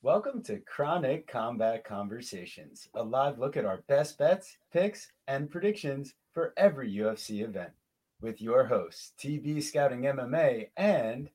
[0.00, 6.14] Welcome to Chronic Combat Conversations, a live look at our best bets, picks, and predictions
[6.32, 7.72] for every UFC event.
[8.20, 11.30] With your hosts, TB Scouting MMA and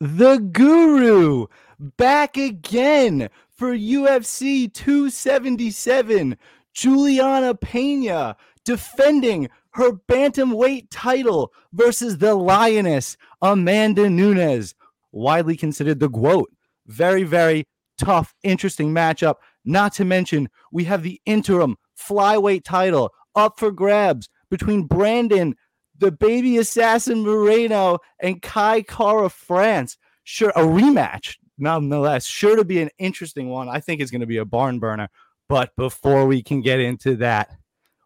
[0.00, 1.48] the Guru
[1.78, 6.38] back again for UFC 277.
[6.72, 14.74] Juliana Pena defending her bantamweight title versus the Lioness Amanda Nunes,
[15.12, 16.50] widely considered the GOAT.
[16.86, 17.66] Very, very
[17.98, 19.36] tough, interesting matchup.
[19.64, 25.54] Not to mention, we have the interim flyweight title up for grabs between Brandon,
[25.98, 29.96] the baby assassin Moreno, and Kai Kara France.
[30.24, 32.26] Sure, a rematch, nonetheless.
[32.26, 33.68] Sure to be an interesting one.
[33.68, 35.08] I think it's going to be a barn burner.
[35.48, 37.50] But before we can get into that,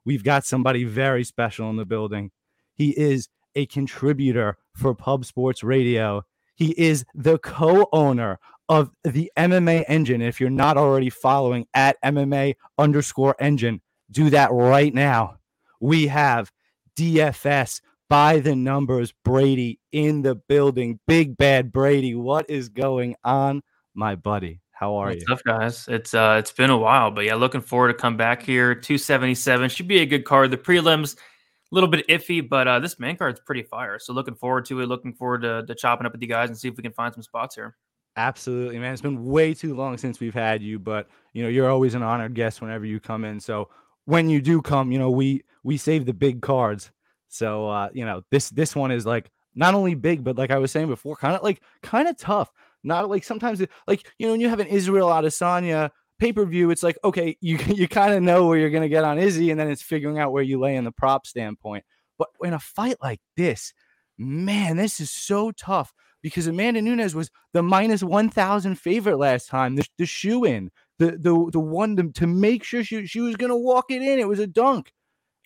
[0.04, 2.30] we've got somebody very special in the building.
[2.74, 6.24] He is a contributor for Pub Sports Radio.
[6.54, 8.38] He is the co owner
[8.70, 10.22] of the MMA engine.
[10.22, 15.38] If you're not already following at MMA underscore engine, do that right now.
[15.80, 16.52] We have
[16.96, 21.00] DFS by the numbers Brady in the building.
[21.08, 22.14] Big bad Brady.
[22.14, 23.62] What is going on,
[23.94, 24.60] my buddy?
[24.70, 25.34] How are What's you?
[25.34, 25.86] up, guys?
[25.88, 28.74] It's uh it's been a while, but yeah, looking forward to come back here.
[28.74, 30.52] 277 should be a good card.
[30.52, 33.98] The prelims a little bit iffy, but uh this main card's pretty fire.
[33.98, 34.86] So looking forward to it.
[34.86, 37.12] Looking forward to, to chopping up with you guys and see if we can find
[37.12, 37.76] some spots here.
[38.16, 38.92] Absolutely, man.
[38.92, 42.02] It's been way too long since we've had you, but you know, you're always an
[42.02, 43.38] honored guest whenever you come in.
[43.40, 43.68] So
[44.04, 46.90] when you do come, you know, we we save the big cards.
[47.28, 50.58] So uh, you know, this this one is like not only big, but like I
[50.58, 52.50] was saying before, kind of like kind of tough.
[52.82, 56.82] Not like sometimes it, like you know, when you have an Israel Adesanya pay-per-view, it's
[56.82, 59.70] like okay, you you kind of know where you're gonna get on Izzy, and then
[59.70, 61.84] it's figuring out where you lay in the prop standpoint.
[62.18, 63.72] But in a fight like this,
[64.18, 65.92] man, this is so tough
[66.22, 71.12] because Amanda Nunes was the minus 1,000 favorite last time, the, the shoe in, the,
[71.12, 74.18] the, the one to, to make sure she, she was going to walk it in.
[74.18, 74.92] It was a dunk.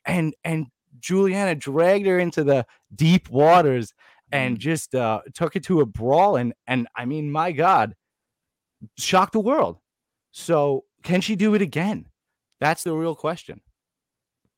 [0.05, 0.67] And, and
[1.01, 3.93] Juliana dragged her into the deep waters
[4.33, 6.37] and just uh, took it to a brawl.
[6.37, 7.95] And, and I mean, my God,
[8.99, 9.79] shocked the world.
[10.33, 12.07] So can she do it again?
[12.61, 13.61] That's the real question.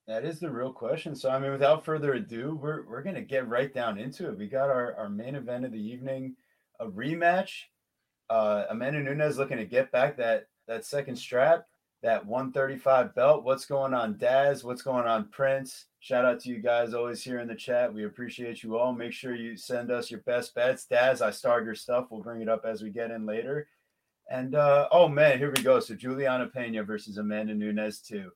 [0.06, 1.17] That is the real question.
[1.17, 4.39] So, I mean, without further ado, we're, we're going to get right down into it.
[4.39, 6.37] We got our, our main event of the evening,
[6.78, 7.62] a rematch.
[8.31, 11.66] Uh, Amanda Nunes looking to get back that that second strap,
[12.03, 13.45] that 135 belt.
[13.45, 14.65] What's going on, Daz?
[14.65, 15.87] What's going on, Prince?
[16.00, 17.93] Shout out to you guys always here in the chat.
[17.93, 18.93] We appreciate you all.
[18.93, 20.87] Make sure you send us your best bets.
[20.87, 22.06] Daz, I starred your stuff.
[22.11, 23.69] We'll bring it up as we get in later.
[24.28, 25.78] And uh, oh man, here we go.
[25.78, 28.31] So Juliana Pena versus Amanda Nunes too.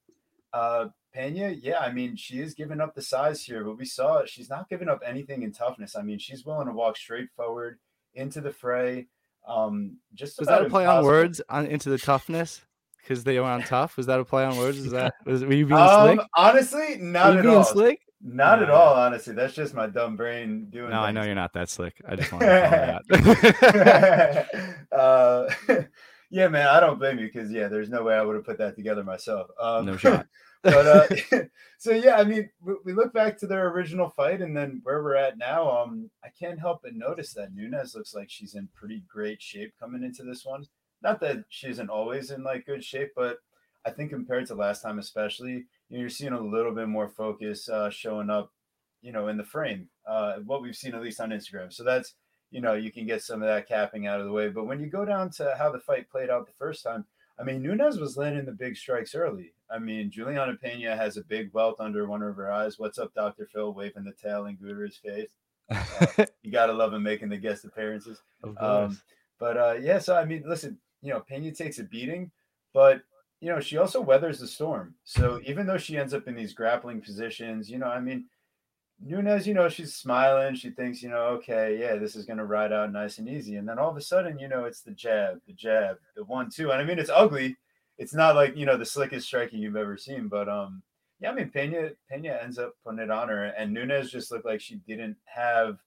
[0.52, 4.18] Uh, Pena, yeah, I mean, she is giving up the size here, but we saw
[4.18, 4.28] it.
[4.28, 5.96] She's not giving up anything in toughness.
[5.96, 7.78] I mean, she's willing to walk straight forward
[8.14, 9.08] into the fray.
[9.46, 11.08] Um, just was that a play impossible.
[11.08, 12.62] on words on into the toughness?
[13.02, 13.96] Because they were on TUF.
[13.96, 14.78] Was that a play on words?
[14.78, 16.26] Is that was were you being um, slick?
[16.36, 17.64] Honestly, not at all.
[17.64, 18.00] Slick?
[18.22, 18.66] Not no.
[18.66, 18.94] at all.
[18.94, 20.90] Honestly, that's just my dumb brain doing.
[20.90, 21.08] No, things.
[21.08, 21.94] I know you're not that slick.
[22.06, 24.46] I just want to that.
[24.92, 25.48] uh,
[26.30, 28.58] yeah, man, I don't blame you because yeah, there's no way I would have put
[28.58, 29.48] that together myself.
[29.58, 30.26] Um, no shot
[30.62, 30.86] but
[31.32, 31.40] uh,
[31.78, 32.50] so yeah, I mean,
[32.84, 35.70] we look back to their original fight and then where we're at now.
[35.70, 39.72] Um, I can't help but notice that Nunes looks like she's in pretty great shape
[39.78, 40.64] coming into this one.
[41.02, 43.38] Not that she isn't always in like good shape, but
[43.86, 45.52] I think compared to last time, especially,
[45.88, 48.52] you know, you're seeing a little bit more focus uh, showing up,
[49.00, 49.88] you know, in the frame.
[50.06, 51.72] Uh, what we've seen at least on Instagram.
[51.72, 52.14] So that's
[52.50, 54.48] you know you can get some of that capping out of the way.
[54.48, 57.06] But when you go down to how the fight played out the first time,
[57.40, 59.54] I mean, Nunes was landing the big strikes early.
[59.70, 62.78] I mean, Juliana Pena has a big welt under one of her eyes.
[62.78, 63.48] What's up, Dr.
[63.52, 65.30] Phil, waving the tail in Guru's face?
[65.70, 68.20] Uh, you got to love him making the guest appearances.
[68.58, 69.00] Um,
[69.38, 72.30] but uh, yeah, so I mean, listen, you know, Pena takes a beating,
[72.74, 73.00] but
[73.40, 74.94] you know, she also weathers the storm.
[75.04, 78.26] So even though she ends up in these grappling positions, you know, I mean,
[79.02, 80.54] Nunes, you know, she's smiling.
[80.54, 83.56] She thinks, you know, okay, yeah, this is going to ride out nice and easy.
[83.56, 86.50] And then all of a sudden, you know, it's the jab, the jab, the one,
[86.50, 86.70] two.
[86.70, 87.56] And I mean, it's ugly.
[87.96, 90.28] It's not like, you know, the slickest striking you've ever seen.
[90.28, 90.82] But, um,
[91.18, 93.44] yeah, I mean, Pena, Pena ends up putting it on her.
[93.44, 95.78] And Nunes just looked like she didn't have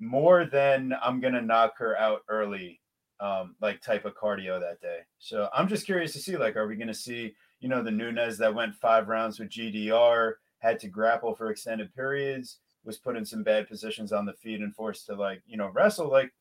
[0.00, 2.80] more than I'm going to knock her out early,
[3.20, 5.00] um, like type of cardio that day.
[5.18, 7.90] So I'm just curious to see, like, are we going to see, you know, the
[7.90, 10.34] Nunes that went five rounds with GDR?
[10.62, 14.60] Had to grapple for extended periods, was put in some bad positions on the feet
[14.60, 16.08] and forced to like, you know, wrestle.
[16.10, 16.32] Like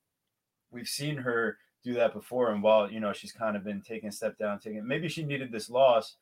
[0.71, 2.51] we've seen her do that before.
[2.51, 5.23] And while, you know, she's kind of been taking a step down, taking maybe she
[5.23, 6.18] needed this loss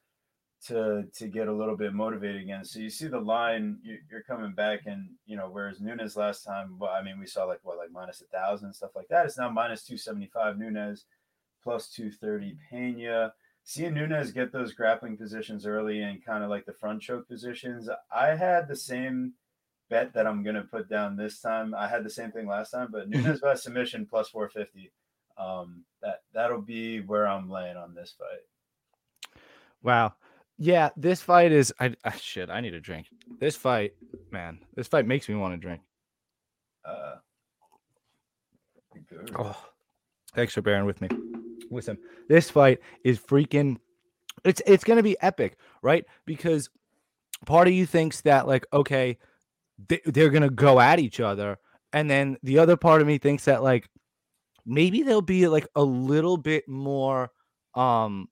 [0.68, 2.66] to to get a little bit motivated again.
[2.66, 6.78] So you see the line, you're coming back, and you know, whereas Nunes last time,
[6.80, 9.26] well, I mean, we saw like what like minus a thousand stuff like that.
[9.26, 11.06] It's now minus two seventy five Nunes.
[11.64, 13.34] plus 230 Pena.
[13.70, 17.88] Seeing Nunes get those grappling positions early and kind of like the front choke positions,
[18.12, 19.34] I had the same
[19.92, 21.76] bet that I'm gonna put down this time.
[21.76, 24.92] I had the same thing last time, but Nunes by submission plus 450.
[25.38, 29.40] Um, that that'll be where I'm laying on this fight.
[29.84, 30.16] Wow.
[30.58, 33.06] Yeah, this fight is I, I shit, I need a drink.
[33.40, 33.94] This fight,
[34.32, 35.82] man, this fight makes me want to drink.
[36.84, 37.18] Uh,
[39.08, 39.32] good.
[39.38, 39.69] Oh,
[40.40, 41.10] thanks for bearing with me.
[41.70, 41.98] Listen,
[42.30, 43.76] this fight is freaking
[44.46, 46.06] it's it's gonna be epic, right?
[46.26, 46.70] Because
[47.46, 49.18] part of you thinks that like, okay,
[49.90, 51.58] they, they're gonna go at each other,
[51.92, 53.90] and then the other part of me thinks that like
[54.66, 57.32] maybe they'll be like a little bit more
[57.76, 58.30] um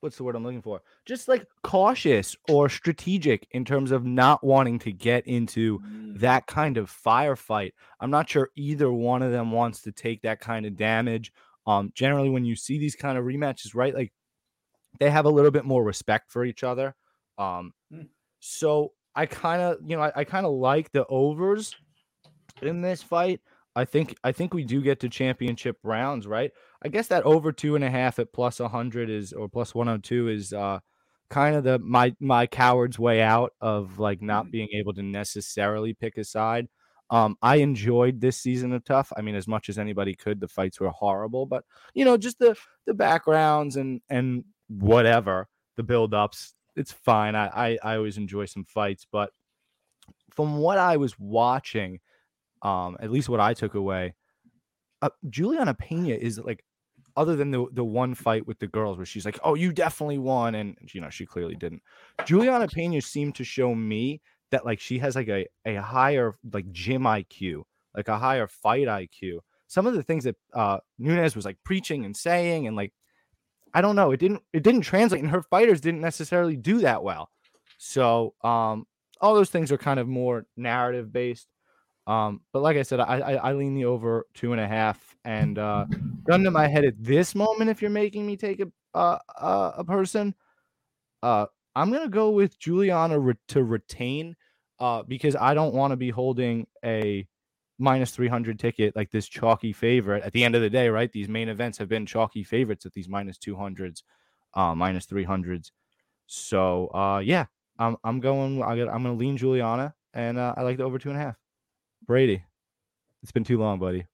[0.00, 0.82] what's the word I'm looking for?
[1.04, 6.46] Just like cautious or strategic in terms of not wanting to get into Mm, that
[6.46, 7.72] kind of firefight.
[8.00, 11.32] I'm not sure either one of them wants to take that kind of damage.
[11.66, 14.12] Um, generally, when you see these kind of rematches, right, like
[14.98, 16.94] they have a little bit more respect for each other.
[17.38, 18.06] Um, Hmm.
[18.40, 21.76] so I kind of, you know, I, I kind of like the overs
[22.62, 23.40] in this fight.
[23.76, 26.50] I think I think we do get to championship rounds, right?
[26.82, 30.28] I guess that over two and a half at plus 100 is or plus 102
[30.28, 30.80] is uh
[31.30, 34.50] kind of the my my coward's way out of like not Mhm.
[34.52, 36.68] being able to necessarily pick a side.
[37.10, 39.12] Um, I enjoyed this season of TUF.
[39.16, 41.64] I mean, as much as anybody could, the fights were horrible, but
[41.94, 42.56] you know, just the
[42.86, 47.34] the backgrounds and and whatever the build-ups, it's fine.
[47.36, 49.32] I I, I always enjoy some fights, but
[50.30, 52.00] from what I was watching,
[52.66, 54.14] um, at least what I took away,
[55.02, 56.64] uh, Juliana Pena is like,
[57.16, 60.18] other than the the one fight with the girls where she's like, "Oh, you definitely
[60.18, 61.82] won," and you know she clearly didn't.
[62.26, 64.20] Juliana Pena seemed to show me
[64.50, 67.62] that like she has like a a higher like gym IQ,
[67.94, 69.38] like a higher fight IQ.
[69.68, 72.92] Some of the things that uh Nunes was like preaching and saying, and like
[73.72, 77.02] I don't know, it didn't it didn't translate, and her fighters didn't necessarily do that
[77.02, 77.30] well.
[77.78, 78.86] So um,
[79.20, 81.48] all those things are kind of more narrative based.
[82.06, 85.16] Um, but like I said, I, I I lean the over two and a half,
[85.24, 85.86] and uh,
[86.26, 89.72] gun to my head at this moment, if you're making me take a uh, uh,
[89.78, 90.34] a person,
[91.22, 94.36] uh, I'm gonna go with Juliana re- to retain,
[94.78, 97.26] uh, because I don't want to be holding a
[97.78, 101.12] minus 300 ticket like this chalky favorite at the end of the day, right?
[101.12, 104.02] These main events have been chalky favorites at these minus 200s,
[104.54, 105.72] uh, minus 300s.
[106.26, 107.46] So, uh, yeah,
[107.78, 108.62] I'm I'm going.
[108.62, 111.36] I'm gonna lean Juliana, and uh, I like the over two and a half.
[112.06, 112.42] Brady,
[113.22, 114.06] it's been too long, buddy.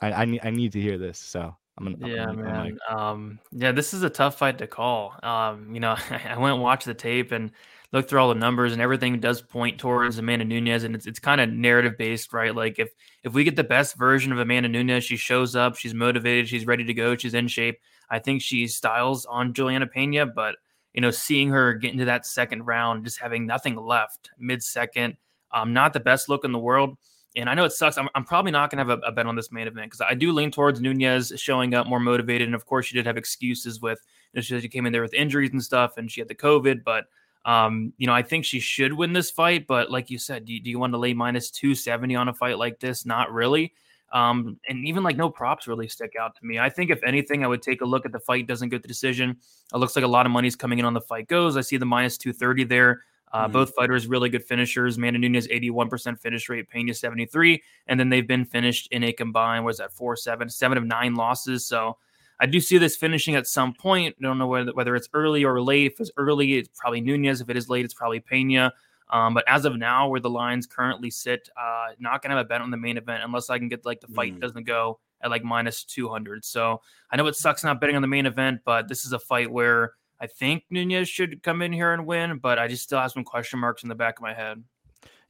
[0.00, 1.96] I I need I need to hear this, so I'm gonna.
[2.04, 2.64] I'm Yeah, gonna- I'm man.
[2.88, 5.14] like, Um, yeah, this is a tough fight to call.
[5.22, 7.50] Um, you know, I went and watched the tape and
[7.92, 11.18] looked through all the numbers, and everything does point towards Amanda Nunes, and it's it's
[11.18, 12.54] kind of narrative based, right?
[12.54, 12.90] Like if
[13.24, 16.66] if we get the best version of Amanda Nunes, she shows up, she's motivated, she's
[16.66, 17.80] ready to go, she's in shape.
[18.10, 20.56] I think she styles on Juliana Pena, but
[20.94, 25.16] you know, seeing her get into that second round, just having nothing left mid second,
[25.52, 26.96] um, not the best look in the world.
[27.36, 27.96] And I know it sucks.
[27.96, 30.00] I'm, I'm probably not going to have a, a bet on this main event because
[30.00, 32.48] I do lean towards Nunes showing up more motivated.
[32.48, 34.00] And of course, she did have excuses with,
[34.32, 36.34] you know, she, she came in there with injuries and stuff and she had the
[36.34, 36.82] COVID.
[36.84, 37.04] But,
[37.44, 39.66] um, you know, I think she should win this fight.
[39.68, 42.34] But like you said, do, you- do you want to lay minus 270 on a
[42.34, 43.06] fight like this?
[43.06, 43.74] Not really.
[44.12, 46.58] Um, and even like no props really stick out to me.
[46.58, 48.88] I think if anything, I would take a look at the fight doesn't get the
[48.88, 49.36] decision.
[49.72, 51.56] It looks like a lot of money's coming in on the fight goes.
[51.56, 53.02] I see the minus 230 there.
[53.32, 53.52] Uh, Mhm.
[53.52, 54.96] Both fighters really good finishers.
[54.96, 59.64] Amanda Nunes 81% finish rate, Pena 73, and then they've been finished in a combined
[59.64, 61.64] was that four seven seven of nine losses.
[61.66, 61.96] So
[62.40, 64.16] I do see this finishing at some point.
[64.18, 65.92] I don't know whether whether it's early or late.
[65.92, 67.40] If it's early, it's probably Nunes.
[67.40, 68.72] If it is late, it's probably Pena.
[69.10, 72.48] Um, but as of now, where the lines currently sit, uh, not gonna have a
[72.48, 74.40] bet on the main event unless I can get like the fight Mm.
[74.40, 76.44] doesn't go at like minus 200.
[76.44, 79.18] So I know it sucks not betting on the main event, but this is a
[79.18, 83.00] fight where I think Nunes should come in here and win, but I just still
[83.00, 84.62] have some question marks in the back of my head.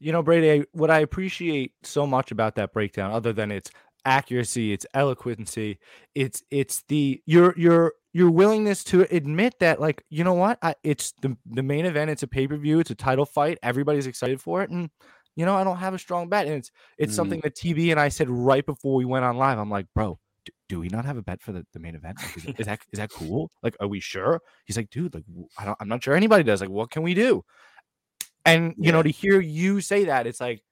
[0.00, 3.70] You know, Brady, what I appreciate so much about that breakdown, other than its
[4.04, 5.78] accuracy, its eloquency,
[6.14, 10.74] it's it's the your your your willingness to admit that, like, you know what, I,
[10.82, 14.06] it's the the main event, it's a pay per view, it's a title fight, everybody's
[14.06, 14.90] excited for it, and
[15.36, 17.16] you know, I don't have a strong bet, and it's it's Mhm.
[17.16, 19.58] something that TB and I said right before we went on live.
[19.58, 20.18] I'm like, bro.
[20.70, 22.18] Do, we not have a bet for the, the main event?
[22.18, 23.50] Like, is, is that is that cool?
[23.62, 24.40] Like, are we sure?
[24.64, 25.24] He's like, dude, like,
[25.58, 26.60] I don't, I'm not sure anybody does.
[26.60, 27.44] Like, what can we do?
[28.46, 30.62] And you know, to hear you say that, it's like,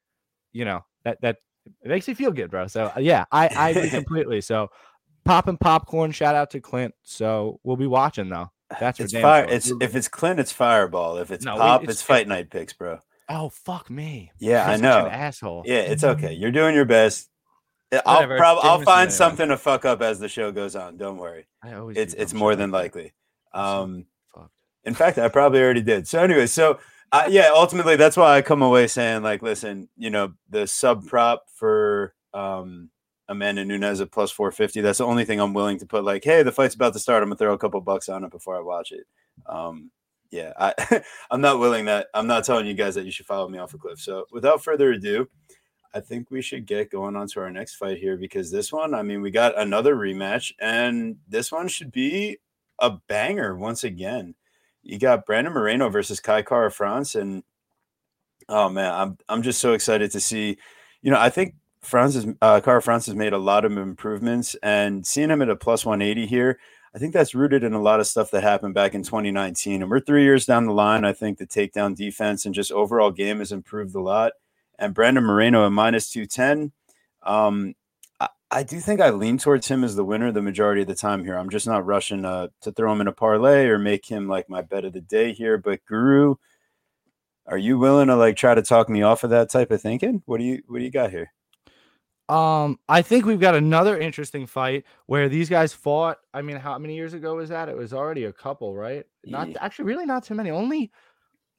[0.52, 1.36] you know, that that
[1.82, 2.66] it makes me feel good, bro.
[2.66, 4.40] So uh, yeah, I I agree completely.
[4.40, 4.68] So
[5.24, 6.94] pop and popcorn, shout out to Clint.
[7.02, 8.48] So we'll be watching though.
[8.80, 9.46] That's it's fire.
[9.46, 9.54] sure.
[9.54, 11.18] It's if it's Clint, it's Fireball.
[11.18, 12.98] If it's No, Pop, it's- it's, Fight Night picks, bro.
[13.28, 14.30] oh fuck me.
[14.38, 15.06] Yeah, I know.
[15.06, 15.62] asshole.
[15.66, 16.32] Yeah, it's okay.
[16.32, 17.27] You're doing your best.
[18.04, 20.96] I'll probably I'll find something to fuck up as the show goes on.
[20.96, 21.46] Don't worry.
[21.62, 23.14] I always It's it's more than likely.
[23.52, 24.06] Um,
[24.84, 26.06] in fact, I probably already did.
[26.06, 26.78] So anyway, so
[27.12, 31.06] uh, yeah, ultimately that's why I come away saying like, listen, you know, the sub
[31.06, 32.90] prop for um,
[33.28, 34.80] Amanda Nunes at plus four fifty.
[34.80, 36.04] That's the only thing I'm willing to put.
[36.04, 37.22] Like, hey, the fight's about to start.
[37.22, 39.06] I'm gonna throw a couple bucks on it before I watch it.
[39.46, 39.90] Um,
[40.30, 40.74] yeah, I
[41.30, 42.08] I'm not willing that.
[42.12, 43.98] I'm not telling you guys that you should follow me off a cliff.
[43.98, 45.28] So without further ado.
[45.94, 48.94] I think we should get going on to our next fight here because this one,
[48.94, 52.38] I mean, we got another rematch, and this one should be
[52.78, 54.34] a banger once again.
[54.82, 57.42] You got Brandon Moreno versus Kai Kara France, and
[58.48, 60.58] oh man, I'm I'm just so excited to see.
[61.02, 64.56] You know, I think France has uh, Kara France has made a lot of improvements,
[64.62, 66.58] and seeing him at a plus 180 here,
[66.94, 69.82] I think that's rooted in a lot of stuff that happened back in 2019.
[69.82, 71.04] And we're three years down the line.
[71.04, 74.32] I think the takedown defense and just overall game has improved a lot.
[74.78, 76.72] And Brandon Moreno at minus 210.
[77.22, 77.74] Um,
[78.20, 80.94] I, I do think I lean towards him as the winner the majority of the
[80.94, 81.36] time here.
[81.36, 84.48] I'm just not rushing uh, to throw him in a parlay or make him like
[84.48, 85.58] my bet of the day here.
[85.58, 86.36] But Guru,
[87.46, 90.22] are you willing to like try to talk me off of that type of thinking?
[90.26, 91.32] What do you what do you got here?
[92.28, 96.18] Um, I think we've got another interesting fight where these guys fought.
[96.34, 97.70] I mean, how many years ago was that?
[97.70, 99.06] It was already a couple, right?
[99.24, 99.56] Not Yeah.
[99.62, 100.50] actually, really not too many.
[100.50, 100.90] Only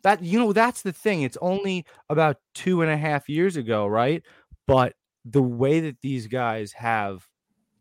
[0.03, 1.21] that you know, that's the thing.
[1.23, 4.23] It's only about two and a half years ago, right?
[4.67, 4.93] But
[5.25, 7.27] the way that these guys have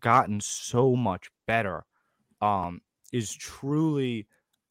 [0.01, 1.85] gotten so much better
[2.41, 2.81] um
[3.13, 4.27] is truly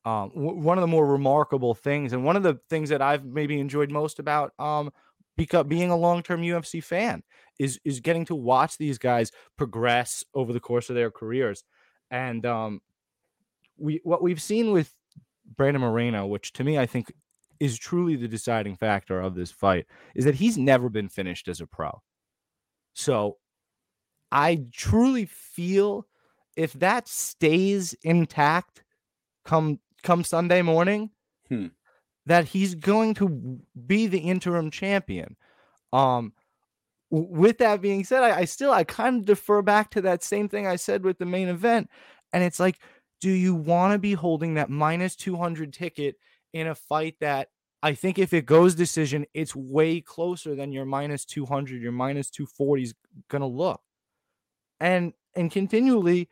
[0.05, 3.25] um w- one of the more remarkable things and one of the things that I've
[3.25, 4.91] maybe enjoyed most about um
[5.35, 7.23] because being a long-term UFC fan
[7.59, 11.63] is is getting to watch these guys progress over the course of their careers
[12.09, 12.81] and um
[13.77, 14.93] we what we've seen with
[15.57, 17.11] Brandon Moreno which to me I think
[17.59, 19.85] is truly the deciding factor of this fight
[20.15, 22.01] is that he's never been finished as a pro
[22.93, 23.37] so
[24.31, 26.07] I truly feel
[26.55, 28.83] if that stays intact
[29.45, 31.11] come come Sunday morning,
[31.47, 31.67] Hmm.
[32.25, 35.35] that he's going to be the interim champion.
[35.93, 36.33] Um
[37.09, 40.49] with that being said, I, I still I kind of defer back to that same
[40.49, 41.89] thing I said with the main event.
[42.33, 42.79] And it's like,
[43.21, 46.15] do you want to be holding that minus 200 ticket
[46.57, 47.49] in a fight that
[47.83, 52.29] I think if it goes decision, it's way closer than your minus 200, your minus
[52.31, 52.93] 240 is
[53.29, 53.81] going to look.
[54.79, 56.29] And and continually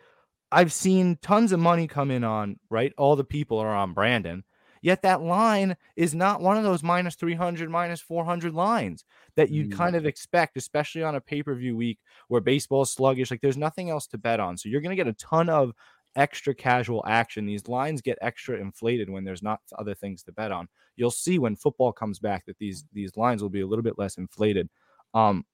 [0.51, 2.93] I've seen tons of money come in on, right?
[2.97, 4.45] All the people are on Brandon.
[4.81, 9.03] Yet that line is not one of those minus 300, minus 400 lines
[9.35, 9.73] that you'd Mm.
[9.73, 13.31] kind of expect, especially on a pay per view week where baseball's sluggish.
[13.31, 14.57] Like there's nothing else to bet on.
[14.57, 15.73] So you're going to get a ton of
[16.15, 17.45] extra casual action.
[17.45, 20.67] These lines get extra inflated when there's not other things to bet on.
[20.95, 23.99] You'll see when football comes back that these these lines will be a little bit
[23.99, 24.69] less inflated.
[25.13, 25.45] Um,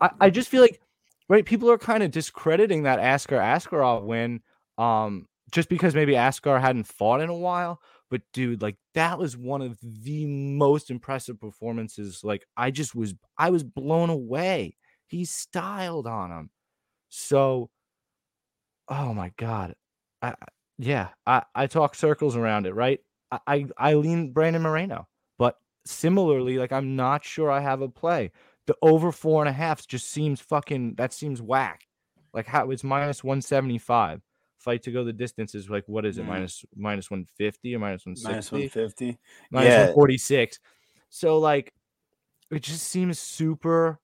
[0.00, 0.80] I, I just feel like
[1.28, 4.40] right people are kind of discrediting that Askar Askarov win
[4.76, 7.80] um just because maybe Askar hadn't fought in a while
[8.10, 13.14] but dude like that was one of the most impressive performances like I just was
[13.36, 16.50] I was blown away he styled on him
[17.08, 17.70] so
[18.88, 19.74] oh my god
[20.22, 20.34] I,
[20.78, 25.06] yeah I I talk circles around it right I I, I lean Brandon Moreno
[25.38, 28.32] but similarly like I'm not sure I have a play
[28.68, 31.86] the over four and a half just seems fucking that seems whack.
[32.34, 34.20] Like how it's minus 175.
[34.58, 36.24] Fight to go the distance is like what is it?
[36.24, 36.28] Mm.
[36.28, 38.30] Minus minus 150 or minus 160?
[38.30, 39.18] Minus 150.
[39.50, 39.78] Minus Yeah.
[39.78, 40.60] 146.
[41.08, 41.72] So like
[42.50, 43.98] it just seems super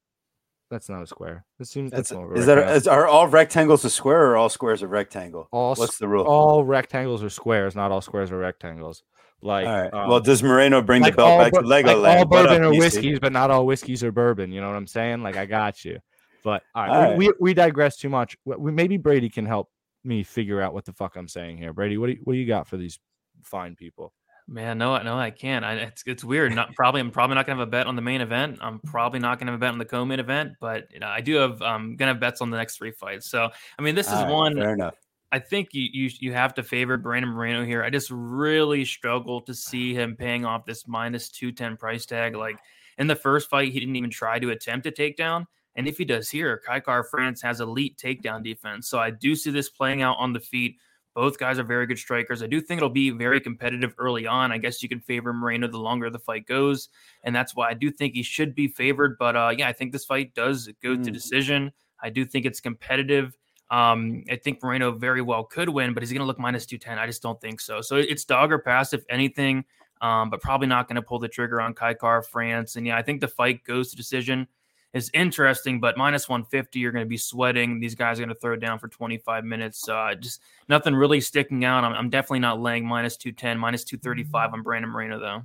[0.74, 1.44] that's not a square.
[1.60, 4.48] It seems that's, That's, a is that is, are all rectangles a square or all
[4.48, 5.48] squares a rectangle?
[5.52, 6.24] all What's the rule?
[6.24, 9.04] all rectangles are squares, not all squares are rectangles.
[9.40, 9.94] Like all right.
[9.94, 12.02] um, well, does Moreno bring like the belt back to Legoland?
[12.02, 14.50] like all up, bourbon are whiskeys, but not all whiskeys are bourbon.
[14.50, 15.22] You know what I'm saying?
[15.22, 16.00] Like I got you.
[16.42, 17.34] But all right, All we, right.
[17.38, 18.36] we we digress too much.
[18.44, 19.70] We- maybe Brady can help
[20.02, 21.72] me figure out what the fuck I'm saying here.
[21.72, 22.98] Brady, what do you, what do you got for these
[23.44, 24.12] fine people?
[24.46, 25.64] Man, no, no, I can't.
[25.64, 26.54] I, it's it's weird.
[26.54, 27.00] Not probably.
[27.00, 28.58] I'm probably not gonna have a bet on the main event.
[28.60, 30.52] I'm probably not gonna have a bet on the co-main event.
[30.60, 31.62] But you know, I do have.
[31.62, 33.30] um gonna have bets on the next three fights.
[33.30, 33.48] So
[33.78, 34.56] I mean, this is All right, one.
[34.56, 34.96] Fair enough.
[35.32, 37.82] I think you, you you have to favor Brandon Moreno here.
[37.82, 42.36] I just really struggle to see him paying off this minus two ten price tag.
[42.36, 42.58] Like
[42.98, 46.04] in the first fight, he didn't even try to attempt a takedown, and if he
[46.04, 48.88] does here, Kai Kara-France has elite takedown defense.
[48.88, 50.76] So I do see this playing out on the feet.
[51.14, 52.42] Both guys are very good strikers.
[52.42, 54.50] I do think it'll be very competitive early on.
[54.50, 56.88] I guess you can favor Moreno the longer the fight goes,
[57.22, 59.16] and that's why I do think he should be favored.
[59.18, 61.12] But uh, yeah, I think this fight does go to Mm.
[61.12, 61.72] decision.
[62.02, 63.36] I do think it's competitive.
[63.70, 66.98] Um, I think Moreno very well could win, but he's going to look minus 210.
[66.98, 67.80] I just don't think so.
[67.80, 69.64] So it's dog or pass, if anything,
[70.02, 72.76] um, but probably not going to pull the trigger on Kai Kara-France.
[72.76, 74.46] And yeah, I think the fight goes to decision.
[74.94, 77.80] Is interesting, but minus 150, you're going to be sweating.
[77.80, 79.88] These guys are going to throw down for 25 minutes.
[79.88, 81.82] Uh, just nothing really sticking out.
[81.82, 85.42] I'm, I'm definitely not laying minus 210, minus 235 on Brandon Moreno, though.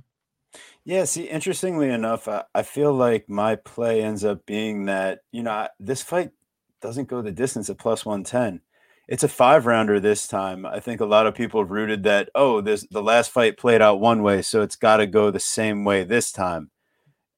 [0.84, 5.42] Yeah, see, interestingly enough, I, I feel like my play ends up being that, you
[5.42, 6.30] know, I, this fight
[6.80, 8.60] doesn't go the distance at plus 110.
[9.08, 10.64] It's a five rounder this time.
[10.64, 14.00] I think a lot of people rooted that, oh, this the last fight played out
[14.00, 16.70] one way, so it's got to go the same way this time.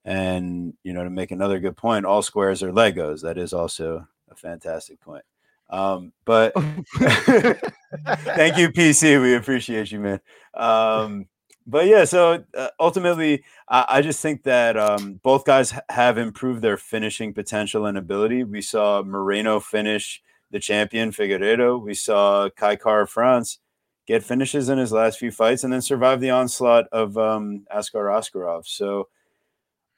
[0.04, 3.22] And, you know, to make another good point, all squares are Legos.
[3.22, 5.24] That is also a fantastic point.
[5.70, 6.52] Um, but
[6.96, 9.20] thank you, PC.
[9.22, 10.20] We appreciate you, man.
[10.54, 11.26] Um,
[11.66, 16.60] but yeah, so uh, ultimately, I, I, just think that um, both guys have improved
[16.60, 18.44] their finishing potential and ability.
[18.44, 21.80] We saw Moreno finish the champion Figueiredo.
[21.80, 23.58] We saw Kai Kara-France
[24.06, 28.06] get finishes in his last few fights and then survive the onslaught of um, Askar
[28.06, 28.66] Askarov.
[28.66, 29.08] So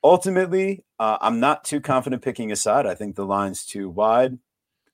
[0.05, 2.87] ultimately, uh, I'm not too confident picking a side.
[2.87, 4.39] I think the line's too wide.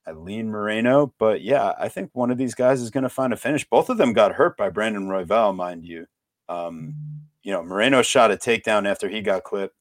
[0.06, 3.32] I lean Moreno, but yeah, I think one of these guys is going to find
[3.32, 3.68] a finish.
[3.68, 6.06] Both of them got hurt by Brandon Royval, mind you.
[6.48, 6.94] Um,
[7.42, 9.76] you know, Moreno shot a takedown after he got clipped,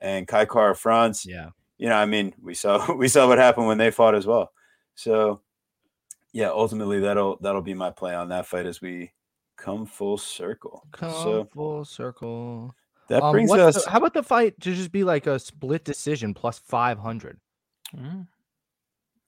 [0.00, 1.24] and Kai Kara-France.
[1.24, 1.50] Yeah.
[1.78, 4.50] You know, I mean, we saw we saw what happened when they fought as well.
[4.96, 5.40] So,
[6.32, 9.12] yeah, ultimately that'll that'll be my play on that fight as we
[9.56, 10.84] come full circle.
[10.92, 12.74] Come so, full circle.
[13.10, 13.84] That um, brings us.
[13.84, 17.40] The, how about the fight to just be like a split decision plus five hundred?
[17.94, 18.28] Mm.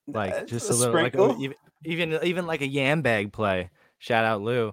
[0.07, 3.71] Like just a, a little, like even, even even like a yam bag play.
[3.99, 4.73] Shout out Lou.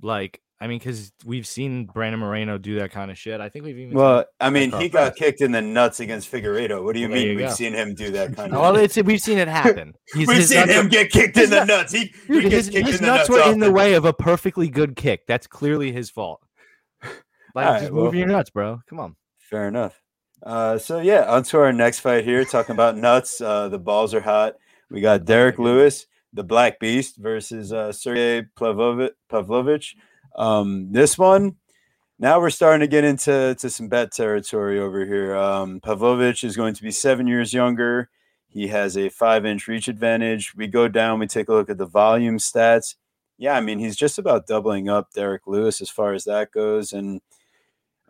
[0.00, 3.40] Like I mean, because we've seen Brandon Moreno do that kind of shit.
[3.40, 3.92] I think we've even.
[3.92, 6.82] Well, I mean, he got kicked in the nuts against Figueiredo.
[6.84, 7.28] What do you well, mean?
[7.30, 7.54] You we've go.
[7.54, 8.60] seen him do that kind of.
[8.60, 9.94] Well, it's we've seen it happen.
[10.14, 11.92] He's, we've seen him get kicked in the nuts.
[11.92, 15.26] He, dude, his, his nuts, nuts were in the way of a perfectly good kick.
[15.26, 16.40] That's clearly his fault.
[17.54, 18.80] Like, right, just well, move your nuts, bro.
[18.88, 19.16] Come on.
[19.38, 20.00] Fair enough.
[20.42, 22.44] Uh, so yeah, on to our next fight here.
[22.44, 23.40] Talking about nuts.
[23.40, 24.54] Uh, the balls are hot.
[24.90, 29.96] We got Derrick Lewis, the Black Beast, versus uh, Sergey Pavlovich.
[30.36, 31.56] Um, this one,
[32.18, 35.34] now we're starting to get into to some bet territory over here.
[35.36, 38.10] Um, Pavlovich is going to be seven years younger.
[38.48, 40.54] He has a five inch reach advantage.
[40.54, 42.96] We go down, we take a look at the volume stats.
[43.36, 46.92] Yeah, I mean, he's just about doubling up Derrick Lewis as far as that goes.
[46.92, 47.20] And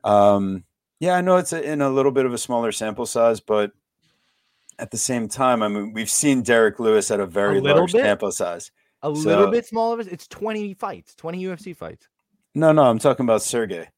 [0.05, 0.65] um,
[1.01, 3.73] yeah, I know it's a, in a little bit of a smaller sample size, but
[4.79, 7.93] at the same time, I mean, we've seen Derrick Lewis at a very a large
[7.93, 8.03] bit?
[8.03, 8.71] sample size.
[9.03, 10.01] A so, little bit smaller.
[10.01, 12.09] It's 20 fights, 20 UFC fights.
[12.55, 13.89] No, no, I'm talking about Sergey.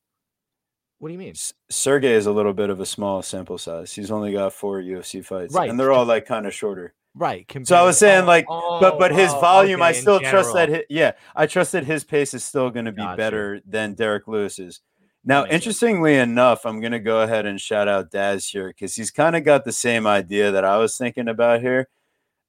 [0.99, 1.31] What do you mean?
[1.31, 3.93] S- Sergey is a little bit of a small sample size.
[3.93, 5.69] He's only got four UFC fights, right?
[5.69, 6.95] And they're all like kind of shorter.
[7.15, 7.51] Right.
[7.65, 10.21] So I was saying, oh, like, oh, but but his oh, volume, okay, I still
[10.21, 10.69] trust that.
[10.69, 13.17] His, yeah, I trust that his pace is still going to be gotcha.
[13.17, 14.81] better than Derrick Lewis's.
[15.29, 19.11] Now, interestingly enough, I'm going to go ahead and shout out Daz here because he's
[19.11, 21.89] kind of got the same idea that I was thinking about here.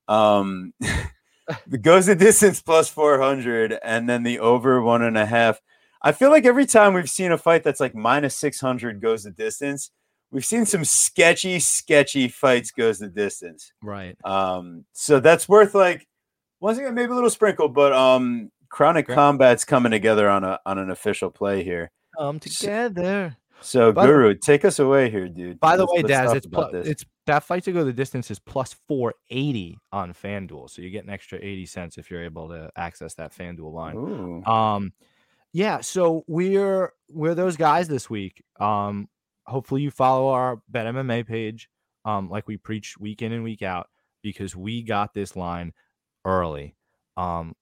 [0.07, 0.73] Um,
[1.81, 5.59] goes the distance plus 400, and then the over one and a half.
[6.03, 9.31] I feel like every time we've seen a fight that's like minus 600 goes the
[9.31, 9.89] distance,
[10.29, 13.73] we've seen some sketchy, sketchy fights goes the distance.
[13.81, 14.15] Right.
[14.23, 16.07] Um, so that's worth like
[16.59, 20.77] once again, maybe a little sprinkle, but um chronic combat's coming together on a on
[20.77, 21.91] an official play here.
[22.17, 23.38] Come together.
[23.60, 25.60] So, Guru, take us away here, dude.
[25.60, 28.38] By the let's, way, Daz, it's plus, it's that fight to go the distance is
[28.39, 30.69] plus 480 on FanDuel.
[30.69, 33.95] So you get an extra 80 cents if you're able to access that FanDuel line.
[33.95, 34.43] Ooh.
[34.45, 34.93] Um
[35.53, 38.43] yeah, so we're we're those guys this week.
[38.60, 39.08] Um,
[39.45, 41.69] hopefully you follow our Bet MMA page,
[42.06, 43.88] um, like we preach week in and week out,
[44.21, 45.73] because we got this line
[46.25, 46.75] early.
[47.15, 47.56] Um,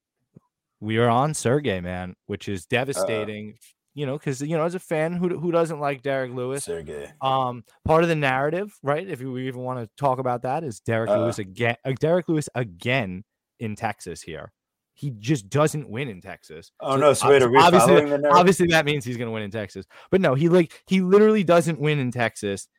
[0.80, 3.52] we are on Sergey, man, which is devastating.
[3.52, 6.66] Uh, you know, because you know, as a fan, who who doesn't like Derrick Lewis?
[6.66, 7.12] Sergey.
[7.22, 9.08] Um, part of the narrative, right?
[9.08, 11.78] If we even want to talk about that, is Derek uh, Lewis again?
[11.84, 13.24] Uh, Derrick Lewis again
[13.60, 14.52] in Texas here
[14.96, 16.72] he just doesn't win in Texas.
[16.80, 19.86] Oh so no, so wait, obviously, obviously that means he's going to win in Texas.
[20.10, 22.70] But no, he like he literally doesn't win in Texas,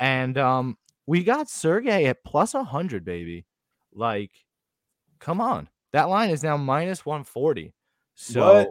[0.00, 3.44] and um, we got Sergey at plus hundred, baby.
[3.92, 4.32] Like,
[5.20, 7.74] come on, that line is now minus one forty.
[8.14, 8.54] So.
[8.54, 8.68] What?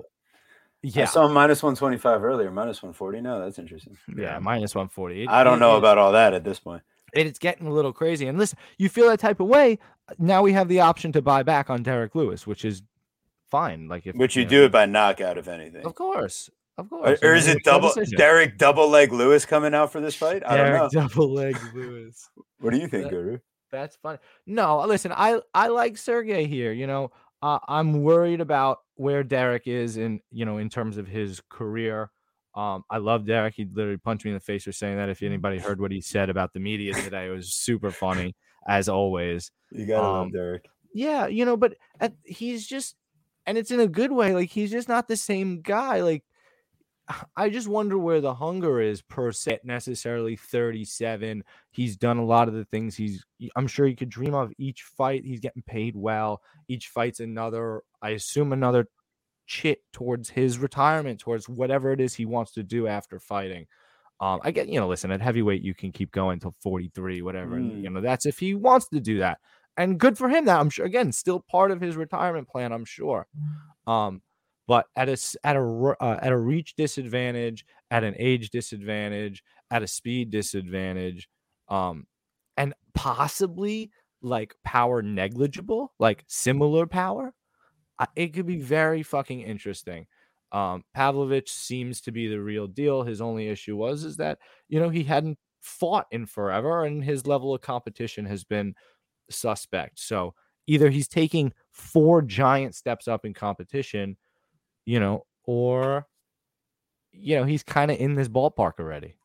[0.87, 2.51] Yeah, I saw minus one twenty five earlier.
[2.51, 3.19] Minus one forty.
[3.19, 3.97] No, that's interesting.
[4.15, 5.27] Yeah, minus one forty.
[5.27, 6.83] I don't know it, about all that at this point.
[7.13, 8.27] It's getting a little crazy.
[8.27, 9.79] And listen, you feel that type of way.
[10.19, 12.83] Now we have the option to buy back on Derrick Lewis, which is
[13.49, 13.87] fine.
[13.87, 15.85] Like if Which you, you do know, it by knockout, if anything.
[15.85, 16.51] Of course.
[16.77, 17.19] Of course.
[17.23, 20.43] Or, or is it double Derrick double leg Lewis coming out for this fight?
[20.45, 20.89] I don't know.
[20.91, 22.29] double leg Lewis.
[22.59, 23.39] what do you think, that, Guru?
[23.71, 24.19] That's funny.
[24.45, 26.71] No, listen, I I like Sergey here.
[26.71, 31.07] You know, uh, I'm worried about where Derrick is in you know in terms of
[31.07, 32.11] his career.
[32.55, 33.53] Um, I love Derrick.
[33.55, 35.09] He literally punched me in the face for saying that.
[35.09, 38.35] If anybody heard what he said about the media today, it was super funny
[38.67, 39.51] as always.
[39.71, 40.65] You gotta Um, love Derrick.
[40.93, 42.95] Yeah, you know, but at, he's just,
[43.45, 44.33] and it's in a good way.
[44.33, 46.01] Like he's just not the same guy.
[46.01, 46.23] Like
[47.35, 49.59] I just wonder where the hunger is per se.
[49.63, 51.43] Necessarily thirty-seven.
[51.71, 53.23] He's done a lot of the things he's.
[53.55, 54.51] I'm sure you could dream of.
[54.57, 56.41] Each fight, he's getting paid well.
[56.67, 57.81] Each fight's another.
[58.01, 58.87] I assume another
[59.45, 63.67] chit towards his retirement, towards whatever it is he wants to do after fighting.
[64.19, 67.57] Um, I get, you know, listen, at heavyweight, you can keep going till 43, whatever.
[67.57, 67.83] And, Mm.
[67.83, 69.39] you know, that's if he wants to do that.
[69.77, 72.85] And good for him that I'm sure, again, still part of his retirement plan, I'm
[72.85, 73.27] sure.
[73.85, 74.21] Um,
[74.67, 79.83] but at a at a uh, at a reach disadvantage, at an age disadvantage, at
[79.83, 81.29] a speed disadvantage,
[81.69, 82.05] um,
[82.57, 87.33] and possibly like power negligible, like similar power,
[88.15, 90.07] it could be very fucking interesting.
[90.51, 93.03] Um, Pavlovich seems to be the real deal.
[93.03, 97.27] His only issue was is that you know he hadn't fought in forever, and his
[97.27, 98.73] level of competition has been
[99.29, 99.99] suspect.
[99.99, 100.33] So
[100.67, 104.17] either he's taking four giant steps up in competition,
[104.85, 106.07] you know, or
[107.11, 109.15] you know he's kind of in this ballpark already.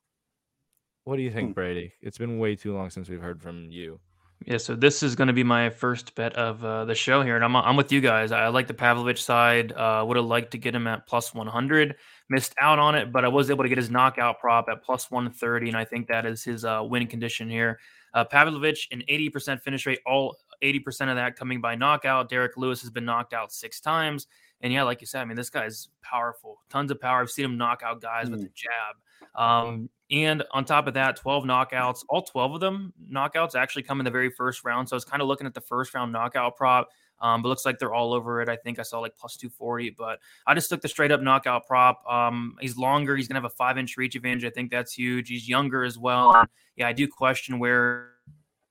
[1.05, 1.55] What do you think, Hmm.
[1.55, 1.93] Brady?
[2.03, 3.99] It's been way too long since we've heard from you.
[4.47, 7.37] Yeah, so this is going to be my first bet of uh, the show here,
[7.37, 8.33] and I'm I'm with you guys.
[8.33, 9.73] I like the Pavlovich side.
[9.73, 11.97] Uh, would have liked to get him at plus 100.
[12.31, 15.11] Missed out on it, but I was able to get his knockout prop at plus
[15.11, 17.81] 130, and I think that is his uh, win condition here.
[18.15, 22.29] Uh, Pavlovich an 80% finish rate, all 80% of that coming by knockout.
[22.29, 24.27] Derrick Lewis has been knocked out six times,
[24.61, 27.21] and yeah, like you said, I mean this guy's powerful, tons of power.
[27.21, 28.47] I've seen him knock out guys with Mm.
[28.47, 28.97] a jab.
[29.35, 34.01] Um, and on top of that, 12 knockouts, all 12 of them knockouts actually come
[34.01, 34.89] in the very first round.
[34.89, 36.89] So I was kind of looking at the first round knockout prop.
[37.23, 38.49] Um, but looks like they're all over it.
[38.49, 41.67] I think I saw like plus 240, but I just took the straight up knockout
[41.67, 42.03] prop.
[42.11, 43.15] Um, he's longer.
[43.15, 44.47] He's going to have a five inch reach advantage.
[44.47, 45.29] I think that's huge.
[45.29, 46.35] He's younger as well.
[46.35, 48.13] And yeah, I do question where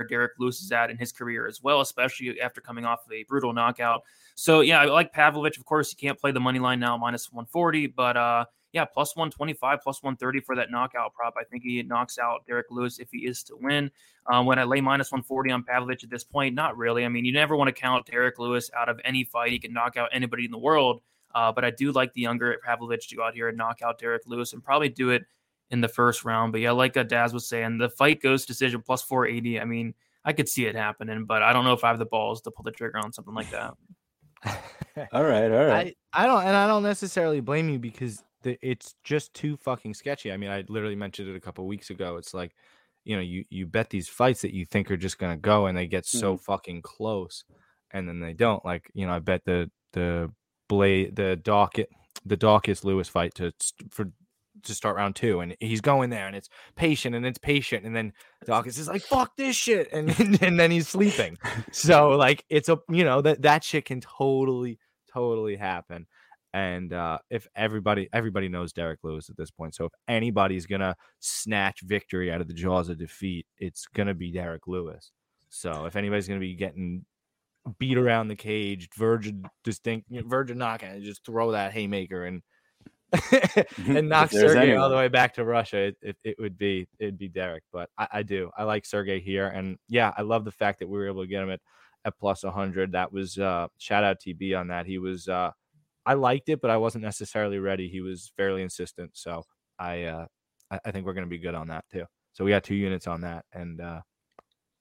[0.07, 3.23] Derrick Lewis is at in his career as well, especially after coming off of a
[3.23, 4.03] brutal knockout.
[4.35, 5.57] So yeah, I like Pavlovich.
[5.57, 9.15] Of course, you can't play the money line now, minus 140, but uh, yeah, plus
[9.15, 11.33] 125, plus 130 for that knockout prop.
[11.39, 13.89] I think he knocks out Derrick Lewis if he is to win.
[14.27, 17.03] Um, when I lay minus 140 on Pavlovich at this point, not really.
[17.03, 19.51] I mean, you never want to count Derrick Lewis out of any fight.
[19.51, 21.01] He can knock out anybody in the world.
[21.33, 23.99] Uh, but I do like the younger Pavlovich to go out here and knock out
[23.99, 25.25] Derrick Lewis and probably do it
[25.71, 26.51] in the first round.
[26.51, 29.59] But yeah, like uh, Daz was saying, the fight goes decision plus 480.
[29.59, 29.93] I mean,
[30.25, 32.51] I could see it happening, but I don't know if I have the balls to
[32.51, 33.73] pull the trigger on something like that.
[35.13, 35.95] All right, all right.
[36.13, 39.93] I, I don't and I don't necessarily blame you because the, it's just too fucking
[39.93, 40.31] sketchy.
[40.31, 42.17] I mean, I literally mentioned it a couple weeks ago.
[42.17, 42.53] It's like,
[43.05, 45.77] you know, you you bet these fights that you think are just gonna go and
[45.77, 47.45] they get so fucking close,
[47.91, 48.63] and then they don't.
[48.65, 50.31] Like, you know, I bet the the
[50.67, 51.89] blade the docket
[52.25, 53.51] the Daukaus Lewis fight to
[53.89, 54.11] for
[54.63, 57.95] to start round two, and he's going there, and it's patient and it's patient, and
[57.95, 58.13] then
[58.45, 60.09] Daukaus is like, "Fuck this shit," and
[60.41, 61.37] and then he's sleeping.
[61.71, 64.79] So like, it's a you know that that shit can totally
[65.13, 66.07] totally happen.
[66.51, 70.95] And uh, if everybody everybody knows Derrick Lewis at this point, so if anybody's gonna
[71.19, 75.11] snatch victory out of the jaws of defeat, it's gonna be Derrick Lewis.
[75.49, 77.05] So if anybody's gonna be getting
[77.77, 82.25] beat around the cage, virgin distinct, you know, virgin knockout, and just throw that haymaker
[82.25, 82.41] and
[83.87, 87.17] and knock Sergey all the way back to Russia, it, it, it would be it'd
[87.17, 87.63] be Derrick.
[87.71, 90.87] But I, I do I like Sergey here, and yeah, I love the fact that
[90.89, 91.59] we were able to get him at
[92.05, 92.91] at plus 100.
[92.93, 94.85] That was uh shout out TB on that.
[94.85, 95.51] He was uh
[96.05, 97.89] I liked it, but I wasn't necessarily ready.
[97.89, 99.43] He was fairly insistent, so
[99.79, 100.25] I uh
[100.71, 102.05] I, I think we're gonna be good on that too.
[102.33, 104.01] So we got two units on that, and uh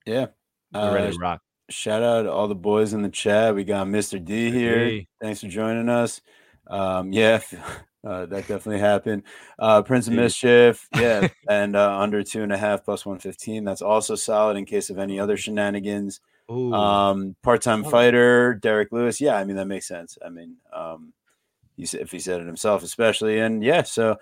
[0.07, 0.27] Yeah.
[0.73, 1.41] we're ready Uh, to rock.
[1.71, 3.55] shout out to all the boys in the chat.
[3.55, 4.23] We got Mr.
[4.23, 4.53] D Mr.
[4.53, 4.91] here.
[4.91, 5.09] D.
[5.21, 6.21] Thanks for joining us.
[6.67, 7.41] Um, yeah,
[8.04, 9.22] uh, that definitely happened.
[9.58, 13.64] Uh, Prince of Mischief, yeah, and uh, under two and a half plus one fifteen.
[13.64, 16.20] That's also solid in case of any other shenanigans.
[16.50, 17.90] Ooh, Um, part-time Oh.
[17.90, 19.20] fighter Derrick Lewis.
[19.20, 20.16] Yeah, I mean that makes sense.
[20.24, 21.12] I mean, um,
[21.76, 23.82] he said if he said it himself, especially, and yeah.
[23.82, 24.16] So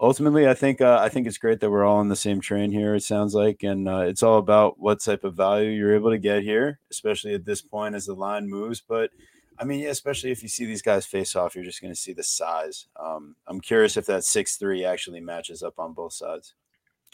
[0.00, 2.70] ultimately, I think uh, I think it's great that we're all on the same train
[2.72, 2.94] here.
[2.94, 6.18] It sounds like, and uh, it's all about what type of value you're able to
[6.18, 8.80] get here, especially at this point as the line moves.
[8.80, 9.10] But
[9.58, 12.00] I mean, yeah, especially if you see these guys face off, you're just going to
[12.00, 12.86] see the size.
[12.98, 16.54] Um, I'm curious if that six three actually matches up on both sides.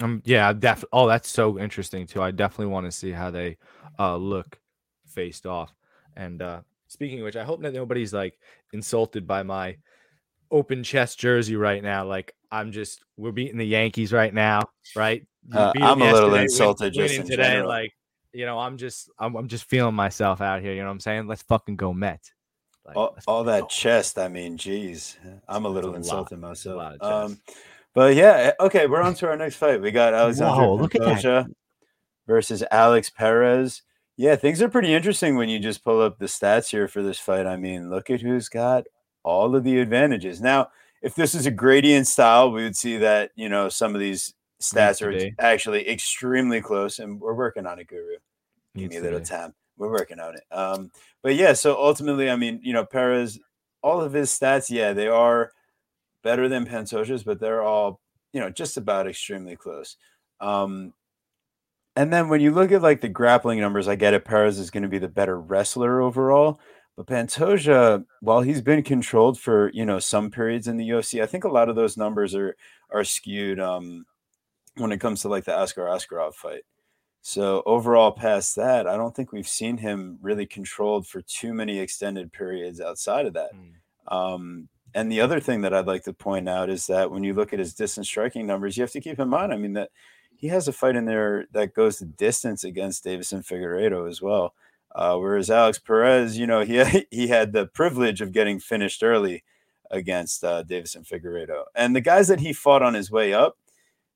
[0.01, 0.85] Um, yeah, def.
[0.93, 2.23] Oh, that's so interesting too.
[2.23, 3.59] I definitely want to see how they
[3.99, 4.59] uh look
[5.07, 5.75] faced off.
[6.17, 8.39] And uh speaking of which, I hope that nobody's like
[8.73, 9.77] insulted by my
[10.51, 12.07] open chest jersey right now.
[12.07, 14.63] Like I'm just we're beating the Yankees right now,
[14.97, 15.27] right?
[15.53, 17.43] Uh, I'm a little win- insulted just in today.
[17.43, 17.69] general.
[17.69, 17.93] Like
[18.33, 20.73] you know, I'm just I'm, I'm just feeling myself out here.
[20.73, 21.27] You know what I'm saying?
[21.27, 22.31] Let's fucking go Met.
[22.85, 23.67] Like, all, all that go.
[23.69, 24.19] chest.
[24.19, 25.17] I mean, geez,
[25.49, 26.97] I'm a little insulted a myself.
[27.01, 27.41] Um.
[27.95, 29.81] But yeah, eh, okay, we're on to our next fight.
[29.81, 31.19] We got Alexandre Whoa, look at that.
[31.19, 31.47] Pantoja
[32.27, 33.83] versus Alex Perez.
[34.17, 37.19] Yeah, things are pretty interesting when you just pull up the stats here for this
[37.19, 37.47] fight.
[37.47, 38.85] I mean, look at who's got
[39.23, 40.41] all of the advantages.
[40.41, 40.69] Now,
[41.01, 44.35] if this is a gradient style, we would see that, you know, some of these
[44.63, 48.17] stats are actually extremely close, and we're working on it, Guru.
[48.75, 49.55] Give me a little time.
[49.77, 50.43] We're working on it.
[50.51, 50.91] Um,
[51.23, 53.39] but yeah, so ultimately, I mean, you know, Perez,
[53.83, 55.53] all of his stats, yeah, they are
[56.23, 58.01] better than Pantoja's, but they're all,
[58.33, 59.97] you know, just about extremely close.
[60.41, 60.95] Um,
[61.95, 64.25] and then when you look at like the grappling numbers, I get it.
[64.25, 66.59] Perez is going to be the better wrestler overall.
[66.97, 71.27] But Pantoja, while he's been controlled for you know some periods in the UFC, I
[71.27, 72.57] think a lot of those numbers are
[72.91, 74.05] are skewed um,
[74.77, 76.63] when it comes to like the Askar Askarov fight.
[77.21, 81.79] So overall, past that, I don't think we've seen him really controlled for too many
[81.79, 83.51] extended periods outside of that.
[83.55, 84.15] Mm.
[84.15, 87.33] Um, and the other thing that I'd like to point out is that when you
[87.33, 89.91] look at his distance striking numbers, you have to keep in mind, I mean, that
[90.37, 94.55] he has a fight in there that goes the distance against Deiveson Figueiredo as well.
[94.95, 99.45] Uh, whereas Alex Perez, you know, he he had the privilege of getting finished early
[99.91, 103.57] against uh, Deiveson Figueiredo, and the guys that he fought on his way up,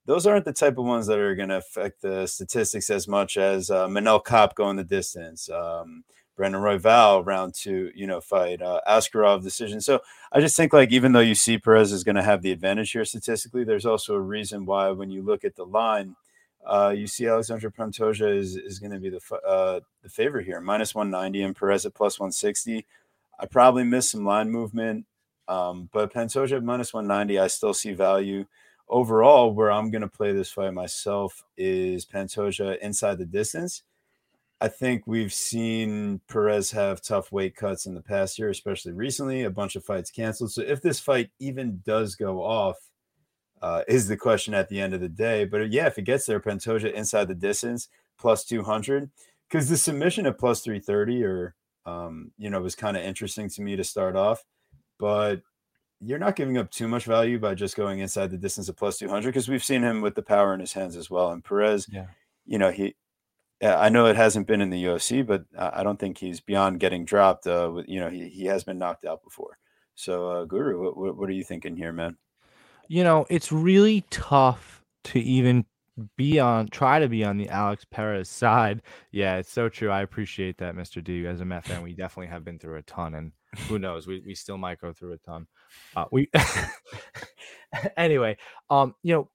[0.07, 3.37] those aren't the type of ones that are going to affect the statistics as much
[3.37, 6.05] as uh, Manel Kape going the distance, um,
[6.37, 9.81] Brandon Royval round two, you know, fight, uh, Askarov decision.
[9.81, 10.01] So
[10.33, 12.92] I just think like even though you see Perez is going to have the advantage
[12.92, 16.14] here statistically, there's also a reason why when you look at the line,
[16.64, 20.61] uh, you see Alexandre Pantoja is is going to be the uh, the favorite here,
[20.61, 22.87] minus 190 and Perez at plus 160.
[23.38, 25.07] I probably missed some line movement,
[25.49, 28.47] um, but Pantoja at minus 190, I still see value.
[28.88, 33.83] Overall, where I'm going to play this fight myself is Pantoja inside the distance.
[34.61, 39.42] I think we've seen Perez have tough weight cuts in the past year, especially recently.
[39.42, 40.53] A bunch of fights canceled.
[40.53, 42.77] So if this fight even does go off,
[43.62, 45.44] uh, is the question at the end of the day.
[45.44, 49.11] But uh, yeah, if it gets there, Pantoja inside the distance plus 200,
[49.49, 53.62] because the submission at plus 330 or, um, you know, was kind of interesting to
[53.62, 54.44] me to start off.
[54.99, 55.42] But
[56.00, 58.98] you're not giving up too much value by just going inside the distance of plus
[58.98, 61.30] 200 because we've seen him with the power in his hands as well.
[61.30, 62.06] And Perez, Yeah.
[62.44, 62.94] you know, he,
[63.62, 67.06] I know it hasn't been in the UFC, but I don't think he's beyond getting
[67.06, 67.46] dropped.
[67.46, 69.56] Uh, with, you know, he, he has been knocked out before.
[69.94, 72.18] So, uh, Guru, what, what, what are you thinking here, man?
[72.88, 75.64] You know, it's really tough to even
[76.16, 78.82] be on, try to be on the Alex Perez side.
[79.12, 79.90] Yeah, it's so true.
[79.90, 81.02] I appreciate that, Mr.
[81.02, 81.26] D.
[81.26, 83.32] As a Met fan, we definitely have been through a ton, and
[83.68, 85.46] who knows, we, we still might go through a ton.
[85.94, 86.28] Uh, we
[87.96, 88.37] anyway,
[88.70, 89.30] um, you know,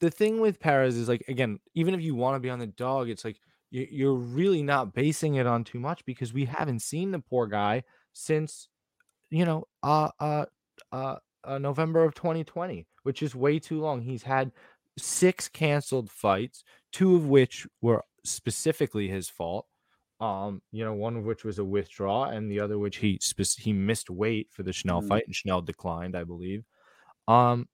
[0.00, 2.66] the thing with Perez is like again, even if you want to be on the
[2.66, 3.38] dog, it's like
[3.70, 7.46] you, you're really not basing it on too much because we haven't seen the poor
[7.46, 8.68] guy since
[9.30, 10.44] you know uh uh
[10.92, 14.00] uh, uh November of 2020, which is way too long.
[14.00, 14.52] He's had
[14.98, 19.66] six canceled fights, two of which were specifically his fault.
[20.20, 23.20] Um, you know, one of which was a withdraw, and the other which he
[23.58, 25.02] he missed weight for the Schnell Mhm.
[25.02, 26.64] fight, and Schnell declined, I believe.
[27.28, 27.68] Um,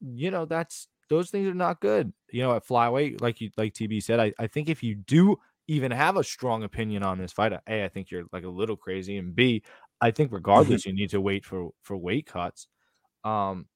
[0.00, 2.12] you know, that's those things are not good.
[2.32, 5.38] You know, at flyweight, like you like TB said, I, I think if you do
[5.68, 8.76] even have a strong opinion on this fight, A, I think you're like a little
[8.76, 9.62] crazy, and B,
[10.00, 12.68] I think regardless, you need to wait for for weight cuts.
[13.24, 13.68] Um,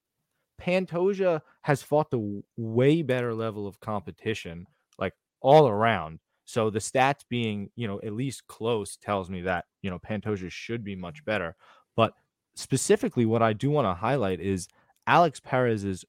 [0.60, 4.66] Pantoja has fought the way better level of competition,
[4.98, 6.20] like all around.
[6.44, 10.50] So the stats being, you know, at least close tells me that, you know, Pantoja
[10.50, 11.56] should be much better.
[11.96, 12.14] But
[12.54, 14.68] specifically, what I do want to highlight is
[15.06, 16.04] Alex Perez's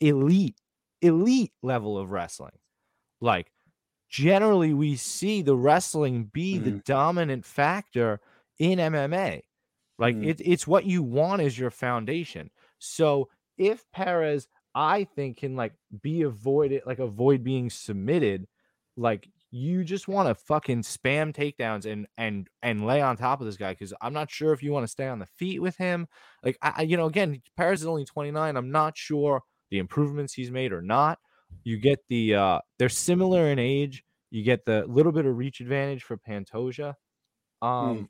[0.00, 0.60] elite,
[1.02, 2.58] elite level of wrestling.
[3.20, 3.52] Like,
[4.08, 6.84] generally, we see the wrestling be the Mhm.
[6.84, 8.20] dominant factor
[8.58, 9.42] in MMA.
[9.98, 10.24] Like, Mhm.
[10.24, 12.50] it, it's what you want as your foundation.
[12.78, 18.46] So if Perez, I think, can like be avoided, like avoid being submitted,
[18.96, 23.46] like you just want to fucking spam takedowns and and and lay on top of
[23.46, 25.76] this guy because I'm not sure if you want to stay on the feet with
[25.76, 26.06] him.
[26.44, 28.56] Like I, you know, again, Perez is only 29.
[28.56, 31.18] I'm not sure the improvements he's made or not.
[31.64, 34.04] You get the uh they're similar in age.
[34.30, 36.94] You get the little bit of reach advantage for Pantoja.
[37.62, 38.08] Um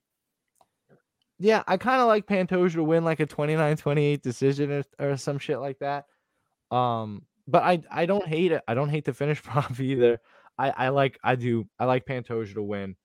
[1.38, 5.38] yeah, I kind of like Pantoja to win like a 29-28 decision or, or some
[5.38, 6.06] shit like that.
[6.70, 8.62] Um, but I I don't hate it.
[8.68, 10.20] I don't hate the finish prop either.
[10.58, 12.96] I I like I do I like Pantoja to win.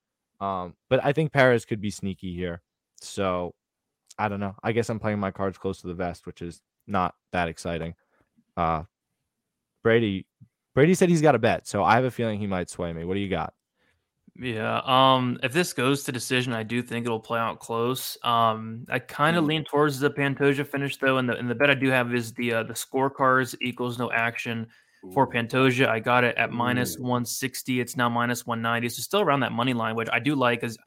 [0.42, 2.62] Um, but I think Perez could be sneaky here.
[3.02, 3.54] So
[4.18, 4.56] I don't know.
[4.64, 7.96] I guess I'm playing my cards close to the vest, which is not that exciting.
[8.58, 8.84] Uh
[9.84, 10.26] Brady
[10.76, 13.06] Brady said he's got a bet, so I have a feeling he might sway me.
[13.06, 13.54] What do you got?
[14.36, 14.82] Yeah.
[14.86, 18.18] Um, if this goes to decision, I do think it'll play out close.
[18.24, 19.48] Um, I kind of Mm.
[19.48, 22.34] lean towards the Pantoja finish though, and the and the bet I do have is
[22.34, 24.68] the uh, the scorecards equals no action
[25.14, 25.88] for Pantoja.
[25.88, 27.04] I got it at Ooh.
[27.04, 27.80] 160.
[27.80, 28.90] It's now minus 190.
[28.90, 30.78] So still around that money line, which I do like because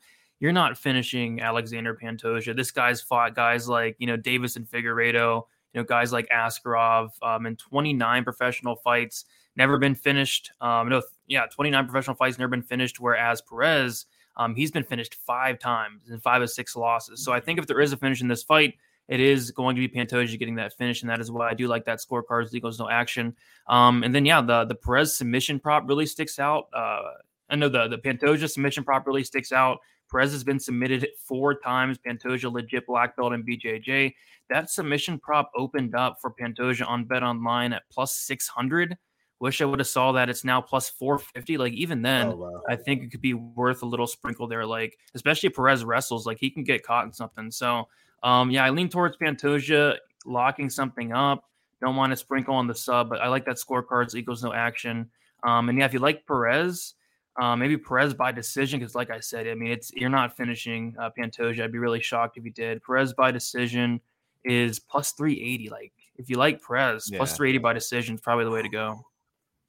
[0.41, 2.55] you're not finishing Alexander Pantoja.
[2.57, 7.47] This guy's fought guys like you know Deiveson Figueiredo, you know guys like Askarov um,
[7.47, 10.51] in 29 professional fights never been finished.
[10.61, 13.01] Um, no, yeah, 29 professional fights never been finished.
[13.01, 17.25] Whereas Perez, um, he's been finished five times and five of six losses.
[17.25, 18.75] So I think if there is a finish in this fight,
[19.09, 21.69] it is going to be Pantoja getting that finish, and that is why I do
[21.69, 23.37] like that scorecards equals no action.
[23.69, 26.69] Um, and then yeah, the the Perez submission prop really sticks out.
[26.73, 27.03] Uh,
[27.49, 29.79] I know the the Pantoja submission prop really sticks out.
[30.11, 31.99] Perez has been submitted four times.
[31.99, 34.15] Pantoja legit black belt and BJJ.
[34.51, 38.97] That submission prop opened up for Pantoja on Bet Online at plus six hundred.
[39.39, 40.31] Wish I would have saw that.
[40.31, 41.59] It's now plus 450.
[41.59, 42.63] Like even then, Oh, wow.
[42.69, 44.65] I think it could be worth a little sprinkle there.
[44.65, 47.51] Like especially if Perez wrestles, like he can get caught in something.
[47.51, 47.89] So
[48.23, 51.45] um, yeah, I lean towards Pantoja locking something up.
[51.83, 55.11] Don't want to sprinkle on the sub, but I like that scorecards equals no action.
[55.45, 56.95] Um, and yeah, if you like Perez,
[57.39, 60.97] uh, maybe Perez by decision because, like I said, I mean it's you're not finishing
[60.99, 61.65] uh, Pantoja.
[61.65, 62.83] I'd be really shocked if you did.
[62.83, 64.01] Perez by decision
[64.47, 65.69] is plus 380.
[65.69, 67.19] Like if you like Perez, Yeah.
[67.19, 69.05] 380 by decision is probably the way to go.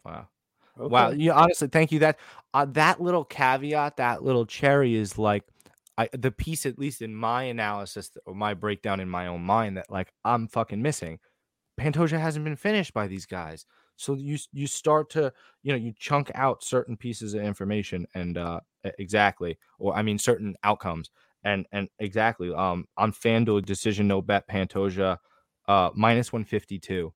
[0.06, 0.28] Wow.
[0.80, 0.88] Okay.
[0.92, 1.10] Wow.
[1.10, 2.00] You honestly, thank you.
[2.00, 2.20] That
[2.54, 5.44] uh, that little caveat, that little cherry is like
[5.98, 9.78] I the piece, at least in my analysis or my breakdown in my own mind,
[9.78, 11.20] that like I'm fucking missing.
[11.80, 13.66] Pantoja hasn't been finished by these guys.
[13.96, 15.34] So you you start to,
[15.64, 18.60] you know, you chunk out certain pieces of information and uh
[19.00, 21.10] exactly, or I mean certain outcomes.
[21.44, 22.54] And and exactly.
[22.54, 25.18] Um on FanDuel decision no bet Pantoja
[25.68, 27.12] uh minus 152.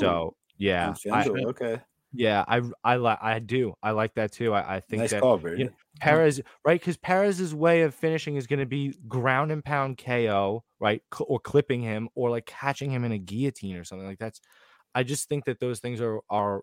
[0.00, 0.94] So yeah.
[1.12, 1.80] I, okay.
[2.18, 3.74] Yeah, I I like I do.
[3.82, 4.52] I like that too.
[4.52, 5.64] I, I think Nice that call, Brady.
[5.64, 6.78] know, Perez, right?
[6.80, 11.02] Because Perez's way of finishing is going to be ground and pound KO, right?
[11.20, 14.40] Or clipping him, or like catching him in a guillotine or something like that's.
[14.94, 16.62] I just think that those things are are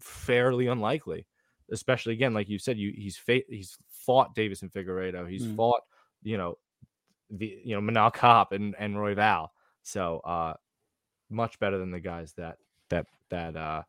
[0.00, 1.26] fairly unlikely,
[1.70, 5.56] especially again, like you said, you he's fa- he's fought Davis and Figueiredo, he's Mm.
[5.56, 5.82] fought
[6.22, 6.58] you know
[7.30, 9.48] the you know Manel Kape and and Royval,
[9.82, 10.54] so uh
[11.28, 13.82] much better than the guys that that that uh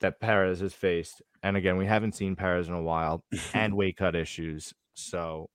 [0.00, 1.22] that Perez has faced.
[1.42, 4.74] And again, we haven't seen Perez in a while and weight cut issues.
[4.94, 5.48] So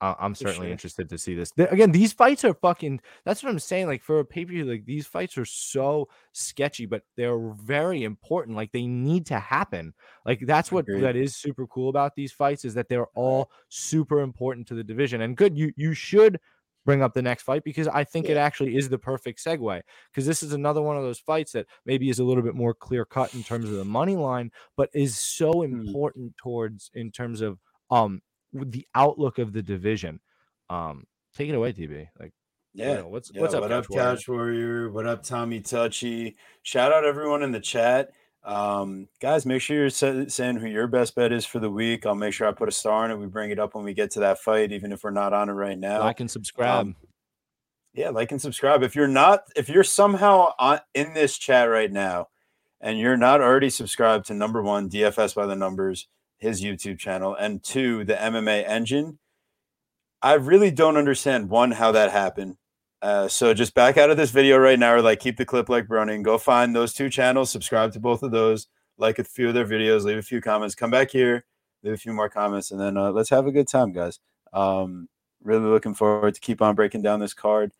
[0.00, 0.72] I- I'm certainly sure.
[0.72, 1.50] interested to see this.
[1.52, 3.00] Th- Again, these fights are fucking.
[3.24, 3.86] That's what I'm saying.
[3.86, 8.02] Like for a pay per view, like these fights are so sketchy, but they're very
[8.02, 8.56] important.
[8.56, 9.92] Like they need to happen.
[10.24, 14.20] Like that's what that is super cool about these fights is that they're all super
[14.20, 15.20] important to the division.
[15.20, 16.40] And good, you you should
[16.86, 20.26] bring up the next fight because I think it actually is the perfect segue because
[20.26, 23.04] this is another one of those fights that maybe is a little bit more clear
[23.04, 25.64] cut in terms of the money line, but is so Hmm.
[25.86, 27.58] important towards in terms of
[27.90, 30.20] um the outlook of the division.
[30.68, 32.08] Um, take it away, TB.
[32.18, 32.32] Like,
[32.72, 32.94] Yeah.
[32.98, 33.40] know, what's- yeah.
[33.42, 34.10] what's up, What up, Couch Warrior?
[34.16, 34.90] Couch Warrior?
[34.90, 36.36] What up, Tommy Touchy?
[36.62, 38.10] Shout out everyone in the chat.
[38.42, 42.06] Um, guys, make sure you're saying who your best bet is for the week.
[42.06, 43.16] I'll make sure I put a star on it.
[43.16, 45.48] We bring it up when we get to that fight, even if we're not on
[45.50, 46.00] it right now.
[46.00, 46.86] like and subscribe.
[46.86, 46.96] Um,
[47.92, 48.82] yeah, like and subscribe.
[48.82, 52.28] If you're not, if you're somehow on, in this chat right now,
[52.80, 57.34] and you're not already subscribed to number one DFS by the numbers, his YouTube channel,
[57.34, 59.18] and two the MMA Engine,
[60.22, 62.56] I really don't understand one how that happened.
[63.02, 65.68] Uh, so just back out of this video right now, or like keep the clip
[65.68, 66.22] like running.
[66.22, 68.66] Go find those two channels, subscribe to both of those,
[68.98, 71.44] like a few of their videos, leave a few comments, come back here,
[71.82, 74.20] leave a few more comments, and then uh, let's have a good time, guys.
[74.52, 75.08] Um,
[75.42, 77.72] really looking forward to keep on breaking down this card.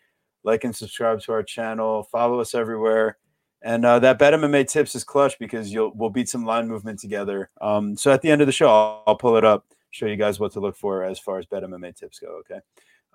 [0.43, 2.03] Like and subscribe to our channel.
[2.05, 3.19] Follow us everywhere.
[3.63, 6.99] And uh, that bet MMA tips is clutch because you'll we'll beat some line movement
[6.99, 7.51] together.
[7.61, 10.17] Um, so at the end of the show, I'll, I'll pull it up, show you
[10.17, 12.41] guys what to look for as far as bet MMA tips go.
[12.41, 12.61] Okay.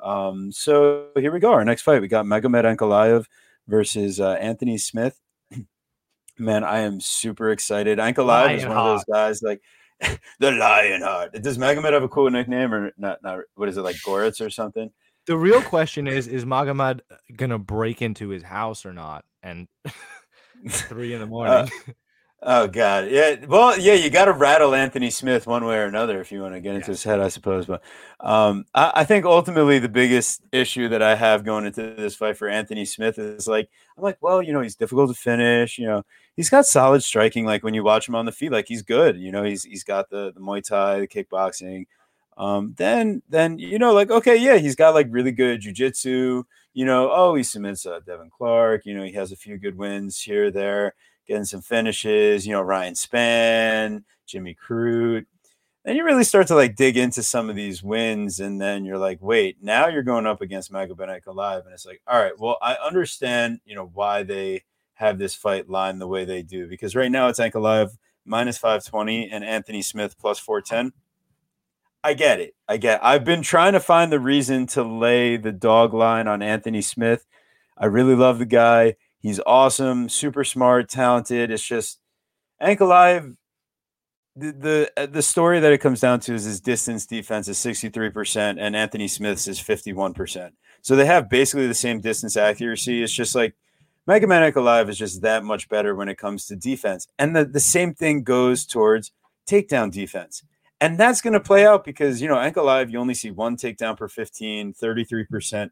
[0.02, 1.52] Um, so here we go.
[1.52, 3.26] Our next fight, we got Magomed Ankalaev
[3.68, 5.20] versus uh, Anthony Smith.
[6.38, 7.98] Man, I am super excited.
[7.98, 9.62] Ankalaev is one of those guys like
[10.40, 11.42] the Lionheart.
[11.42, 13.24] Does Magomed have a cool nickname or not?
[13.24, 14.92] Not what is it like Goritz or something?
[15.28, 17.02] The real question is: Is Magomed
[17.36, 19.26] gonna break into his house or not?
[19.42, 19.68] And
[20.70, 21.70] three in the morning.
[22.42, 23.44] Oh God, yeah.
[23.48, 26.54] Well, yeah, you got to rattle Anthony Smith one way or another if you want
[26.54, 26.92] to get into Yeah.
[26.92, 27.66] his head, I suppose.
[27.66, 27.82] But
[28.20, 32.38] um, I, I think ultimately the biggest issue that I have going into this fight
[32.38, 35.80] for Anthony Smith is like I'm like, well, you know, he's difficult to finish.
[35.80, 36.04] You know,
[36.36, 37.46] he's got solid striking.
[37.46, 39.18] Like when you watch him on the feet, like he's good.
[39.18, 41.88] You know, he's he's got the the Muay Thai, the kickboxing.
[42.38, 46.44] Um, then then you know, like okay, yeah, he's got like really good jujitsu.
[46.74, 48.86] You know, oh, he submits uh, Devin Clark.
[48.86, 50.94] You know, he has a few good wins here there
[51.28, 55.26] getting some finishes, you know, Ryan Spann, Jimmy Crute.
[55.84, 58.98] And you really start to like dig into some of these wins, and then you're
[58.98, 62.58] like, wait, now you're going up against Magomed Ankalaev, and it's like, all right, well,
[62.62, 64.64] I understand, you know, why they
[64.96, 67.96] have this fight line the way they do, because right now it's Ankalaev
[68.26, 70.92] minus 520 and Anthony Smith plus 410.
[72.04, 72.56] I get it.
[72.68, 73.04] I get.
[73.04, 77.26] I've been trying to find the reason to lay the dog line on Anthony Smith.
[77.78, 78.96] I really love the guy.
[79.26, 81.50] He's awesome, super smart, talented.
[81.50, 82.00] It's just
[82.62, 83.36] Ankalaev
[84.36, 87.58] the the uh, the story that it comes down to is his distance defense is
[87.58, 90.52] 63% and Anthony Smith's is 51%.
[90.84, 93.02] So they have basically the same distance accuracy.
[93.02, 93.56] It's just like
[94.08, 97.08] Magomed Ankalaev is just that much better when it comes to defense.
[97.18, 99.12] And the, the same thing goes towards
[99.50, 100.44] takedown defense.
[100.80, 103.58] And that's going to play out because, you know, ankle Ankalaev, you only see one
[103.58, 105.72] takedown per 15, 33%.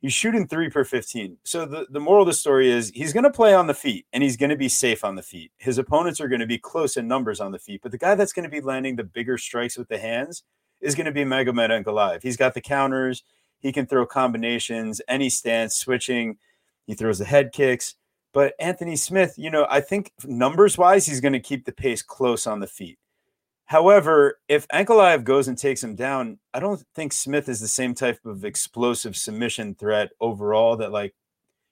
[0.00, 1.36] He's shooting three per 15.
[1.44, 4.06] So the, the moral of the story is he's going to play on the feet
[4.12, 5.52] and he's going to be safe on the feet.
[5.58, 8.14] His opponents are going to be close in numbers on the feet, but the guy
[8.14, 10.42] that's going to be landing the bigger strikes with the hands
[10.80, 12.22] is going to be Magomed Ankalaev.
[12.22, 13.24] He's got the counters.
[13.58, 16.38] He can throw combinations, any stance, switching.
[16.86, 17.96] He throws the head kicks.
[18.32, 22.00] But Anthony Smith, you know, I think numbers wise, he's going to keep the pace
[22.00, 22.98] close on the feet.
[23.70, 27.94] However, if Ankalaev goes and takes him down, I don't think Smith is the same
[27.94, 31.14] type of explosive submission threat overall that, like,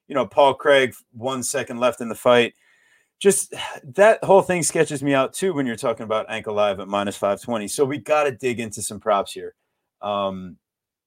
[0.07, 2.55] you know, Paul Craig, one second left in the fight.
[3.19, 7.17] Just that whole thing sketches me out too when you're talking about Ankalaev at minus
[7.17, 7.67] 520.
[7.67, 9.57] So we got to dig into some props here.
[10.01, 10.57] Um,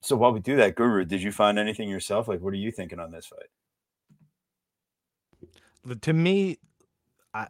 [0.02, 2.28] so while we do that, Guru, did you find anything yourself?
[2.28, 3.48] Like, what are you thinking on this fight?
[6.02, 6.60] To me,
[7.34, 7.48] I,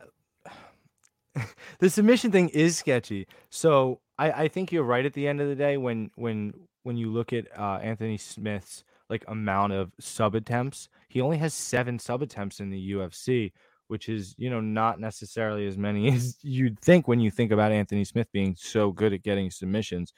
[1.79, 3.27] the submission thing is sketchy.
[3.49, 6.53] So I, I think you're right at the end of the day when when
[6.83, 11.53] when you look at uh, Anthony Smith's like amount of sub attempts, he only has
[11.53, 13.51] seven sub attempts in the UFC,
[13.87, 17.71] which is you know not necessarily as many as you'd think when you think about
[17.71, 20.13] Anthony Smith being so good at getting submissions.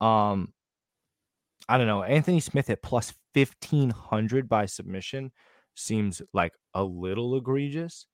[0.00, 0.52] Um,
[1.68, 2.02] I don't know.
[2.02, 5.32] Anthony Smith at plus fifteen hundred by submission
[5.74, 8.06] seems like a little egregious.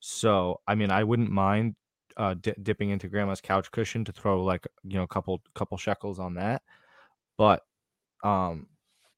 [0.00, 1.76] So I mean, I wouldn't mind
[2.16, 5.76] uh, di- dipping into grandma's couch cushion to throw like you know a couple couple
[5.76, 6.62] shekels on that.
[7.36, 7.62] But
[8.22, 8.66] um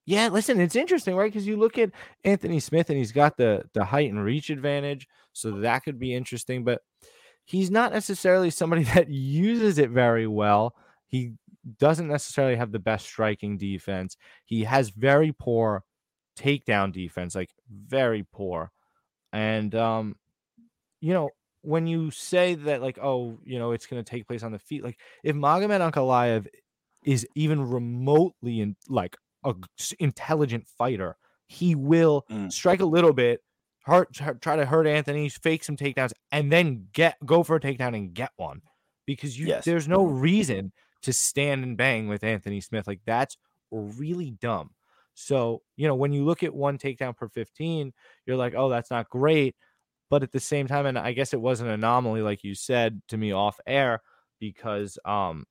[0.04, 1.32] yeah listen it's interesting right?
[1.32, 1.90] Because you look at
[2.24, 6.14] anthony smith and he's got the the height and reach advantage so that could be
[6.14, 6.82] interesting but
[7.46, 10.74] he's not necessarily somebody that uses it very well.
[11.06, 11.32] He
[11.78, 14.16] doesn't necessarily have the best striking defense.
[14.44, 15.82] He has very poor
[16.38, 18.70] takedown defense like very poor.
[19.32, 20.16] And um
[21.00, 21.30] you know
[21.66, 24.58] when you say that like oh you know it's going to take place on the
[24.58, 26.46] feet like if Magomed Ankalaev
[27.04, 29.52] is even remotely in like a
[29.98, 31.16] intelligent fighter
[31.48, 32.50] he will mm.
[32.52, 33.42] strike a little bit
[33.82, 37.96] hurt try to hurt Anthony fake some takedowns and then get go for a takedown
[37.96, 38.62] and get one
[39.04, 39.64] because you yes.
[39.64, 43.36] there's no reason to stand and bang with Anthony Smith like that's
[43.72, 44.70] really dumb
[45.14, 47.92] so you know when you look at one takedown per 15
[48.24, 49.56] you're like oh that's not great
[50.10, 53.02] but at the same time, and I guess it was an anomaly, like you said
[53.08, 54.02] to me off air,
[54.38, 55.44] because um,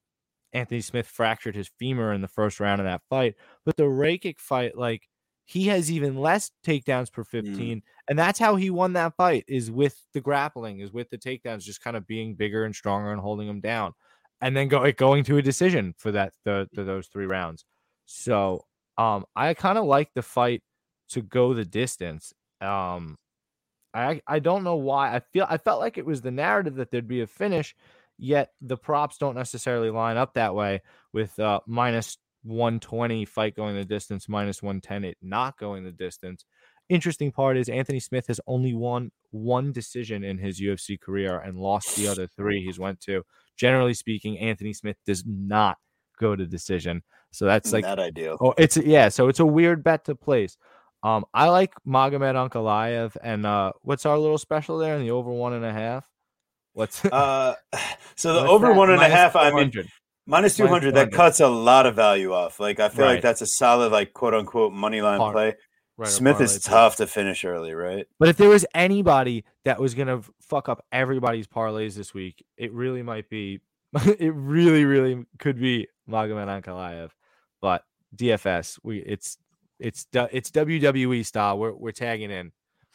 [0.53, 3.35] Anthony Smith fractured his femur in the first round of that fight.
[3.65, 5.07] But the Rakic fight, like
[5.45, 7.27] he has even less takedowns per mm.
[7.27, 7.77] 15.
[7.77, 7.81] Mm.
[8.09, 11.63] And that's how he won that fight is with the grappling, is with the takedowns,
[11.63, 13.93] just kind of being bigger and stronger and holding him down.
[14.41, 17.65] And then go going to a decision for that the, the those three rounds.
[18.05, 18.65] So
[18.97, 20.61] um I kind of like the fight
[21.09, 22.33] to go the distance.
[22.61, 23.17] Um
[23.95, 25.15] I I don't know why.
[25.15, 27.75] I feel I felt like it was the narrative that there'd be a finish,
[28.17, 30.81] yet the props don't necessarily line up that way
[31.13, 36.45] with uh minus 120 fight going the distance, minus 110 it not going the distance.
[36.87, 41.57] Interesting part is Anthony Smith has only won one decision in his UFC career and
[41.57, 43.23] lost the other three he's went to.
[43.57, 45.77] Generally speaking, Anthony Smith does not
[46.19, 47.01] go to decision.
[47.31, 48.37] So that's like that ideal.
[48.39, 49.09] Oh, it's yeah.
[49.09, 50.57] So it's a weird bet to place.
[51.05, 55.29] Um, I like Magomed Ankalaev, and uh, what's our little special there in the over
[55.29, 56.09] one and a half?
[56.73, 57.53] What's uh,
[58.15, 58.75] so the over that?
[58.75, 59.35] one and a half?
[59.35, 59.71] I mean,
[60.25, 60.95] minus two hundred.
[60.95, 62.59] That cuts a lot of value off.
[62.59, 63.13] Like I feel right.
[63.13, 65.53] like that's a solid, like quote unquote money line Par- play.
[65.95, 68.07] Right, Smith is tough to finish early, right?
[68.17, 72.73] But if there was anybody that was gonna fuck up everybody's parlays this week, it
[72.73, 73.61] really might be.
[74.19, 77.11] it really, really could be Magomed Ankalaev.
[77.61, 77.83] But
[78.15, 79.37] DFS, we it's
[79.79, 81.57] it's it's WWE style.
[81.57, 82.51] We're we're tagging in.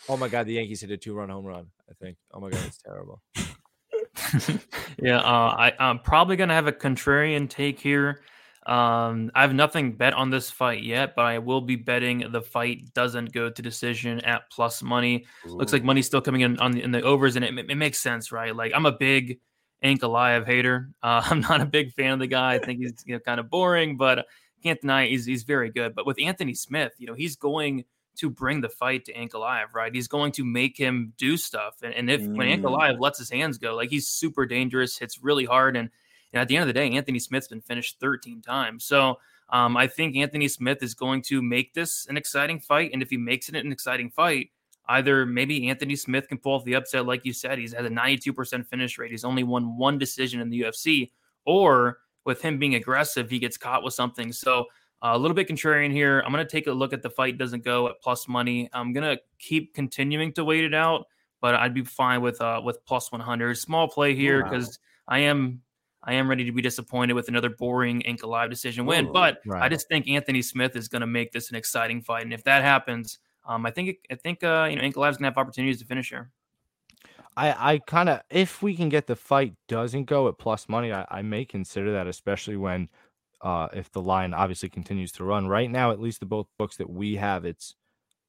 [0.09, 1.67] Oh my god, the Yankees hit a two run home run.
[1.89, 2.17] I think.
[2.33, 3.23] Oh my god, it's terrible.
[5.03, 8.23] yeah, uh, I, I'm probably gonna have a contrarian take here.
[8.67, 12.43] Um, I have nothing bet on this fight yet, but I will be betting the
[12.43, 15.25] fight doesn't go to decision at plus money.
[15.47, 15.57] Ooh.
[15.57, 17.99] Looks like money's still coming in on the, in the overs, and it, it makes
[17.99, 18.55] sense, right?
[18.55, 19.41] Like I'm a big
[19.85, 20.91] Ankalaev hater.
[21.03, 22.55] Uh, I'm not a big fan of the guy.
[22.55, 24.27] I think he's you know, kind of boring, but
[24.63, 25.95] can't deny he's he's very good.
[25.95, 27.85] But with Anthony Smith, you know, he's going
[28.17, 29.95] to bring the fight to Ankalaev, right?
[29.95, 31.77] He's going to make him do stuff.
[31.83, 32.37] And, and if mm.
[32.37, 35.77] when Ankalaev lets his hands go, like he's super dangerous, hits really hard.
[35.77, 35.91] And,
[36.33, 38.85] and at the end of the day, Anthony Smith's been finished 13 times.
[38.85, 42.91] So um, I think Anthony Smith is going to make this an exciting fight.
[42.93, 44.51] And if he makes it an exciting fight,
[44.89, 47.91] either maybe Anthony Smith can pull off the upset, like you said, he's had a
[47.91, 49.11] 92% finish rate.
[49.11, 51.11] He's only won one decision in the UFC,
[51.45, 54.33] or with him being aggressive, he gets caught with something.
[54.33, 54.67] So
[55.03, 56.23] uh, a little bit contrarian here.
[56.25, 58.69] I'm going to take a look at the fight doesn't go at plus money.
[58.73, 61.07] I'm going to keep continuing to wait it out,
[61.41, 63.57] but I'd be fine with uh, with plus 100.
[63.57, 65.17] Small play here because wow.
[65.17, 65.63] I am
[66.03, 69.07] I am ready to be disappointed with another boring Ankalaev decision win.
[69.07, 69.63] Ooh, but right.
[69.63, 72.45] I just think Anthony Smith is going to make this an exciting fight, and if
[72.45, 75.79] that happens, um, I think I think uh, you know Ankalaev's going to have opportunities
[75.81, 76.31] to finish here.
[77.41, 80.93] I, I kind of, if we can get the fight doesn't go at plus money,
[80.93, 82.91] I, I may consider that, especially when
[83.41, 85.47] uh, if the line obviously continues to run.
[85.47, 87.75] Right now, at least the both books that we have, it's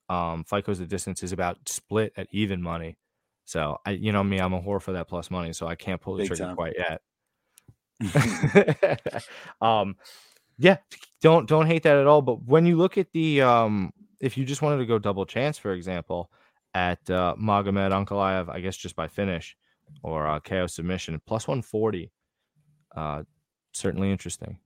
[0.07, 2.97] um, fight goes the distance is about split at even money.
[3.43, 5.99] So I, you know me, I'm a whore for that plus money, so I can't
[5.99, 6.55] pull the Big trigger time.
[6.55, 7.01] quite yet.
[9.62, 9.97] um,
[10.57, 10.78] yeah,
[11.22, 12.22] don't don't hate that at all.
[12.22, 13.91] But when you look at the um,
[14.22, 16.32] if you just wanted to go double chance, for example,
[16.74, 19.56] at uh, Magomed Ankalaev, I guess just by finish
[20.04, 22.12] or uh, KO submission, plus 140,
[22.96, 23.24] uh,
[23.74, 24.58] certainly interesting.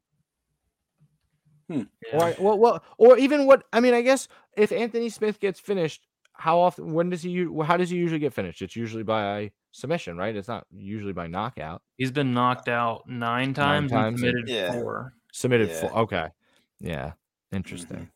[1.70, 1.84] Hmm.
[2.14, 2.30] Yeah.
[2.30, 6.06] Or, well, well, or even what I mean, I guess if Anthony Smith gets finished,
[6.34, 6.94] how often?
[6.94, 7.48] When does he?
[7.64, 8.62] How does he usually get finished?
[8.62, 10.36] It's usually by submission, right?
[10.36, 11.82] It's not usually by knockout.
[11.98, 14.74] He's been knocked out nine times, nine times submitted yeah.
[14.74, 15.14] four.
[15.32, 15.80] Submitted yeah.
[15.82, 15.98] four.
[16.00, 16.28] Okay,
[16.80, 17.14] yeah,
[17.52, 18.10] interesting.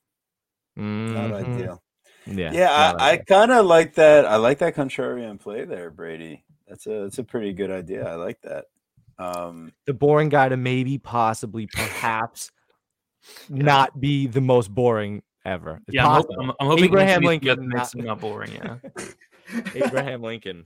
[0.78, 1.16] Mm-hmm.
[1.16, 1.32] Mm-hmm.
[1.32, 1.84] Not ideal.
[2.32, 2.94] Yeah, yeah.
[2.98, 4.26] I, I kind of like that.
[4.26, 6.44] I like that contrarian play there, Brady.
[6.68, 8.08] That's a that's a pretty good idea.
[8.08, 8.66] I like that.
[9.18, 12.52] Um, the boring guy to maybe, possibly, perhaps
[13.50, 15.82] not be the most boring ever.
[15.88, 18.54] It's yeah, I'm, hoping, I'm, I'm, hoping Abraham Lincoln makes him not boring.
[18.54, 18.78] Yeah,
[19.76, 20.66] Abraham Lincoln.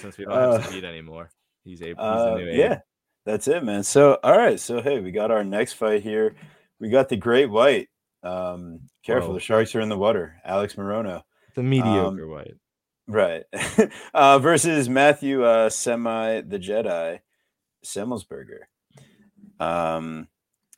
[0.00, 1.30] Since we don't have uh, to beat anymore,
[1.64, 2.80] he's a uh, yeah.
[3.24, 3.82] That's it, man.
[3.82, 6.36] So all right, so hey, we got our next fight here.
[6.78, 7.88] We got the Great White.
[8.22, 9.34] Um, careful, Whoa.
[9.34, 10.40] the sharks are in the water.
[10.44, 11.22] Alex Morono,
[11.54, 12.54] the mediocre um, white,
[13.06, 13.44] right?
[14.14, 17.20] uh, versus Matthew uh, Semi the Jedi
[17.84, 18.64] Semelsberger.
[19.60, 20.28] Um,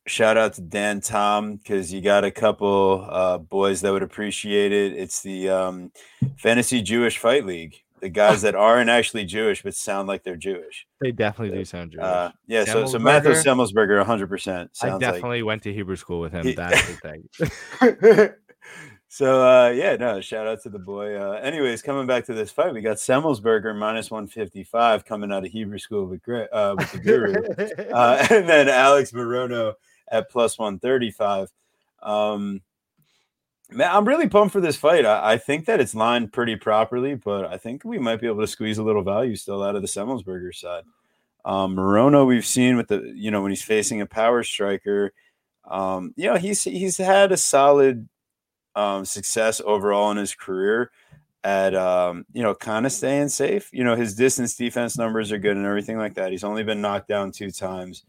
[0.06, 4.72] shout out to Dan Tom because you got a couple uh, boys that would appreciate
[4.72, 4.92] it.
[4.92, 5.92] It's the um,
[6.36, 7.82] Fantasy Jewish Fight League.
[8.00, 10.86] The guys that aren't actually Jewish but sound like they're Jewish.
[11.00, 12.04] They definitely do sound Jewish.
[12.04, 14.28] Uh, yeah, so so Matthew Semelsberger, 100.
[14.28, 16.44] percent I definitely like, went to Hebrew school with him.
[16.44, 17.18] He, That's the
[17.80, 18.30] thing.
[19.08, 21.16] so uh, yeah, no, shout out to the boy.
[21.16, 25.50] Uh, anyways, coming back to this fight, we got Semelsberger minus 155 coming out of
[25.50, 27.34] Hebrew school with, uh, with the Guru,
[27.92, 29.74] uh, and then Alex Morono
[30.10, 31.48] at plus 135.
[32.02, 32.60] Um,
[33.70, 35.04] man, I'm really pumped for this fight.
[35.04, 38.40] I, I, think that it's lined pretty properly, but I think we might be able
[38.40, 40.84] to squeeze a little value still out of the Semelsberger side.
[41.44, 45.12] Um, Morono, we've seen with the, you know, when he's facing a power striker,
[45.68, 48.08] um, you know, he's he's had a solid
[48.74, 50.90] um, success overall in his career
[51.44, 53.70] at um, you know, kind of staying safe.
[53.72, 56.32] You know, his distance defense numbers are good and everything like that.
[56.32, 58.04] He's only been knocked down two times.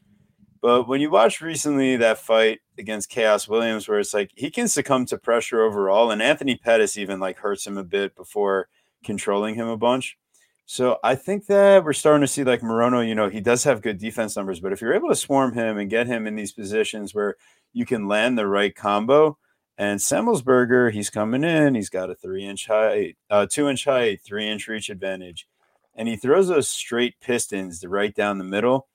[0.62, 4.68] But when you watch recently that fight against Khaos Williams, where it's like he can
[4.68, 8.68] succumb to pressure overall, and Anthony Pettis even like hurts him a bit before
[9.03, 10.18] controlling him a bunch.
[10.66, 13.82] So I think that we're starting to see like Morono, you know, he does have
[13.82, 16.51] good defense numbers, but if you're able to swarm him and get him in these
[16.51, 17.38] positions where
[17.74, 19.38] you can land the right combo,
[19.80, 24.22] and Semelsberger, he's coming in, he's got a three inch height, uh, two inch height,
[24.24, 25.47] three inch reach advantage,
[25.95, 28.89] and he throws those straight pistons to right down the middle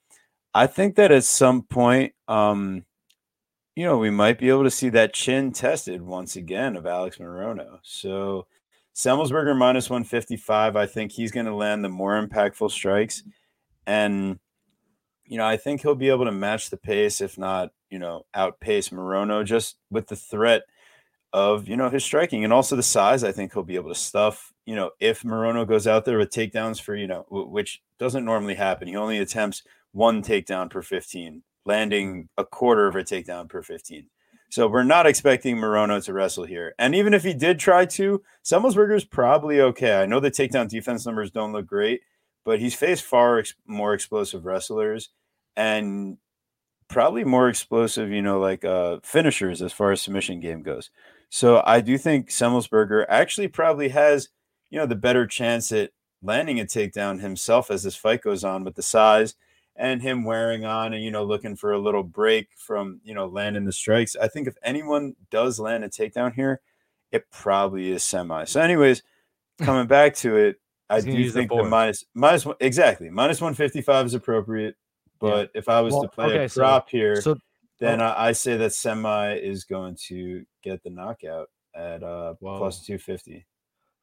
[0.55, 2.85] I think that at some point, um,
[3.75, 7.19] you know, we might be able to see that chin tested once again of Alex
[7.19, 7.81] Morono.
[7.83, 8.47] So
[8.95, 10.77] Semelsberger minus 155.
[10.77, 13.25] I think he's going to land the more impactful strikes.
[13.87, 14.39] And,
[15.25, 18.25] you know, I think he'll be able to match the pace, if not, you know,
[18.35, 20.63] outpace Morono just with the threat
[21.33, 23.25] of, you know, his striking and also the size.
[23.25, 26.31] I think he'll be able to stuff, you know, if Morono goes out there with
[26.31, 28.87] takedowns for, you know, which doesn't normally happen.
[28.87, 34.09] He only attempts one takedown per 15, landing a quarter of a takedown per 15.
[34.51, 36.75] So we're not expecting Morono to wrestle here.
[36.79, 40.03] And even if he did try to, Semelsberger is probably okay.
[40.03, 42.03] I know the takedown defense numbers don't look great,
[42.45, 45.11] but he's faced far ex- more explosive wrestlers
[45.57, 46.19] and
[46.89, 50.91] probably more explosive, you know, like uh, finishers as far as submission game goes.
[51.31, 54.29] So I do think Semelsberger actually probably has,
[54.71, 55.91] you know, the better chance at
[56.23, 59.35] landing a takedown himself as this fight goes on with the size
[59.77, 63.27] and him wearing on and you know looking for a little break from you know
[63.27, 64.17] landing the strikes.
[64.17, 66.61] I think if anyone does land a takedown here,
[67.13, 68.45] it probably is semi.
[68.45, 69.03] So, anyways,
[69.63, 70.61] coming back to it,
[70.91, 71.71] I He's do the think the board.
[71.71, 74.77] minus minus one exactly minus one fifty five is appropriate.
[75.21, 77.37] But if I was Well, to play okay, a so- here, So
[77.81, 82.85] then I, I say that semi is going to get the knockout at uh plus
[82.87, 83.47] two fifty.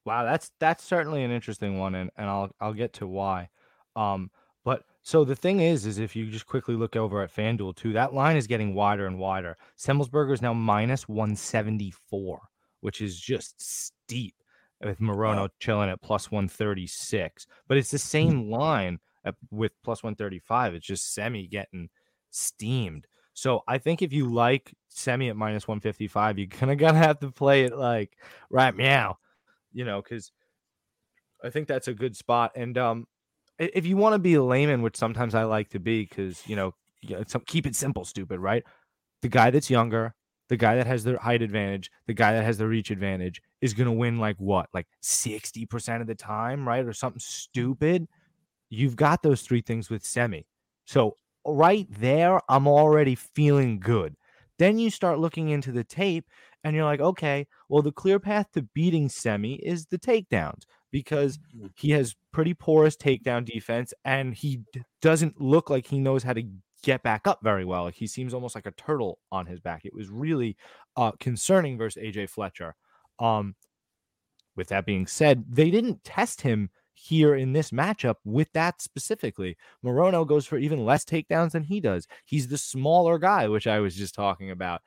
[0.04, 3.50] Wow, that's that's certainly an interesting one, and, and I'll I'll get to why.
[3.96, 4.32] Um,
[4.64, 7.94] but so the thing is, is if you just quickly look over at FanDuel too,
[7.94, 9.58] that line is getting wider and wider.
[9.78, 12.40] Semelsberger is now minus one seventy four,
[12.82, 14.36] which is just steep.
[14.84, 19.72] With Morono chilling at plus one thirty six, but it's the same line at, with
[19.84, 20.74] plus one thirty five.
[20.74, 21.90] It's just semi getting
[22.32, 23.06] steamed.
[23.34, 26.98] So I think if you like semi at minus one fifty five, you're gonna gonna
[26.98, 28.18] have to play it like
[28.50, 29.18] right meow
[29.74, 30.32] you know, because
[31.44, 32.52] I think that's a good spot.
[32.56, 33.08] And um,
[33.62, 36.56] if you want to be a layman, which sometimes I like to be, because you
[36.56, 36.74] know,
[37.46, 38.64] keep it simple, stupid, right?
[39.22, 40.14] The guy that's younger,
[40.50, 43.74] the guy that has the height advantage, the guy that has the reach advantage is
[43.74, 48.08] gonna win like what, like sixty percent of the time, right, or something stupid.
[48.70, 50.46] You've got those three things with semi,
[50.86, 54.16] so right there, I'm already feeling good.
[54.60, 56.26] Then you start looking into the tape
[56.64, 61.38] and you're like, okay, well, the clear path to beating Semi is the takedowns because
[61.56, 61.72] Mhm.
[61.76, 66.34] he has pretty porous takedown defense and he d- doesn't look like he knows how
[66.34, 66.44] to
[66.84, 67.84] get back up very well.
[67.84, 69.86] Like he seems almost like a turtle on his back.
[69.86, 70.58] It was really
[70.98, 72.76] uh, concerning versus AJ Fletcher.
[73.20, 73.56] Um,
[74.56, 79.58] with that being said, they didn't test him here in this matchup with that specifically.
[79.84, 82.08] Morono goes for even less takedowns than he does.
[82.26, 84.82] He's the smaller guy, which I was just talking about.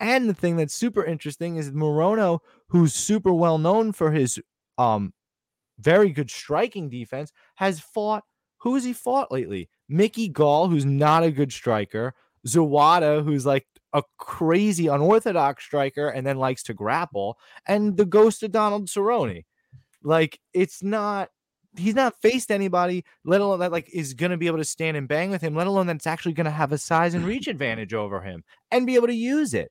[0.00, 4.40] And the thing that's super interesting is Morono, who's super well known for his
[4.78, 5.12] um
[5.80, 8.24] very good striking defense, has fought
[8.58, 9.68] who has he fought lately?
[9.88, 12.14] Mickey Gall, who's not a good striker,
[12.46, 18.42] Zawada, who's like a crazy unorthodox striker and then likes to grapple, and the ghost
[18.42, 19.44] of Donald Cerrone.
[20.02, 21.30] Like it's not
[21.76, 25.08] he's not faced anybody, let alone that like is gonna be able to stand and
[25.08, 28.20] bang with him, let alone that's actually gonna have a size and reach advantage over
[28.20, 29.70] him and be able to use it.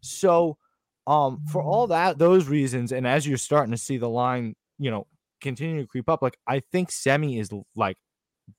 [0.00, 0.58] So
[1.06, 4.90] um for all that those reasons, and as you're starting to see the line, you
[4.90, 5.06] know,
[5.40, 7.96] continue to creep up, like I think semi is like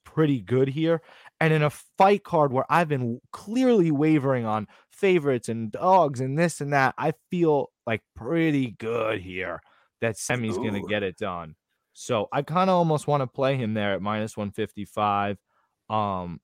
[0.04, 1.02] pretty good here.
[1.40, 6.38] And in a fight card where I've been clearly wavering on favorites and dogs and
[6.38, 9.62] this and that, I feel like pretty good here
[10.02, 11.56] that Semi's going to get it done.
[11.94, 15.38] So I kind of almost want to play him there at minus 155.
[15.90, 16.40] Um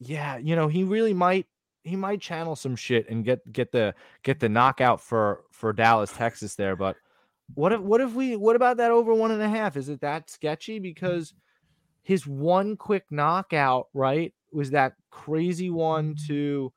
[0.00, 1.46] yeah, you know, he really might
[1.82, 6.12] he might channel some shit and get get the get the knockout for for Dallas,
[6.12, 6.96] Texas there, but
[7.52, 9.76] what if what if we what about that over one and a half?
[9.76, 10.78] Is it that sketchy?
[10.78, 11.34] Because
[12.02, 16.72] his one quick knockout, right, was that crazy one to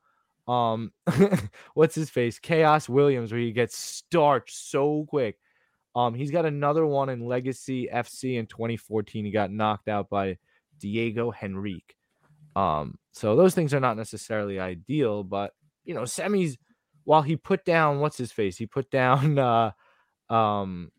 [0.46, 0.92] um
[1.74, 2.38] what's his face?
[2.38, 5.36] Khaos Williams, where he gets starched so quick.
[5.94, 9.24] Um, he's got another one in Legacy FC in 2014.
[9.24, 10.36] He got knocked out by
[10.78, 11.96] Diego Henrique.
[12.54, 15.52] Um, so those things are not necessarily ideal, but
[15.84, 16.56] you know, semis
[17.04, 19.72] while he put down what's his face, he put down uh
[20.30, 20.90] um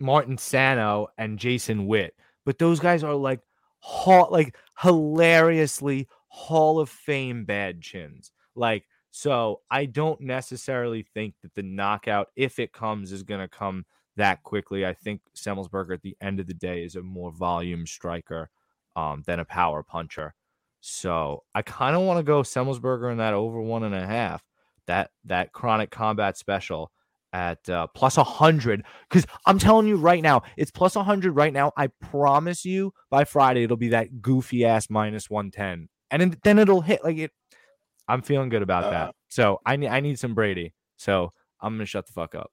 [0.00, 2.14] Martin Sano and Jason Witt.
[2.44, 3.40] But those guys are like
[3.78, 8.32] ha- like hilariously Hall of Fame bad chins.
[8.54, 13.48] Like so I don't necessarily think that the knockout if it comes is going to
[13.48, 13.84] come
[14.16, 14.86] that quickly.
[14.86, 18.50] I think Semelsberger at the end of the day is a more volume striker
[18.96, 20.34] um, than a power puncher.
[20.80, 24.42] So I kind of want to go Semelsberger in that over one and a half.
[24.86, 26.90] That that chronic combat special
[27.32, 28.84] at uh, plus a hundred.
[29.08, 31.72] Because I'm telling you right now, it's plus a hundred right now.
[31.76, 36.36] I promise you, by Friday it'll be that goofy ass minus one ten, and then,
[36.44, 37.30] then it'll hit like it.
[38.08, 39.14] I'm feeling good about Uh, that.
[39.28, 40.74] So I need I need some Brady.
[40.96, 42.50] So I'm gonna shut the fuck up.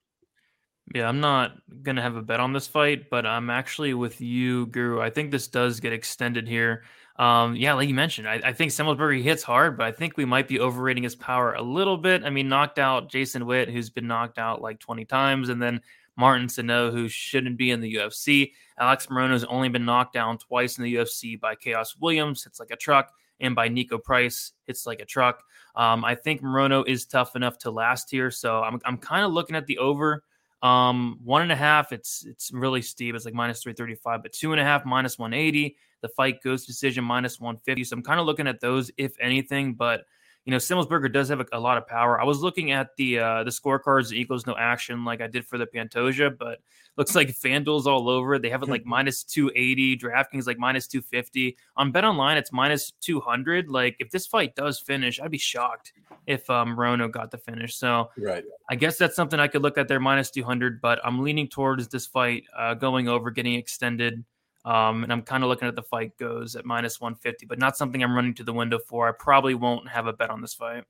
[0.94, 1.52] Yeah, I'm not
[1.82, 5.00] gonna have a bet on this fight, but I'm actually with you, Guru.
[5.00, 6.84] I think this does get extended here.
[7.20, 10.24] Um, yeah, like you mentioned, I, I think Semelsberger hits hard, but I think we
[10.24, 12.24] might be overrating his power a little bit.
[12.24, 15.82] I mean, knocked out Jason Witt, who's been knocked out like 20 times, and then
[16.16, 18.52] Martin Sano, who shouldn't be in the UFC.
[18.78, 22.70] Alex Morono's only been knocked down twice in the UFC by Khaos Williams, hits like
[22.70, 25.42] a truck, and by Niko Price, hits like a truck.
[25.76, 29.32] Um, I think Morono is tough enough to last here, so I'm I'm kind of
[29.32, 30.24] looking at the over.
[30.62, 33.14] Um, one and a half, it's it's really steep.
[33.14, 35.76] It's like minus 335, but two and a half, minus 180.
[36.02, 37.84] The fight goes decision minus 150.
[37.84, 39.74] So I'm kind of looking at those, if anything.
[39.74, 40.04] But
[40.44, 42.20] you know, Semelsberger does have a, a lot of power.
[42.20, 45.58] I was looking at the uh, the scorecards equals no action like I did for
[45.58, 46.60] the Pantoja, but
[46.96, 48.38] looks like FanDuel's all over.
[48.38, 51.56] They have it like minus 280, DraftKings like minus 250.
[51.76, 53.68] On Bet Online, it's minus 200.
[53.68, 55.92] Like if this fight does finish, I'd be shocked
[56.26, 57.76] if um, Morono got the finish.
[57.76, 58.44] So Right.
[58.70, 61.88] I guess that's something I could look at there minus 200, but I'm leaning towards
[61.88, 64.24] this fight uh, going over, getting extended.
[64.64, 67.76] Um, and I'm kind of looking at the fight goes at minus 150, but not
[67.76, 69.08] something I'm running to the window for.
[69.08, 70.84] I probably won't have a bet on this fight.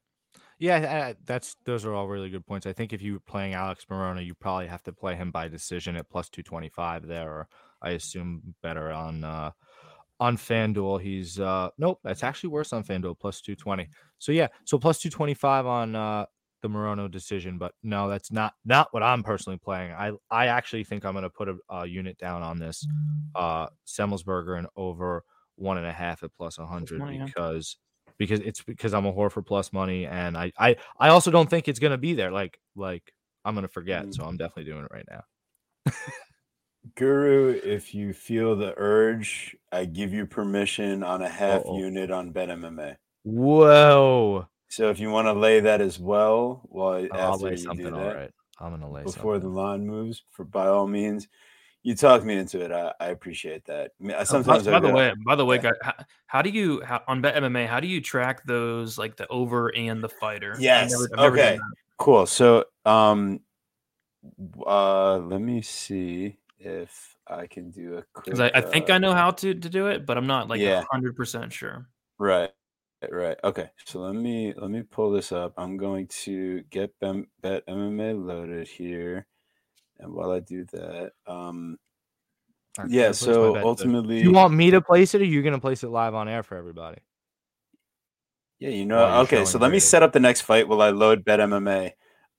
[0.59, 2.67] Yeah, that's those are all really good points.
[2.67, 5.97] I think if you're playing Alex Morono, you probably have to play him by decision
[5.97, 7.49] at plus two twenty five there, or
[7.81, 9.53] I assume better on uh
[10.21, 11.01] on FanDuel.
[11.01, 13.89] He's uh nope, that's actually worse on FanDuel, plus two twenty.
[14.19, 16.27] So yeah, so plus two twenty five on uh
[16.63, 19.93] the Morono decision, but no, that's not not what I'm personally playing.
[19.93, 22.87] I I actually think I'm gonna put a, a unit down on this
[23.35, 25.25] uh Semelsberger and over
[25.57, 27.25] one and a half at plus 100 money, yeah.
[27.25, 27.77] because
[28.19, 31.49] because it's because I'm a whore for plus money and I I I also don't
[31.49, 32.31] think it's gonna be there.
[32.31, 33.13] Like like
[33.45, 34.15] I'm gonna forget, Mm.
[34.15, 35.93] so I'm definitely doing it right now.
[36.97, 41.79] Guru, if you feel the urge, I give you permission on a half Uh-oh.
[41.79, 42.97] unit on Bet MMA.
[43.23, 44.49] Whoa!
[44.71, 47.87] So if you want to lay that as well, while I'll lay you something.
[47.87, 49.55] do All that, right, I'm gonna lay before the something.
[49.55, 51.27] line moves, for by all means,
[51.83, 52.71] you talk me into it.
[52.71, 53.91] I, I appreciate that.
[54.15, 55.63] Uh, Sometimes by, by the way, by the way, yeah.
[55.63, 55.95] guys, how,
[56.27, 57.67] how do you how, on Bet MMA?
[57.67, 60.53] How do you track those like the over and the fighter?
[60.55, 61.59] I've Yes, never- I've okay.
[61.99, 62.27] Cool.
[62.27, 63.41] So, um,
[64.65, 68.27] uh, let me see if I can do a quick.
[68.27, 70.49] Because I, I think uh, I know how to, to do it, but I'm not
[70.49, 70.85] like Yeah.
[70.93, 71.89] hundred percent sure.
[72.19, 72.51] Right.
[73.09, 73.39] Right.
[73.43, 73.71] Okay.
[73.87, 75.55] So let me let me pull this up.
[75.57, 79.27] I'm going to get Bem, Bet MMA loaded here,
[79.99, 81.79] and while I do that, um,
[82.79, 83.03] All right, yeah.
[83.05, 85.61] I'll place my So ultimately, Do you want me to place it, or you're gonna
[85.61, 86.99] place it live on air for everybody?
[88.59, 89.07] Yeah, you know.
[89.09, 89.83] you're Okay, so let me graded?
[89.89, 91.93] set up the next fight while I load Bet MMA.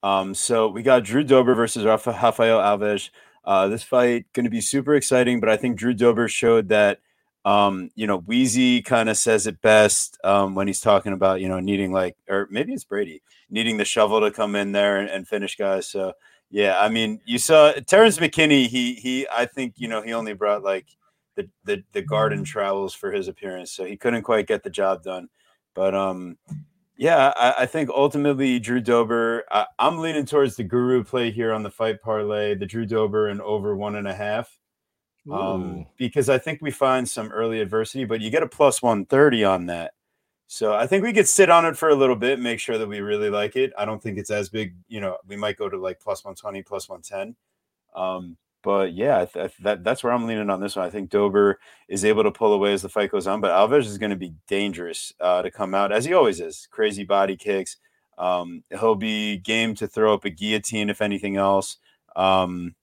[0.04, 3.10] Um, so we got Drew Dober versus Rafael Alves.
[3.44, 7.00] Uh, this fight going to be super exciting, but I think Drew Dober showed that.
[7.44, 11.48] Um, you know, Wheezy kind of says it best um, when he's talking about you
[11.48, 15.10] know needing like, or maybe it's Brady needing the shovel to come in there and,
[15.10, 15.88] and finish guys.
[15.88, 16.12] So
[16.50, 18.66] yeah, I mean, you saw Terrence McKinney.
[18.66, 20.86] He he, I think you know he only brought like
[21.34, 25.02] the the, the garden travels for his appearance, so he couldn't quite get the job
[25.02, 25.28] done.
[25.74, 26.36] But um,
[26.96, 29.44] yeah, I, I think ultimately Drew Dober.
[29.50, 33.28] I, I'm leaning towards the Guru play here on the fight parlay, the Drew Dober
[33.28, 34.58] and over one and a half,
[35.30, 39.04] um, because I think we find some early adversity, but you get a plus one
[39.04, 39.92] thirty on that.
[40.48, 42.88] So I think we could sit on it for a little bit, make sure that
[42.88, 43.72] we really like it.
[43.78, 44.74] I don't think it's as big.
[44.88, 47.36] You know, we might go to like plus one twenty, plus one ten.
[47.94, 50.86] Um, but yeah, th- that that's where I'm leaning on this one.
[50.86, 51.58] I think Dober
[51.88, 54.16] is able to pull away as the fight goes on, but Alves is going to
[54.16, 56.68] be dangerous uh, to come out as he always is.
[56.70, 57.76] Crazy body kicks.
[58.18, 61.78] Um, he'll be game to throw up a guillotine if anything else.
[62.14, 62.74] Um,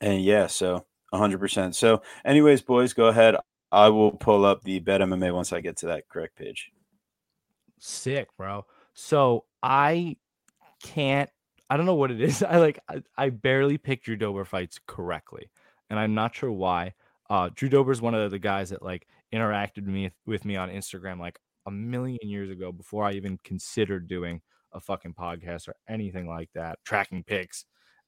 [0.00, 0.84] and yeah, so
[1.16, 1.74] 100%.
[1.74, 3.36] So, anyways, boys, go ahead.
[3.72, 6.70] I will pull up the Bet MMA once I get to that correct page.
[7.78, 8.64] Sick, bro.
[8.94, 10.16] So I
[10.82, 11.28] can't.
[11.68, 12.42] I don't know what it is.
[12.48, 12.78] I like.
[12.88, 15.50] I, I barely pick Drew Dober fights correctly,
[15.90, 16.94] and I'm not sure why.
[17.28, 20.70] Uh, Drew Dober is one of the guys that like interacted me with me on
[20.70, 24.40] Instagram like a million years ago before I even considered doing
[24.72, 27.64] a fucking podcast or anything like that, tracking picks,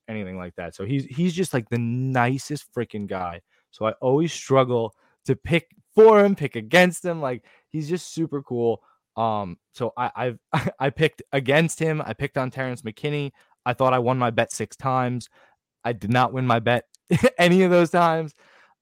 [0.09, 0.75] anything like that.
[0.75, 3.41] So he's he's just like the nicest freaking guy.
[3.71, 4.95] So I always struggle
[5.27, 7.21] to pick for him, pick against him.
[7.21, 8.83] Like he's just super cool.
[9.17, 10.11] Um, so I
[10.53, 12.03] I've I picked against him.
[12.05, 13.33] I picked on Terrence McKinney.
[13.67, 15.29] I thought I won my bet six times.
[15.85, 16.85] I did not win my bet
[17.39, 18.35] any of those times.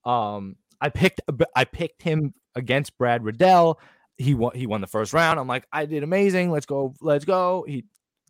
[0.05, 1.21] Um, I picked
[1.55, 3.79] I picked him against Brad Riddell.
[4.17, 5.39] He won he won the first round.
[5.39, 6.51] I'm like, I did amazing.
[6.51, 7.65] Let's go, let's go.
[7.67, 7.85] He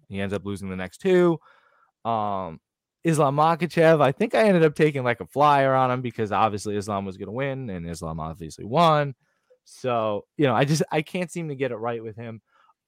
[0.09, 1.39] he ends up losing the next two.
[2.05, 2.59] Um
[3.07, 6.75] Islam Makhachev, I think I ended up taking like a flyer on him because obviously
[6.75, 9.15] Islam was gonna win and Islam obviously won.
[9.63, 12.41] So, you know, I just I can't seem to get it right with him.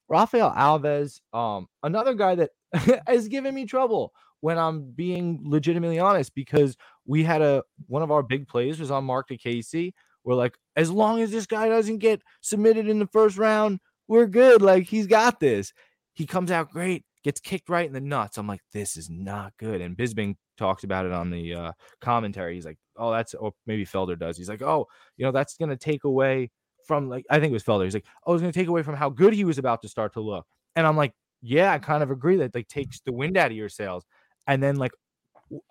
[0.09, 2.51] Rafael Alves, um, another guy that
[3.07, 4.11] has given me trouble
[4.41, 8.91] when I'm being legitimately honest because we had a one of our big plays was
[8.91, 9.93] on Mark Diakiese.
[10.25, 14.27] We're like, as long as this guy doesn't get submitted in the first round, we're
[14.27, 14.61] good.
[14.61, 15.71] Like he's got this.
[16.13, 18.37] He comes out great, gets kicked right in the nuts.
[18.37, 19.81] I'm like, this is not good.
[19.81, 22.55] And Bisping talks about it on the uh, commentary.
[22.55, 24.37] He's like, oh, that's or maybe Felder does.
[24.37, 26.49] He's like, oh, you know, that's gonna take away
[26.85, 27.83] from like I think it was Felder.
[27.83, 30.13] He's like, oh, it's gonna take away from how good he was about to start
[30.13, 30.45] to look.
[30.75, 33.57] And I'm like, yeah, I kind of agree that like takes the wind out of
[33.57, 34.05] your sails.
[34.47, 34.91] And then like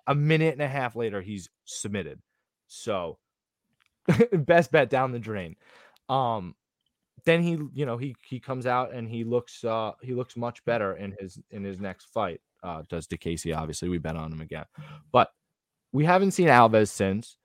[0.07, 2.21] a minute and a half later, he's submitted.
[2.69, 3.19] So
[4.33, 5.57] best bet down the drain.
[6.09, 6.55] Um,
[7.25, 10.65] then he, you know, he he comes out and he looks uh he looks much
[10.65, 12.41] better in his in his next fight.
[12.63, 13.89] Uh does Diakiese, obviously.
[13.89, 14.65] We bet on him again.
[15.13, 15.31] But
[15.93, 17.37] we haven't seen Alves since.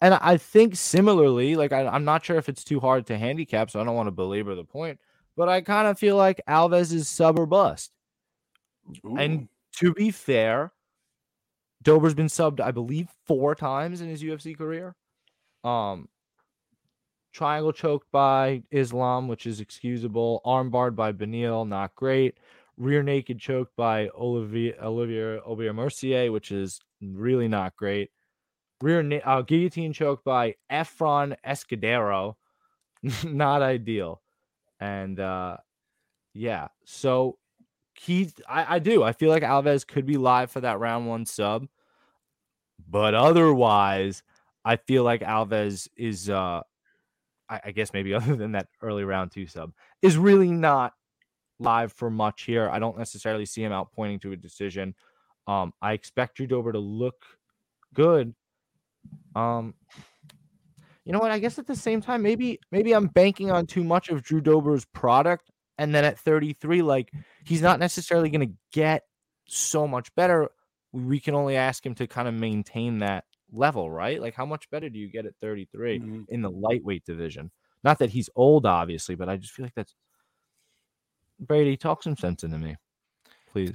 [0.00, 3.70] And I think similarly, like I, I'm not sure if it's too hard to handicap,
[3.70, 5.00] so I don't want to belabor the point,
[5.36, 7.92] but I kind of feel like Alves is sub or bust.
[9.18, 9.48] And
[9.78, 10.72] to be fair,
[11.82, 14.94] Dober's been subbed, I believe, four times in his UFC career.
[15.64, 16.08] Um,
[17.36, 20.40] triangle choked by Islam, which is excusable.
[20.46, 22.38] Armbarred by Beneil, not great.
[22.78, 28.10] Rear naked choked by Olivier Olivier Olivier Mercier, which is really not great.
[28.80, 32.36] Rear na- uh, guillotine choked by Efrain Escudero,
[33.24, 34.22] not ideal.
[34.80, 35.58] And uh,
[36.32, 37.38] yeah, so
[37.94, 39.02] he, I, I do.
[39.02, 41.66] I feel like Alves could be live for that round one sub,
[42.88, 44.22] but otherwise,
[44.64, 46.62] I feel like Alves is, uh,
[47.48, 49.72] I, I guess maybe other than that early round two sub,
[50.02, 50.92] is really not
[51.58, 52.68] live for much here.
[52.68, 54.94] I don't necessarily see him out pointing to a decision.
[55.46, 57.24] Um, I expect Drew Dober to look
[57.94, 58.34] good.
[59.34, 59.74] Um,
[61.04, 61.30] you know what?
[61.30, 64.40] I guess at the same time, maybe maybe I'm banking on too much of Drew
[64.40, 67.12] Dober's product, and then at 33, like
[67.44, 69.04] he's not necessarily going to get
[69.46, 70.48] so much better.
[70.92, 74.20] We can only ask him to kind of maintain that level, right?
[74.20, 76.24] Like, how much better do you get at 33 Mhm.
[76.28, 77.50] in the lightweight division?
[77.84, 79.94] Not that he's old, obviously, but I just feel like that's
[81.40, 81.76] Brady.
[81.76, 82.76] Talk some sense into me,
[83.48, 83.74] please.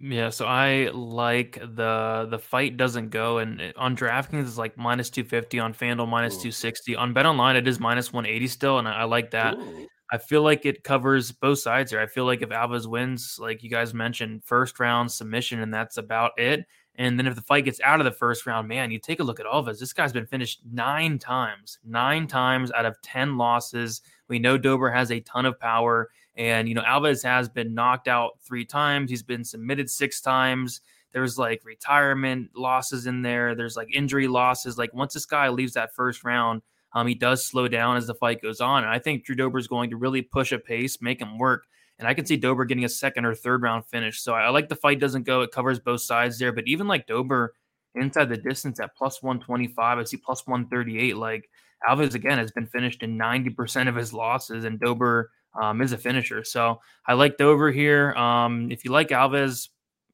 [0.00, 4.76] Yeah, so I like the the fight doesn't go and it- on DraftKings it's like
[4.78, 6.48] minus 250 on FanDuel minus Ooh.
[6.50, 9.54] 260 on Bet Online it is minus 180 still and I, I like that.
[9.58, 9.86] Ooh.
[10.10, 12.00] I feel like it covers both sides here.
[12.00, 15.96] I feel like if Alves wins, like you guys mentioned, first round submission, and that's
[15.98, 16.66] about it.
[16.96, 19.24] And then if the fight gets out of the first round, man, you take a
[19.24, 19.78] look at Alves.
[19.78, 24.02] This guy's been finished nine times, nine times out of 10 losses.
[24.28, 26.10] We know Dober has a ton of power.
[26.36, 29.10] And, you know, Alves has been knocked out three times.
[29.10, 30.80] He's been submitted six times.
[31.12, 33.54] There's like retirement losses in there.
[33.54, 34.78] There's like injury losses.
[34.78, 36.62] Like once this guy leaves that first round,
[36.94, 38.84] um, he does slow down as the fight goes on.
[38.84, 41.66] And I think Drew Dober is going to really push a pace, make him work.
[42.02, 44.20] And I can see Dober getting a second or third round finish.
[44.20, 45.42] So I, I like the fight doesn't go.
[45.42, 46.50] It covers both sides there.
[46.50, 47.54] But even like Dober
[47.94, 51.16] inside the distance at plus 125, I see plus 138.
[51.16, 51.48] Like
[51.88, 55.30] Alves, again, has been finished in 90% of his losses, and Dober
[55.60, 56.42] um, is a finisher.
[56.42, 58.12] So I like Dober here.
[58.14, 59.68] Um, if you like Alves,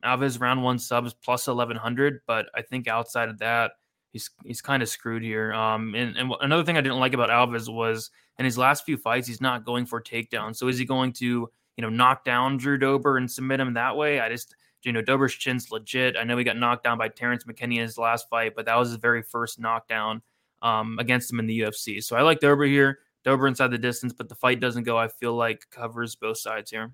[0.05, 2.21] Alves round one subs plus 1100.
[2.27, 3.73] But I think outside of that,
[4.13, 5.55] he's he's kind of screwed here.
[5.55, 8.97] Um, and, and another thing I didn't like about Alves was in his last few
[8.97, 10.57] fights, he's not going for takedowns.
[10.57, 13.97] So is he going to, you know, knock down Drew Dober and submit him that
[13.97, 14.19] way?
[14.21, 16.17] I just, you know, Dober's chin's legit.
[16.17, 18.77] I know he got knocked down by Terrence McKinney in his last fight, but that
[18.77, 20.21] was his very first knockdown
[20.61, 22.03] um, against him in the UFC.
[22.03, 22.99] So I like Dober here.
[23.25, 24.99] Dober inside the distance, but the fight doesn't go.
[24.99, 26.93] I feel like covers both sides here.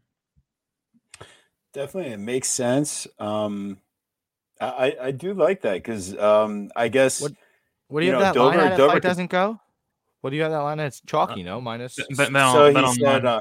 [1.73, 3.07] Definitely, it makes sense.
[3.19, 3.79] Um,
[4.61, 7.33] I I- I do like that because um, I guess What-
[7.89, 8.73] What do you, You have know, that line Dober- at?
[8.73, 9.61] if Dober fight doesn't go.
[10.21, 10.87] What do you have that line at?
[10.87, 11.97] It's chalky, no minus.
[11.97, 13.25] Bet- bet- bet on- so bet he on said.
[13.27, 13.41] Uh,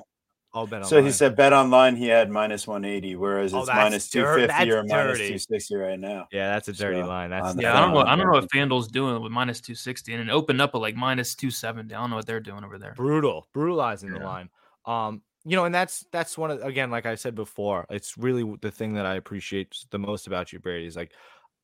[0.55, 3.67] Oh, bet so he said bet online he had minus one eighty, whereas Oh, it's
[3.67, 5.27] that's minus two or dirty.
[5.29, 6.27] two sixty right now.
[6.31, 7.31] Yeah, that's a dirty So, line.
[7.31, 8.01] That's Yeah, I don't know.
[8.01, 8.41] I don't know yeah.
[8.41, 11.49] what FanDuel's doing with minus two sixty, and it opened up at like minus two
[11.49, 11.95] seventy.
[11.95, 12.93] I don't know what they're doing over there.
[12.95, 14.49] brutal, brutalizing the line.
[14.85, 18.55] Um, you know, and that's that's one of again, like I said before, it's really
[18.61, 20.85] the thing that I appreciate the most about you, Brady.
[20.85, 21.13] Is like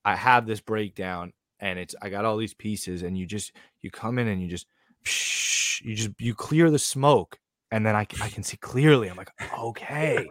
[0.03, 3.91] I have this breakdown, and it's I got all these pieces, and you just you
[3.91, 4.65] come in and you just
[5.83, 7.37] you just you clear the smoke,
[7.71, 9.09] and then I, I can see clearly.
[9.09, 10.27] I'm like, okay,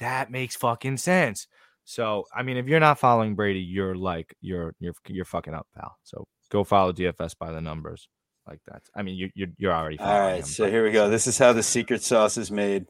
[0.00, 1.46] that makes fucking sense.
[1.84, 5.66] So I mean, if you're not following Brady, you're like you're you're you're fucking up,
[5.74, 5.96] pal.
[6.04, 8.08] So go follow DFS by the numbers
[8.46, 8.82] like that.
[8.94, 9.98] I mean, you you're, you're already.
[9.98, 11.08] All right, him, so but- here we go.
[11.08, 12.86] This is how the secret sauce is made.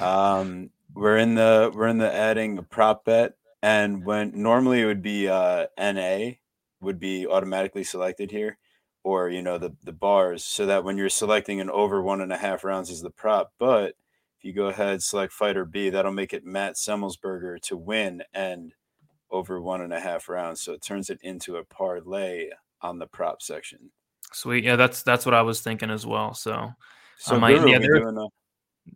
[0.00, 4.86] Um, we're in the we're in the adding a prop bet, and when normally it
[4.86, 6.32] would be uh, NA
[6.80, 8.58] would be automatically selected here,
[9.04, 12.32] or you know the the bars, so that when you're selecting an over one and
[12.32, 13.94] a half rounds as the prop, but
[14.38, 18.72] if you go ahead select fighter B, that'll make it Matt Semelsberger to win and
[19.30, 22.48] over one and a half rounds, so it turns it into a parlay
[22.82, 23.78] on the prop section.
[24.32, 24.64] Sweet.
[24.64, 26.34] Yeah, that's that's what I was thinking as well.
[26.34, 26.70] So
[27.18, 28.28] So might- Guru, yeah, there- a-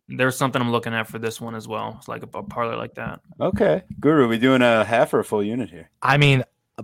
[0.08, 1.94] there's something I'm looking at for this one as well.
[1.98, 3.20] It's like a, a parlay like that.
[3.40, 5.90] Okay, Guru, we doing a half or a full unit here?
[6.02, 6.42] I mean,
[6.76, 6.82] uh,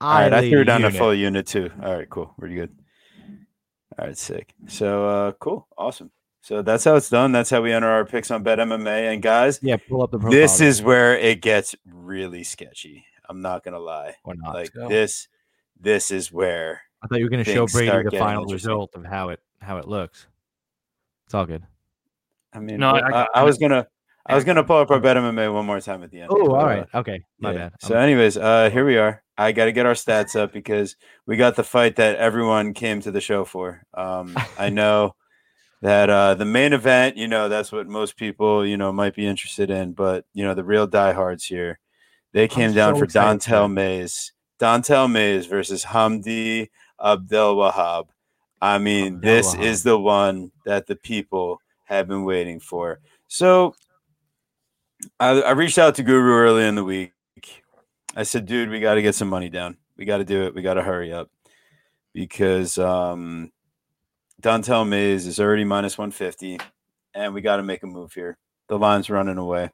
[0.00, 0.94] personally, All right, I threw down unit.
[0.94, 1.70] a full unit too.
[1.82, 2.70] All right, cool, pretty good.
[3.98, 4.54] All right, sick.
[4.68, 6.10] So, uh, cool, awesome.
[6.40, 7.32] So that's how it's done.
[7.32, 9.12] That's how we enter our picks on Bet MMA.
[9.12, 10.38] And guys, Yeah, pull up the profile.
[10.38, 13.04] this is where it gets really sketchy.
[13.28, 14.14] I'm not gonna lie.
[14.24, 14.54] or not.
[14.54, 14.88] Like go.
[14.88, 15.28] this,
[15.80, 18.94] this is where I thought you were going to show things Brady the final result
[18.94, 20.26] of how it how it looks.
[21.26, 21.62] It's all good.
[22.52, 23.86] I mean, No, I- I I, I was gonna,
[24.28, 26.30] I was gonna pull up our bet MMA one more time at the end.
[26.30, 26.86] Oh, all right.
[26.92, 26.98] uh.
[26.98, 27.24] Okay.
[27.38, 27.58] My yeah.
[27.58, 27.72] bad.
[27.80, 29.22] So, I'm- anyways, uh, here we are.
[29.38, 33.00] I got to get our stats up because we got the fight that everyone came
[33.02, 33.84] to the show for.
[33.94, 35.14] Um, I know
[35.80, 39.24] that uh, the main event, you know, that's what most people, you know, might be
[39.24, 39.92] interested in.
[39.92, 41.78] But you know, the real diehards here,
[42.32, 43.72] they came down so for excited Dontale.
[43.72, 46.70] Mayes, Dontale Mayes versus Hamdi
[47.00, 48.08] Abdel Wahab.
[48.60, 49.62] I mean, Abdel this Wahab.
[49.62, 52.98] is the one that the people have been waiting for.
[53.28, 53.74] So
[55.20, 57.12] I, I reached out to Guru early in the week.
[58.16, 59.76] I said, dude, we got to get some money down.
[59.96, 60.54] We got to do it.
[60.54, 61.30] We got to hurry up
[62.14, 63.52] because um,
[64.42, 66.58] Dontale Mayes is already minus 150
[67.14, 68.38] and we got to make a move here.
[68.68, 69.70] The line's running away.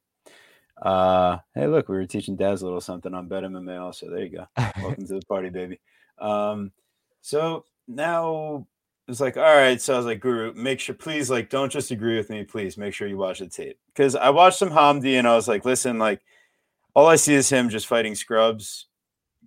[0.80, 4.10] Uh, hey, look, we were teaching Daz a little something on Bet MMA also.
[4.10, 4.46] There you go.
[4.82, 5.80] Welcome to the party, baby.
[6.18, 6.72] Um,
[7.22, 8.66] so now
[9.08, 9.80] it's like, all right.
[9.80, 12.44] So I was like, Guru, make sure, please, like, don't just agree with me.
[12.44, 13.78] Please make sure you watch the tape.
[13.88, 16.22] Because I watched some Hamdi and I was like, listen, like,
[16.94, 18.86] all I see is him just fighting scrubs,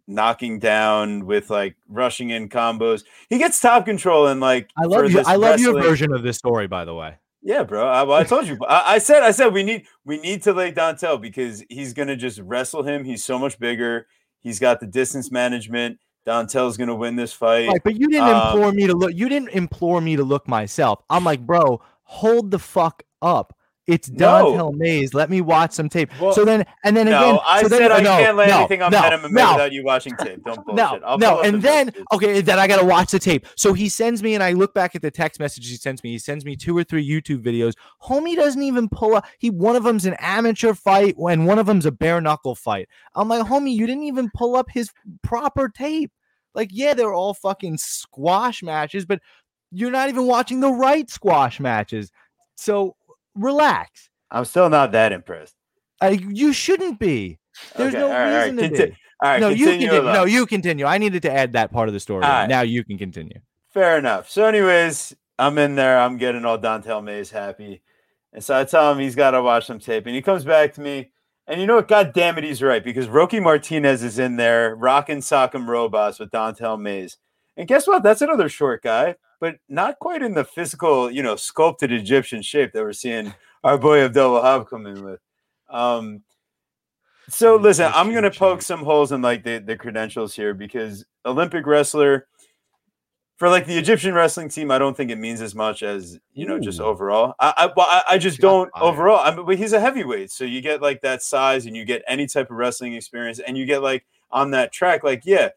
[0.06, 3.04] knocking down with like rushing in combos.
[3.30, 5.24] He gets top control and like, I love you.
[5.26, 7.16] I love your version of this story, by the way.
[7.42, 7.88] yeah, bro.
[7.88, 8.58] I, well, I told you.
[8.68, 12.18] I, I said, I said we need we need to lay Don'Tale because he's gonna
[12.18, 13.06] just wrestle him.
[13.06, 14.08] He's so much bigger.
[14.42, 16.00] He's got the distance management.
[16.28, 17.70] Don'Tale's gonna win this fight.
[17.70, 19.14] Right, but you didn't Um, implore me to look.
[19.16, 21.02] You didn't implore me to look myself.
[21.10, 23.57] I'm like, bro, hold the fuck up.
[23.88, 24.52] It's No.
[24.52, 25.14] Don'Tale Mayes.
[25.14, 26.12] Let me watch some tape.
[26.20, 28.48] Well, so then, and then no, again, I so then, said I no, can't lay
[28.48, 30.44] no, anything on no, MMA no, without you watching tape.
[30.44, 30.76] Don't bullshit.
[30.76, 32.06] no, I'll no, and the then messages.
[32.12, 33.48] okay, then I gotta watch the tape.
[33.56, 36.12] So he sends me, and I look back at the text message he sends me.
[36.12, 37.76] He sends me two or three YouTube videos.
[38.04, 39.26] Homie doesn't even pull up.
[39.40, 42.90] He one of them's an amateur fight, and one of them's a bare knuckle fight.
[43.16, 44.92] I'm like, homie, you didn't even pull up his
[45.24, 46.12] proper tape.
[46.54, 49.22] Like, yeah, they're all fucking squash matches, but
[49.72, 52.12] you're not even watching the right squash matches.
[52.56, 52.97] So
[53.38, 54.10] relax.
[54.32, 55.56] I'm still not that impressed.
[56.02, 57.40] Uh, you shouldn't be.
[57.76, 58.98] There's Okay, no all right, reason to conti- be.
[59.24, 60.02] All right, no, you continue.
[60.04, 60.86] No, you continue.
[60.86, 62.22] I needed to add that part of the story.
[62.22, 62.48] Right.
[62.48, 63.40] Now you can continue.
[63.74, 64.30] Fair enough.
[64.30, 66.00] So, anyways, I'm in there.
[66.00, 67.82] I'm getting all Don'Tale Mayes happy.
[68.34, 70.06] And so I tell him he's got to watch some tape.
[70.06, 71.12] And he comes back to me.
[71.48, 71.88] And you know what?
[71.88, 72.84] God damn it, he's right.
[72.84, 77.18] Because Rocky Martinez is in there rocking Sock'em robots with Don'Tale Mayes.
[77.56, 78.04] And guess what?
[78.04, 82.74] That's another short guy, but not quite in the physical, you know, sculpted Egyptian shape
[82.74, 83.34] that we're seeing
[83.64, 85.20] our boy Abdul Wahab come in with.
[85.70, 86.24] Um,
[87.30, 91.66] so listen, I'm gonna poke some holes in like the, the credentials here because Olympic
[91.66, 92.28] wrestler
[93.36, 96.46] for like the Egyptian wrestling team, I don't think it means as much as you
[96.46, 97.36] know just overall.
[97.40, 99.20] I I, well, I, I just don't overall.
[99.20, 102.04] I mean, but he's a heavyweight, so you get like that size and you get
[102.08, 105.50] any type of wrestling experience, and you get like on that track, like yeah,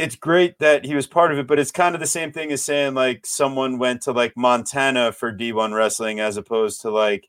[0.00, 2.50] it's great that he was part of it, but it's kind of the same thing
[2.52, 7.28] as saying like someone went to like Montana for D1 wrestling as opposed to like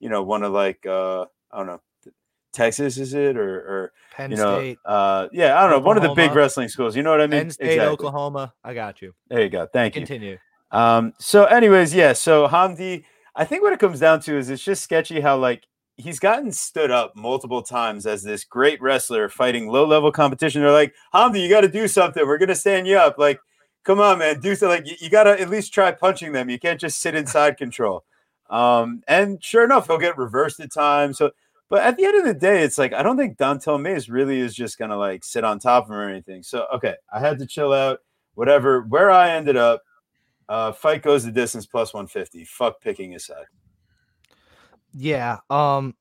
[0.00, 1.80] you know one of like uh I don't know
[2.52, 5.96] Texas is it or or Penn you know State, uh yeah I don't know one
[5.96, 6.96] of the big wrestling schools.
[6.96, 7.42] You know what I mean?
[7.42, 8.54] Penn State, Oklahoma.
[8.64, 9.14] I got you.
[9.28, 9.66] There you go.
[9.72, 10.00] Thank you.
[10.00, 10.38] Continue.
[10.70, 12.12] Um, so, anyways, yeah.
[12.12, 13.04] So Hamdi,
[13.34, 15.64] I think what it comes down to is it's just sketchy how like
[15.96, 20.62] he's gotten stood up multiple times as this great wrestler fighting low level competition.
[20.62, 22.26] They're like, Hamdi, you got to do something.
[22.26, 23.18] We're gonna stand you up.
[23.18, 23.40] Like,
[23.84, 24.84] come on, man, do something.
[24.84, 26.50] Like, you, you got to at least try punching them.
[26.50, 28.04] You can't just sit inside control.
[28.50, 31.18] Um, and sure enough, he'll get reversed at times.
[31.18, 31.32] So,
[31.68, 34.38] but at the end of the day, it's like I don't think Don'Tale Mayes really
[34.38, 36.42] is just gonna like sit on top of him or anything.
[36.42, 38.00] So, okay, I had to chill out.
[38.34, 38.82] Whatever.
[38.82, 39.82] Where I ended up.
[40.48, 42.44] Uh, fight goes the distance plus 150.
[42.44, 43.46] Fuck picking a side.
[44.96, 45.38] Yeah.
[45.50, 45.94] Um,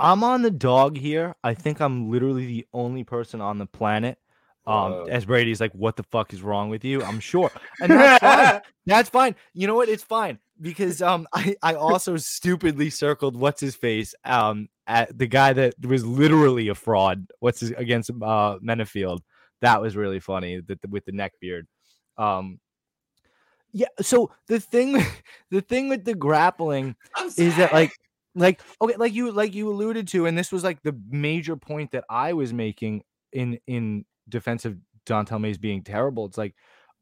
[0.00, 1.36] I'm on the dog here.
[1.44, 4.18] I think I'm literally the only person on the planet.
[4.66, 5.06] Um, Whoa.
[5.08, 7.02] as Brady's like, what the fuck is wrong with you?
[7.02, 8.60] I'm sure, and that's fine.
[8.86, 9.34] That's fine.
[9.52, 9.88] You know what?
[9.88, 15.26] It's fine because um, I I also stupidly circled what's his face um at the
[15.26, 17.26] guy that was literally a fraud.
[17.40, 19.20] What's his against uh Menifield?
[19.60, 20.60] That was really funny.
[20.60, 21.66] That with the neck beard.
[22.16, 22.60] Um,
[23.72, 23.88] yeah.
[24.00, 25.04] So the thing,
[25.50, 26.96] the thing with the grappling
[27.36, 27.92] is that like
[28.36, 31.90] like okay like you like you alluded to and this was like the major point
[31.90, 34.76] that i was making in in defense of
[35.06, 36.26] Don'Tale Mayes being terrible.
[36.26, 36.54] It's like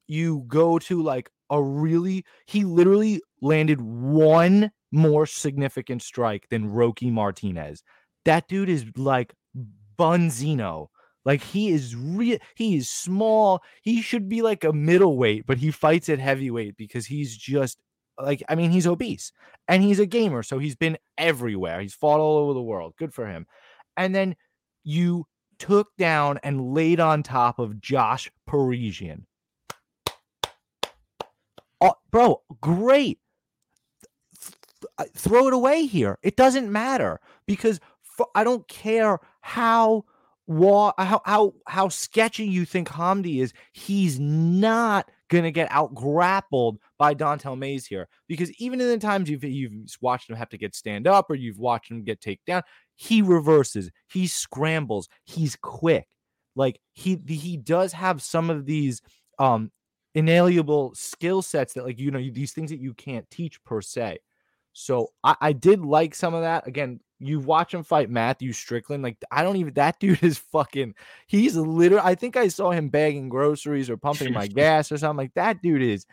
[0.06, 7.10] you go to like a really he literally landed one more significant strike than Rocky
[7.10, 7.82] Martinez.
[8.24, 9.34] That dude is like
[9.98, 10.88] Bunzino.
[11.24, 13.62] Like he is real he is small.
[13.82, 17.78] He should be like a middleweight but he fights at heavyweight because he's just
[18.20, 19.32] like I mean he's obese
[19.68, 21.80] and he's a gamer so he's been everywhere.
[21.80, 22.94] He's fought all over the world.
[22.98, 23.46] Good for him.
[23.96, 24.36] And then
[24.82, 25.26] you
[25.58, 29.26] took down and laid on top of Josh Parisian.
[31.80, 33.18] Oh, bro great.
[34.98, 36.18] Uh, throw it away here.
[36.22, 37.80] It doesn't matter because
[38.34, 40.04] I don't care how
[40.46, 43.52] wa- how how how sketchy you think Hamdi is.
[43.72, 49.28] He's not gonna get out grappled by Don'Tale Mayes here because even in the times
[49.28, 52.44] you've you've watched him have to get stand up or you've watched him get take
[52.44, 52.62] down,
[52.96, 56.06] he reverses, he scrambles, he's quick.
[56.56, 59.02] Like he he does have some of these
[59.38, 59.70] um
[60.14, 64.18] inalienable skill sets that like you know these things that you can't teach per se.
[64.74, 66.66] So I, I did like some of that.
[66.66, 69.02] Again, you watch him fight Matthew Strickland.
[69.02, 70.94] Like I don't even that dude is fucking.
[71.26, 72.04] He's literally.
[72.04, 75.24] I think I saw him bagging groceries or pumping my gas or something.
[75.24, 76.04] Like that dude is.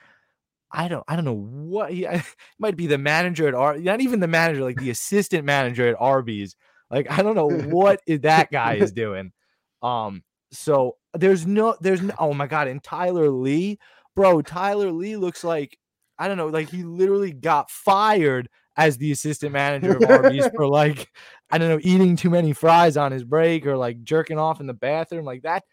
[0.72, 1.03] I don't.
[1.07, 2.22] I don't know what he, he
[2.59, 3.78] might be the manager at Ar.
[3.78, 6.55] Not even the manager, like the assistant manager at Arby's.
[6.89, 9.34] Like I don't know what that guy is doing.
[9.82, 10.24] Um.
[10.53, 11.76] So there's no.
[11.82, 12.14] There's no.
[12.20, 12.68] Oh my god!
[12.68, 13.80] And Tyler Lee,
[14.16, 14.41] bro.
[14.41, 15.78] Tyler Lee looks like
[16.22, 16.47] I don't know.
[16.47, 18.47] Like he literally got fired
[18.78, 21.09] as the assistant manager of Arby's for like
[21.49, 24.67] I don't know eating too many fries on his break or like jerking off in
[24.67, 25.63] the bathroom like that.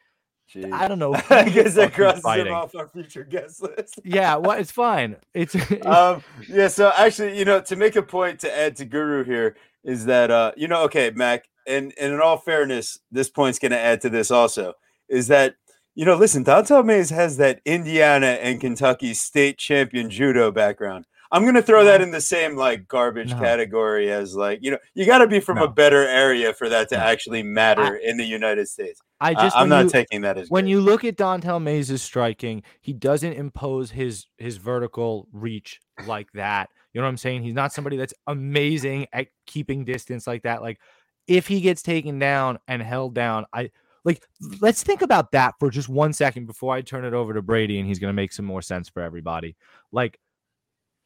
[0.51, 0.72] Jeez.
[0.72, 1.12] I don't know.
[1.30, 4.01] I guess that crosses him off our future guest list.
[4.05, 5.16] yeah, well, it's fine.
[5.34, 6.68] It's, it's um, yeah.
[6.68, 10.30] So actually, you know, to make a point to add to Guru here is that
[10.30, 14.01] uh, you know, okay, Mac, and, and in all fairness, this point's going to add
[14.01, 14.72] to this also
[15.11, 15.57] is that
[15.99, 21.07] you know, listen, Don'Tale Mayes has that Indiana and Kentucky state champion judo background.
[21.32, 23.40] I'm gonna throw that in the same like garbage no.
[23.40, 25.64] category as like you know you got to be from no.
[25.64, 27.03] a better area for that to no.
[27.03, 29.01] actually matter I, in the United States.
[29.20, 30.70] I just I, am not you, taking that as when good.
[30.70, 36.70] you look at Don'Tale Mayes' striking, he doesn't impose his his vertical reach like that.
[36.94, 37.42] You know what I'm saying?
[37.42, 40.62] He's not somebody that's amazing at keeping distance like that.
[40.62, 40.78] Like
[41.26, 43.70] if he gets taken down and held down, I
[44.09, 44.26] like
[44.62, 47.78] let's think about that for just one second before I turn it over to Brady
[47.78, 49.54] and he's going to make some more sense for everybody.
[49.92, 50.18] Like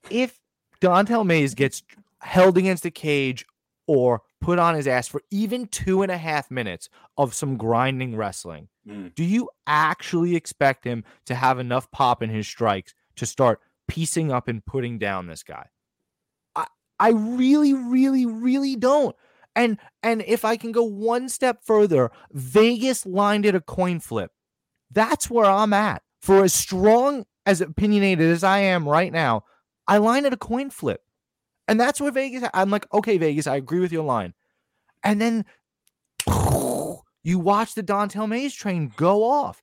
[0.09, 0.38] if
[0.80, 1.82] Don'Tale Mayes gets
[2.20, 3.44] held against a cage
[3.88, 6.88] or put on his ass for even two and a half minutes
[7.18, 9.12] of some grinding wrestling, mm.
[9.16, 14.30] do you actually expect him to have enough pop in his strikes to start piecing
[14.30, 15.66] up and putting down this guy?
[16.55, 16.66] I,
[17.00, 19.16] I really, really, really don't.
[19.55, 24.30] And and if I can go one step further, Vegas lined it a coin flip.
[24.90, 26.03] That's where I'm at.
[26.20, 29.44] For as strong as opinionated as I am right now,
[29.86, 31.00] I line it a coin flip.
[31.68, 34.34] And that's where Vegas, I'm like, okay, Vegas, I agree with your line.
[35.03, 35.44] And then
[36.26, 39.62] you watch the Don'Tale Mayes train go off.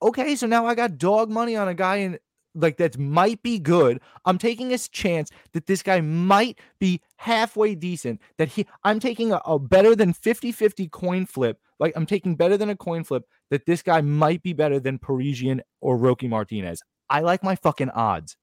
[0.00, 2.18] Okay, so now I got dog money on a guy in
[2.58, 4.00] like that might be good.
[4.24, 8.20] I'm taking a chance that this guy might be halfway decent.
[8.36, 11.58] That he I'm taking a, a better than 50-50 coin flip.
[11.78, 14.98] Like I'm taking better than a coin flip that this guy might be better than
[14.98, 16.82] Parisian or Rocky Martinez.
[17.08, 18.36] I like my fucking odds.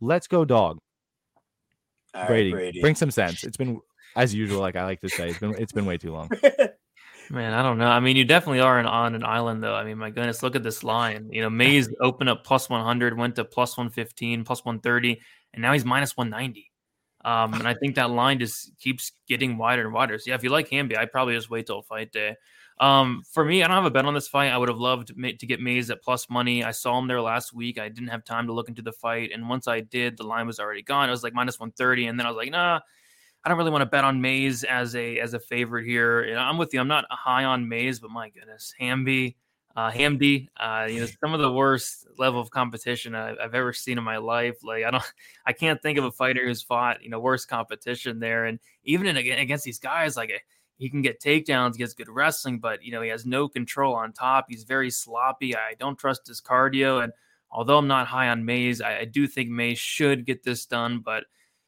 [0.00, 0.78] Let's go, dog.
[2.26, 3.44] Brady, Brady, bring some sense.
[3.44, 3.80] It's been
[4.16, 6.30] as usual, like I like to say, it's been it's been way too long.
[7.30, 7.88] Man, I don't know.
[7.88, 9.74] I mean, you definitely are on an island, though.
[9.74, 11.28] I mean, my goodness, look at this line.
[11.30, 15.20] You know, Mayes opened up plus 100, went to plus 115, plus 130,
[15.52, 16.70] and now he's minus 190.
[17.24, 20.18] Um, and I think that line just keeps getting wider and wider.
[20.18, 22.36] So, yeah, if you like Hamdi, I'd probably just wait till fight day.
[22.80, 24.52] Um, for me, I don't have a bet on this fight.
[24.52, 26.62] I would have loved to get Mayes at plus money.
[26.62, 27.78] I saw him there last week.
[27.78, 29.32] I didn't have time to look into the fight.
[29.34, 31.08] And once I did, the line was already gone.
[31.08, 32.06] It was like minus 130.
[32.06, 32.80] And then I was like, nah,
[33.44, 36.36] I don't really want to bet on Mayes as a as a favorite here.
[36.38, 36.80] I'm with you.
[36.80, 39.36] I'm not high on Mayes, but my goodness, Hamdi,
[39.76, 43.96] uh, uh, you know, some of the worst level of competition I've, I've, ever seen
[43.96, 44.56] in my life.
[44.64, 45.04] Like I don't,
[45.46, 48.46] I can't think of a fighter who's fought you know worse competition there.
[48.46, 50.32] And even in, against these guys, like
[50.78, 53.94] he can get takedowns, he gets good wrestling, but you know he has no control
[53.94, 54.46] on top.
[54.48, 55.54] He's very sloppy.
[55.54, 57.12] I don't trust his cardio, and
[57.50, 61.00] although I'm not high on Mayes, I, I do think Mayes should get this done,
[61.04, 61.24] but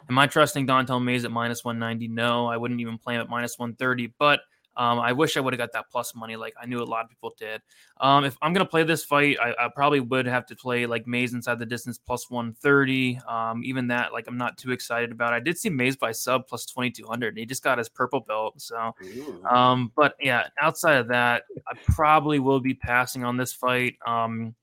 [0.08, 2.08] Am I trusting Don'Tale Mayes at minus 190?
[2.08, 4.12] No, I wouldn't even play him at minus 130.
[4.18, 4.40] But
[4.76, 7.04] um, I wish I would have got that plus money like I knew a lot
[7.04, 7.60] of people did.
[8.00, 10.86] Um, if I'm going to play this fight, I, I, probably would have to play
[10.86, 13.20] like Mayes inside the distance plus 130.
[13.28, 15.34] Um, even that, like, I'm not too excited about.
[15.34, 18.60] I did see Mayes by sub plus 2200, and he just got his purple belt.
[18.60, 18.94] So,
[19.50, 23.96] um, but yeah, outside of that, I probably will be passing on this fight.
[24.06, 24.54] Um,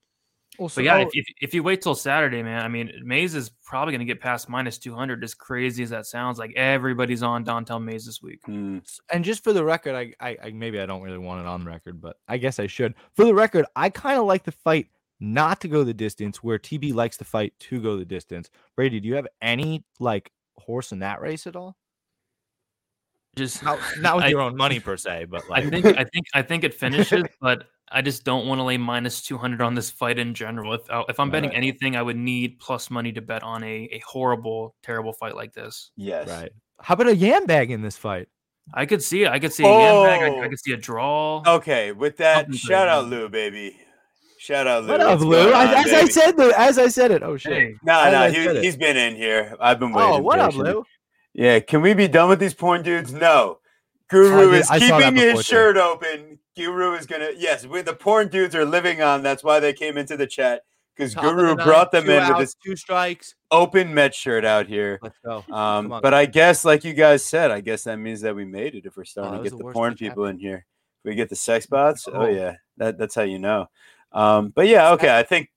[0.57, 3.49] also, but yeah, if, if, if, you wait till Saturday, man, I mean, Mayes is
[3.63, 5.23] probably going to get past minus 200.
[5.23, 8.41] As crazy as that sounds, like everybody's on Don'Tale Mayes this week.
[8.47, 8.81] Mm.
[9.11, 11.65] And just for the record, I, I, I, maybe I don't really want it on
[11.65, 12.95] record, but I guess I should.
[13.15, 14.88] For the record, I kind of like the fight
[15.19, 18.49] not to go the distance, where TB likes the fight to go the distance.
[18.75, 21.75] Brady, do you have any like horse in that race at all?
[23.38, 26.03] Just not, not with I, your own money per se, but like I think I
[26.03, 29.73] think I think it finishes, but I just don't want to lay minus 200 on
[29.76, 30.73] this fight in general.
[30.73, 31.57] If, uh, if I'm betting Right.
[31.57, 35.53] anything, I would need plus money to bet on a, a horrible, terrible fight like
[35.53, 35.91] this.
[35.95, 36.27] Yes.
[36.27, 36.51] Right.
[36.81, 38.27] How about a yam bag in this fight?
[38.73, 39.30] I could see it.
[39.30, 40.22] I could see a yan bag.
[40.22, 40.49] I, I Oh.
[40.49, 41.41] could see a draw.
[41.47, 43.05] Okay, with that, Something shout out.
[43.07, 43.77] Lou, baby.
[44.39, 44.89] Shout out Lou.
[44.89, 45.51] What up, Lou?
[45.53, 47.23] I- on, as I said, the, as I said it.
[47.23, 47.53] Oh shit.
[47.53, 48.64] Hey, No, as no, he, said it.
[48.65, 49.55] he's been in here.
[49.61, 50.11] I've been waiting.
[50.11, 50.73] Oh, what up, patiently.
[50.73, 50.84] Lou?
[51.38, 53.14] Yeah, can we be done with these porn dudes?
[53.14, 53.59] No.
[54.09, 55.43] Guru did- is I saw keeping before, his too.
[55.43, 56.39] shirt open.
[56.55, 59.22] Guru is gonna yes, with the porn dudes are living on.
[59.22, 60.64] That's why they came into the chat
[60.95, 63.35] because Guru the brought them two in with outs, this two strikes.
[63.51, 64.97] open Met shirt out here.
[65.03, 65.43] Let's go.
[65.53, 66.01] Um, on.
[66.01, 68.85] but I guess, like you guys said, I guess that means that we made it
[68.88, 70.65] if we're starting that to get the the porn that's people in here.
[71.03, 72.26] If we get the sex bots, oh, Oh.
[72.27, 73.68] yeah, that that's how you know.
[74.11, 75.49] Um, but yeah, okay, I think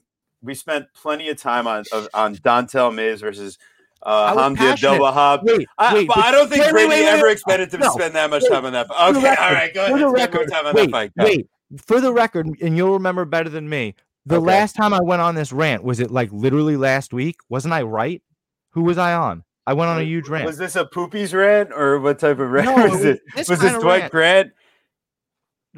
[0.42, 3.56] we spent plenty of time on of, on Don'Tale Mayes versus
[4.02, 4.58] uh, Hamdi.
[4.72, 5.42] Abdul-Wahab.
[5.42, 7.90] Wait, I, wait, but I don't think wait, Brady wait, wait, ever expected to No,
[7.90, 8.90] spend that much time on that.
[8.90, 11.12] Okay, all right, go for the record, time on wait, that fight.
[11.16, 11.48] Wait.
[11.86, 13.94] For the record, and you'll remember better than me.
[14.26, 14.44] The Okay.
[14.44, 17.36] last time I went on this rant was it like literally last week?
[17.48, 18.22] Wasn't I right?
[18.70, 19.44] Who was I on?
[19.66, 20.46] I went on a huge rant.
[20.46, 23.60] Was this a poopies rant or what type of rant No, was it this Was
[23.60, 24.12] this Dwight rant.
[24.12, 24.52] Grant?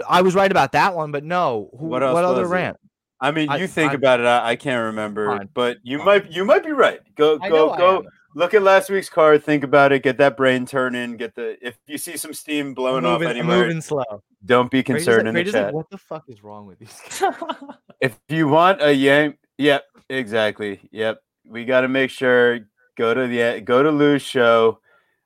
[0.08, 1.70] I was right about that one, but no.
[1.78, 2.76] Who, What what, other it?
[3.22, 3.36] Rant?
[3.36, 4.26] I mean, I- you think I- about it.
[4.26, 5.48] I, I can't remember, Fine.
[5.54, 6.06] but you Fine.
[6.06, 7.00] might you might be right.
[7.16, 8.04] Go go go.
[8.34, 9.44] Look at last week's card.
[9.44, 10.02] Think about it.
[10.02, 11.18] Get that brain turning.
[11.18, 14.22] Get the if you see some steam blowing I'm off moving, I'm anywhere, moving slow.
[14.44, 15.74] don't be concerned like- in the Brady's like, chat.
[15.74, 17.34] what the fuck is wrong with these guys?
[18.00, 20.80] If you want a yam, yep, exactly.
[20.90, 22.58] Yep, we got to make sure
[22.96, 24.80] go to the go to Lou's show.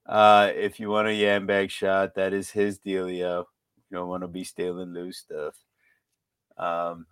[0.04, 3.44] Uh, if you want a yam bag shot, that is his dealio.
[3.90, 5.54] You don't want to be stealing Lou's stuff.
[6.58, 7.06] Um,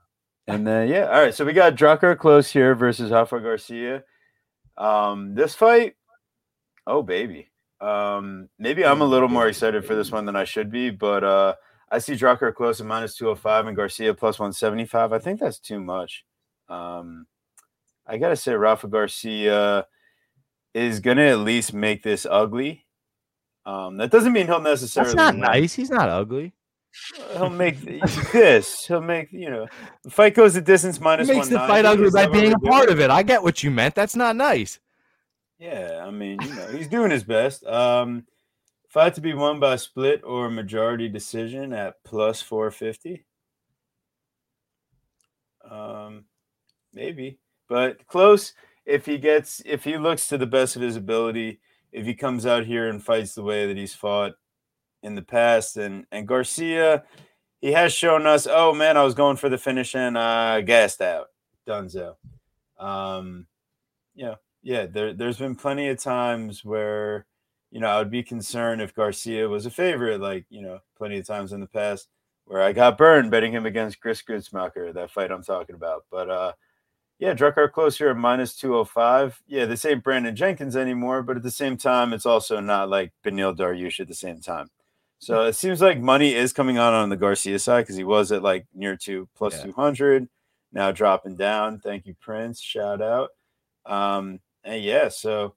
[0.46, 1.34] and then yeah, all right.
[1.34, 4.04] So we got Drakkar Klose here versus Rafa Garcia.
[4.76, 5.94] Um, this fight,
[6.86, 7.50] oh baby.
[7.80, 11.22] Um, maybe I'm a little more excited for this one than I should be, but
[11.22, 11.54] uh,
[11.90, 15.12] I see Drakkar Klose at minus 205 and Garcia plus 175.
[15.12, 16.24] I think that's too much.
[16.68, 17.26] Um,
[18.06, 19.86] I gotta say, Rafa Garcia
[20.72, 22.86] is gonna at least make this ugly.
[23.66, 25.14] Um, that doesn't mean he'll necessarily.
[25.14, 25.40] That's not win.
[25.40, 25.74] nice.
[25.74, 26.53] He's not ugly.
[27.32, 27.80] He'll make
[28.32, 28.86] this.
[28.86, 29.66] He'll make you know.
[30.02, 31.28] The fight goes the distance He minus.
[31.28, 33.10] makes the fight ugly by being a part of it.
[33.10, 33.94] I get what you meant.
[33.94, 34.78] That's not nice.
[35.58, 37.64] Yeah, I mean, you know, he's doing his best.
[37.64, 38.26] Um,
[38.88, 43.24] fight to be won by split or majority decision at plus four fifty.
[45.68, 46.24] Um,
[46.92, 47.38] maybe,
[47.68, 48.52] but close.
[48.86, 51.60] If he gets, if he looks to the best of his ability,
[51.90, 54.32] if he comes out here and fights the way that he's fought
[55.04, 57.04] in the past, and and Garcia,
[57.60, 58.48] he has shown us.
[58.50, 61.28] Oh man, I was going for the finish and uh, gassed out.
[61.66, 62.16] Dunzo.
[62.78, 63.46] Um,
[64.14, 64.86] yeah, yeah.
[64.86, 67.26] There, there's been plenty of times where,
[67.70, 70.20] you know, I would be concerned if Garcia was a favorite.
[70.20, 72.08] Like, you know, plenty of times in the past
[72.46, 76.04] where I got burned betting him against Chris Gruetzemacher, that fight I'm talking about.
[76.10, 76.52] But uh,
[77.18, 79.42] yeah, Drakkar Klose here at minus 205.
[79.46, 83.12] Yeah, this ain't Brandon Jenkins anymore, but at the same time, it's also not like
[83.24, 84.68] Beneil Dariush at the same time.
[85.18, 88.30] So it seems like money is coming on on the Garcia side because he was
[88.32, 89.64] at like near to plus Yeah.
[89.66, 90.28] 200,
[90.72, 91.78] now dropping down.
[91.80, 92.60] Thank you, Prince.
[92.60, 93.30] Shout out.
[93.86, 95.54] Um, and yeah, so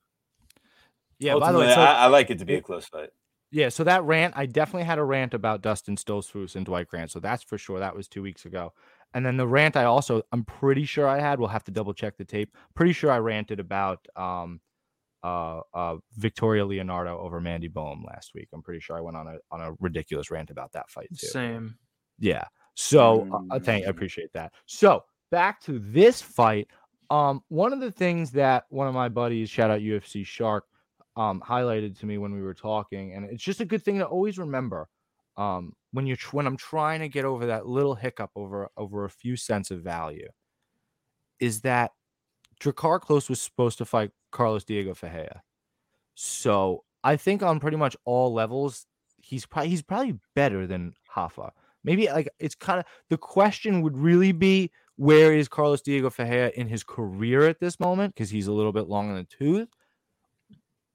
[1.19, 1.37] Yeah.
[1.37, 3.09] By the way, so, I, I like it to be a close fight.
[3.51, 3.69] yeah.
[3.69, 7.11] So that rant, I definitely had a rant about Dustin Stoltzfus and Dwight Grant.
[7.11, 7.79] So that's for sure.
[7.79, 8.73] That was two weeks ago.
[9.13, 11.39] And then the rant I also, I'm pretty sure I had.
[11.39, 12.53] We'll have to double check the tape.
[12.75, 14.59] Pretty sure I ranted about um,
[15.23, 18.49] uh, uh, Victoria Leonardo over Mandy Bohm last week.
[18.53, 21.27] I'm pretty sure I went on a on a ridiculous rant about that fight too.
[21.27, 21.77] Same.
[22.19, 22.45] Yeah.
[22.75, 23.91] So uh, uh, thank I Mm.
[23.91, 24.53] appreciate that.
[24.65, 26.67] So back to this fight.
[27.09, 30.65] Um, one of the things that one of my buddies, shout out UFC Shark,
[31.15, 34.05] um, highlighted to me when we were talking, and it's just a good thing to
[34.05, 34.87] always remember.
[35.37, 39.05] Um, when you're tr- when I'm trying to get over that little hiccup over over
[39.05, 40.27] a few cents of value,
[41.39, 41.91] is that
[42.61, 45.43] Drakkar Klose was supposed to fight Carlos Diego Ferreira.
[46.15, 48.85] So I think on pretty much all levels,
[49.21, 51.51] he's probably he's probably better than Rafa.
[51.83, 56.51] Maybe like it's kind of the question would really be where is Carlos Diego Ferreira
[56.55, 59.69] in his career at this moment because he's a little bit long in the tooth,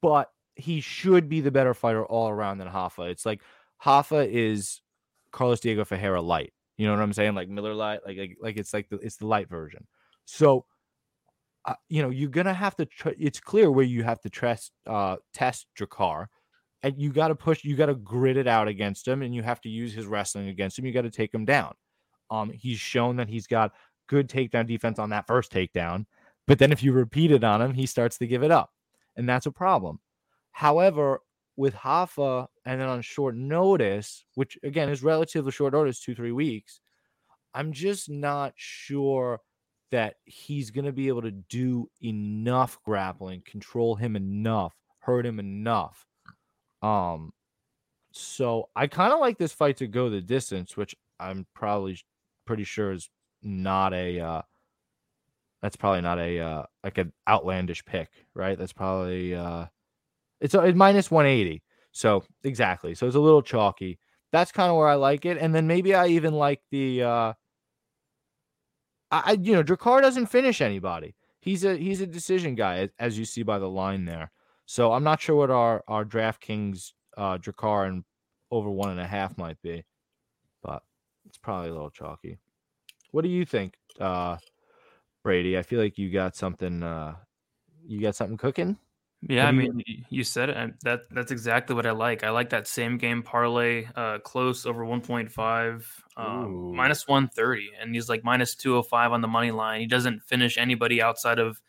[0.01, 3.03] but he should be the better fighter all around than Rafa.
[3.03, 3.41] It's like
[3.85, 4.81] Rafa is
[5.31, 6.53] Carlos Diego Ferreira light.
[6.77, 7.33] You know what I'm saying?
[7.33, 9.87] Like Miller light, like like, like it's like the it's the light version.
[10.25, 10.65] So
[11.65, 12.85] uh, you know, you're gonna have to.
[12.85, 16.27] Tr- it's clear where you have to test uh, test Drakkar,
[16.81, 17.63] and you got to push.
[17.63, 20.49] You got to grit it out against him, and you have to use his wrestling
[20.49, 20.85] against him.
[20.85, 21.73] You got to take him down.
[22.29, 23.71] Um, he's shown that he's got
[24.07, 26.05] good takedown defense on that first takedown,
[26.47, 28.71] but then if you repeat it on him, he starts to give it up,
[29.15, 29.99] and that's a problem.
[30.51, 31.21] However,
[31.55, 36.31] with Rafa, and then on short notice, which again is relatively short notice, two three
[36.31, 36.81] weeks,
[37.53, 39.39] I'm just not sure
[39.93, 45.39] that he's going to be able to do enough grappling, control him enough, hurt him
[45.39, 46.07] enough.
[46.81, 47.31] Um,
[48.11, 51.99] so I kind of like this fight to go the distance, which I'm probably
[52.47, 53.07] pretty sure is
[53.43, 54.41] not a uh
[55.61, 58.57] that's probably not a uh like an outlandish pick, right?
[58.57, 59.67] That's probably uh
[60.41, 61.61] it's a, it's minus 180.
[61.91, 62.95] So exactly.
[62.95, 63.99] So it's a little chalky.
[64.31, 65.37] That's kind of where I like it.
[65.37, 67.33] And then maybe I even like the uh
[69.25, 71.15] I, you know, Drakkar doesn't finish anybody.
[71.39, 74.31] He's a he's a decision guy, as you see by the line there.
[74.65, 78.03] So I'm not sure what our our DraftKings uh Drakkar and
[78.49, 79.83] over one and a half might be,
[80.61, 80.83] but
[81.27, 82.37] it's probably a little chalky.
[83.11, 84.37] What do you think, uh
[85.23, 85.57] Brady?
[85.57, 87.15] I feel like you got something uh
[87.85, 88.77] you got something cooking.
[89.29, 90.73] Yeah, I mean, you said it.
[90.83, 92.23] That that's exactly what I like.
[92.23, 95.85] I like that same game parlay, uh, Klose over 1.5,
[96.17, 99.81] um, minus 130, and he's like minus 205 on the money line.
[99.81, 101.61] He doesn't finish anybody outside of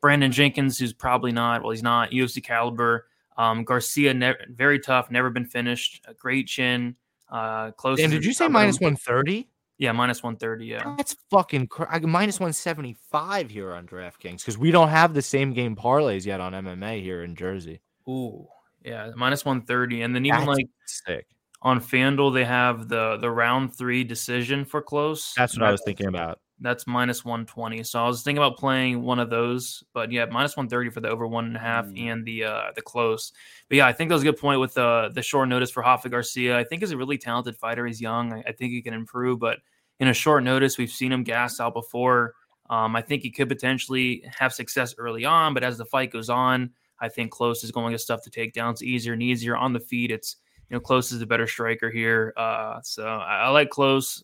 [0.00, 1.62] Brandon Jenkins, who's probably not.
[1.62, 3.06] Well, he's not UFC caliber.
[3.36, 6.02] Um, Garcia, ne- very tough, never been finished.
[6.06, 6.96] A great chin,
[7.30, 8.00] uh, close.
[8.00, 9.48] And did you say minus 130?
[9.78, 10.66] Yeah, minus 130.
[10.66, 10.94] Yeah.
[10.96, 15.76] That's fucking cr- minus 175 here on DraftKings because we don't have the same game
[15.76, 17.80] parlays yet on MMA here in Jersey.
[18.08, 18.48] Ooh,
[18.84, 20.02] yeah, minus 130.
[20.02, 21.26] And then even That's like sick.
[21.62, 25.34] On FanDuel, they have the the round three decision for Klose.
[25.34, 26.38] That's what I was thinking about.
[26.60, 27.84] That's minus 120.
[27.84, 31.08] So I was thinking about playing one of those, but yeah, minus 130 for the
[31.08, 32.06] over one and a half Mm.
[32.12, 33.32] and the uh the Klose.
[33.68, 35.82] But yeah, I think that was a good point with the the short notice for
[35.82, 36.56] Rafa Garcia.
[36.58, 37.86] I think he's a really talented fighter.
[37.86, 38.32] He's young.
[38.32, 39.58] I, I think he can improve, but
[40.00, 42.34] in a short notice, we've seen him gas out before.
[42.70, 46.28] Um, I think he could potentially have success early on, but as the fight goes
[46.28, 46.70] on,
[47.00, 48.74] I think Klose is going to stuff to take down.
[48.82, 50.10] Easier and easier on the feet.
[50.10, 50.36] It's
[50.68, 52.32] you know Klose is the better striker here.
[52.36, 54.22] Uh, so I, I like Klose.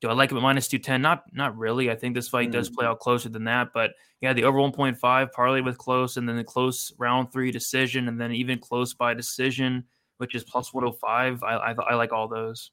[0.00, 1.00] Do I like him at minus two ten?
[1.00, 1.90] Not not really.
[1.90, 3.68] I think this fight does play out closer than that.
[3.72, 7.32] But yeah, the over one point five parlay with Klose, and then the Klose round
[7.32, 9.84] three decision, and then even Klose by decision,
[10.18, 11.42] which is plus one hundred five.
[11.42, 12.70] I, I I like all those.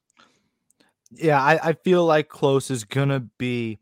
[1.11, 3.79] Yeah, I, I feel like Klose is gonna be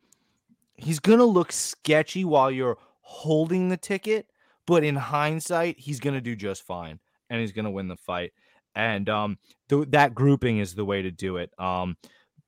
[0.75, 4.27] he's gonna look sketchy while you're holding the ticket,
[4.67, 6.99] but in hindsight, he's gonna do just fine
[7.29, 8.33] and he's gonna win the fight.
[8.75, 9.37] And um
[9.69, 11.51] th- that grouping is the way to do it.
[11.59, 11.97] Um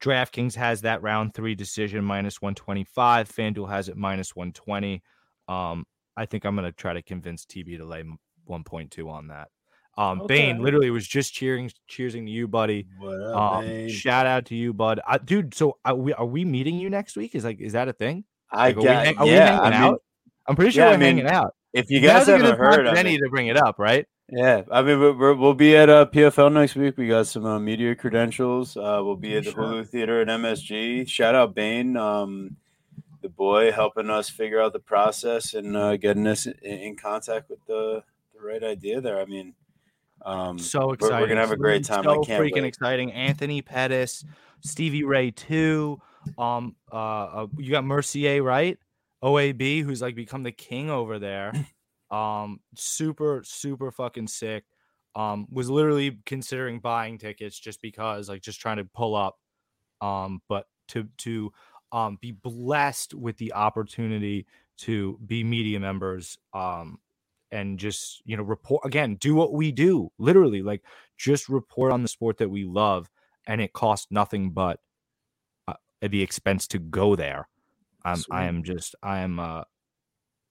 [0.02, 3.30] DraftKings has that round three decision minus 125.
[3.30, 5.02] FanDuel has it minus 120.
[5.48, 5.86] Um,
[6.18, 8.04] I think I'm gonna try to convince TB to lay
[8.50, 9.48] 1.2 on that.
[9.96, 12.88] Um, Bane literally was just cheering, cheering to you, buddy.
[13.00, 15.00] What up, Um, shout out to you, bud.
[15.08, 17.36] Uh, dude, so are we are we meeting you next week?
[17.36, 18.26] Is like is that a thing?
[18.52, 19.46] I Like, are we hang- are we yeah.
[19.46, 20.04] hanging I mean, out?
[20.48, 21.56] I'm pretty sure yeah, we're I mean, hanging out.
[21.74, 24.06] if you guys haven't heard, I Benny mean, to bring it up, right?
[24.30, 26.98] Yeah, I mean, we're, we're, we'll be at uh, PFL next week.
[26.98, 28.76] We got some uh, media credentials.
[28.78, 29.64] Uh, we'll be at the Sure.
[29.64, 31.08] Hulu Theater at MSG.
[31.08, 32.56] Shout out Bane, um,
[33.22, 37.50] the boy, helping us figure out the process and uh, getting us in, in contact
[37.50, 39.20] with the, the right idea there.
[39.20, 39.54] I mean,
[40.26, 42.04] um, So we're- We're, gonna have a great time.
[42.04, 42.66] So I can't freaking wait.
[42.66, 43.12] exciting.
[43.12, 44.24] Anthony Pettis,
[44.62, 46.02] Stevie Ray too.
[46.38, 48.78] Um, uh, uh, you got Mercier, right?
[49.22, 51.54] OAB, who's like become the king over there.
[52.14, 54.66] Um, super, super fucking sick.
[55.16, 59.38] Um, was literally considering buying tickets just because, like, just trying to pull up.
[60.02, 61.52] Um, but to to
[61.92, 64.46] um be blessed with the opportunity
[64.80, 66.38] to be media members.
[66.54, 67.00] Um,
[67.52, 70.84] and just you know report again do what we do literally like
[71.18, 73.10] just report on the sport that we love
[73.46, 74.80] and it costs nothing but
[75.68, 77.48] uh, the expense to go there
[78.04, 79.64] i'm i am just i am uh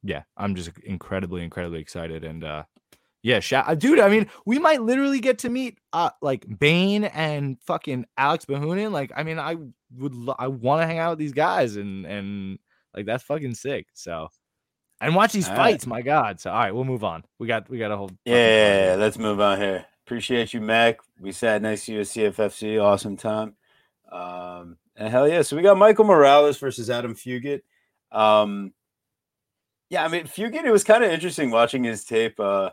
[0.03, 2.63] yeah i'm just incredibly incredibly excited and uh
[3.23, 7.61] yeah shout, dude i mean we might literally get to meet uh like bane and
[7.61, 9.57] fucking alex bahunin like i mean i
[9.97, 12.59] would lo- i want to hang out with these guys and and
[12.95, 14.29] like that's fucking sick so
[15.03, 15.73] and watch these All right.
[15.73, 15.87] fights.
[15.87, 16.41] My God!
[16.41, 17.25] So all right, we'll move on.
[17.39, 19.85] We got we got a whole Yeah, yeah, yeah, let's move on here.
[20.07, 21.01] Appreciate you, Mac.
[21.21, 22.83] We sat next to you at CFFC.
[22.83, 23.57] Awesome time.
[24.11, 25.43] Um, and hell yeah.
[25.43, 27.63] So we got Michael Morales versus Adam Fugitt.
[28.13, 28.73] Um,
[29.93, 32.41] yeah, I mean, Fugitt, it was kind of interesting watching his tape.
[32.41, 32.71] Uh,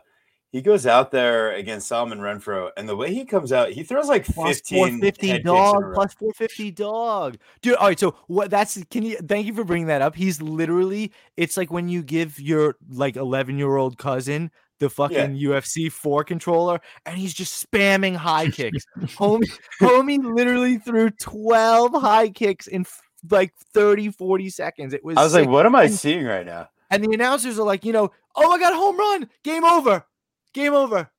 [0.52, 4.08] he goes out there against Solomon Renfro, and the way he comes out, he throws
[4.08, 5.94] like 15 plus four fifty head kicks in a dog row.
[5.94, 7.74] plus four fifty dog, dude.
[7.76, 8.50] All right, so what?
[8.50, 9.16] That's can you?
[9.18, 10.16] Thank you for bringing that up.
[10.16, 15.36] He's literally it's like when you give your like eleven year old cousin the fucking
[15.38, 18.84] UFC four controller, and he's just spamming high kicks.
[18.98, 19.46] homie,
[19.80, 22.86] homie literally threw twelve high kicks in
[23.30, 24.94] like 30, 40 seconds.
[24.94, 25.18] It was.
[25.18, 26.70] I was like, what am I And- seeing right now?
[26.90, 30.04] And the announcers are like, you know, oh my god, home run, game over,
[30.54, 31.10] game over.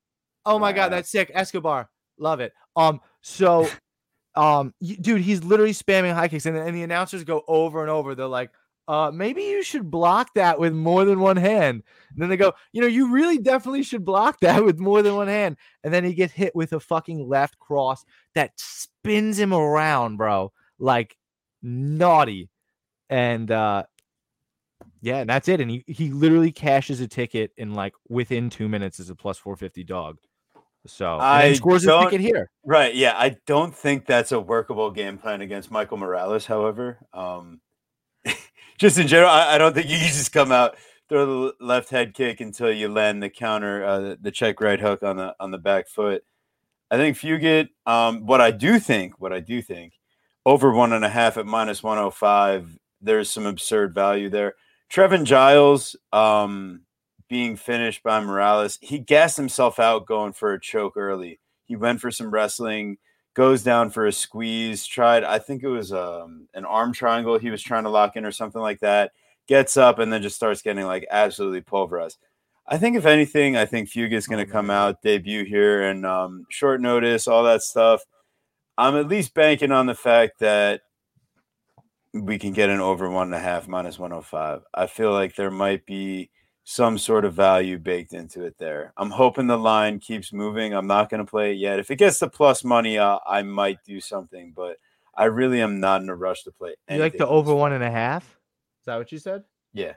[0.45, 1.31] Oh my god, that's sick.
[1.33, 2.53] Escobar, love it.
[2.75, 3.67] Um, so
[4.35, 8.15] um, dude, he's literally spamming high kicks, and, and the announcers go over and over.
[8.15, 8.51] They're like,
[8.87, 11.83] uh, maybe you should block that with more than one hand.
[12.11, 15.15] And then they go, you know, you really definitely should block that with more than
[15.15, 15.57] one hand.
[15.83, 18.03] And then he gets hit with a fucking left cross
[18.35, 21.15] that spins him around, bro, like
[21.61, 22.49] naughty.
[23.09, 23.83] And uh
[25.01, 25.59] yeah, and that's it.
[25.59, 29.37] And he, he literally cashes a ticket in like within two minutes as a plus
[29.37, 30.17] 450 dog.
[30.85, 32.49] So I scores don't- ticket here.
[32.65, 32.95] Right.
[32.95, 33.13] Yeah.
[33.15, 36.99] I don't think that's a workable game plan against Michael Morales, however.
[37.13, 37.61] Um,
[38.77, 40.75] just in general, I, I don't think you just come out,
[41.09, 44.79] throw the left head kick until you land the counter, uh, the, the check right
[44.79, 46.23] hook on the on the back foot.
[46.89, 49.93] I think Fugitt, um, what I do think, what I do think,
[50.45, 54.55] over one and a half at minus 105, there's some absurd value there.
[54.91, 56.81] Trevin Giles, um,
[57.29, 61.39] being finished by Morales, he gassed himself out going for a choke early.
[61.65, 62.97] He went for some wrestling,
[63.33, 67.49] goes down for a squeeze, tried, I think it was um, an arm triangle he
[67.49, 69.13] was trying to lock in or something like that,
[69.47, 72.17] gets up and then just starts getting like absolutely pulverized.
[72.67, 76.45] I think if anything, I think Fugitt's going to come out, debut here, and um,
[76.49, 78.03] short notice, all that stuff.
[78.77, 80.81] I'm at least banking on the fact that
[82.13, 84.61] we can get an over one and a half minus 105.
[84.73, 86.29] I feel like there might be
[86.63, 88.93] some sort of value baked into it there.
[88.97, 90.73] I'm hoping the line keeps moving.
[90.73, 91.79] I'm not going to play it yet.
[91.79, 94.77] If it gets to plus money, uh, I might do something, but
[95.15, 96.75] I really am not in a rush to play.
[96.89, 98.23] You like the over one and a half?
[98.23, 99.43] Is that what you said?
[99.73, 99.93] Yeah.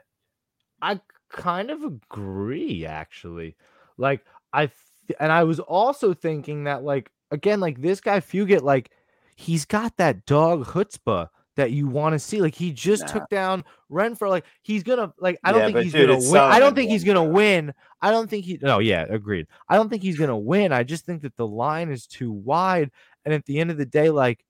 [0.81, 3.55] I kind of agree, actually.
[3.97, 4.67] Like I
[5.07, 8.91] th- and I was also thinking that, like, again, like this guy Fugitt, like
[9.35, 12.41] he's got that dog chutzpah that you want to see.
[12.41, 13.13] Like he just Nah.
[13.13, 14.29] took down Renfro.
[14.29, 16.41] Like he's gonna, like, I don't Yeah, think he's dude, gonna win.
[16.41, 17.73] I don't think he's gonna win.
[18.01, 18.59] I don't think he.
[18.61, 19.47] No, yeah, agreed.
[19.69, 20.71] I don't think he's gonna win.
[20.71, 22.91] I just think that the line is too wide.
[23.23, 24.45] And at the end of the day, like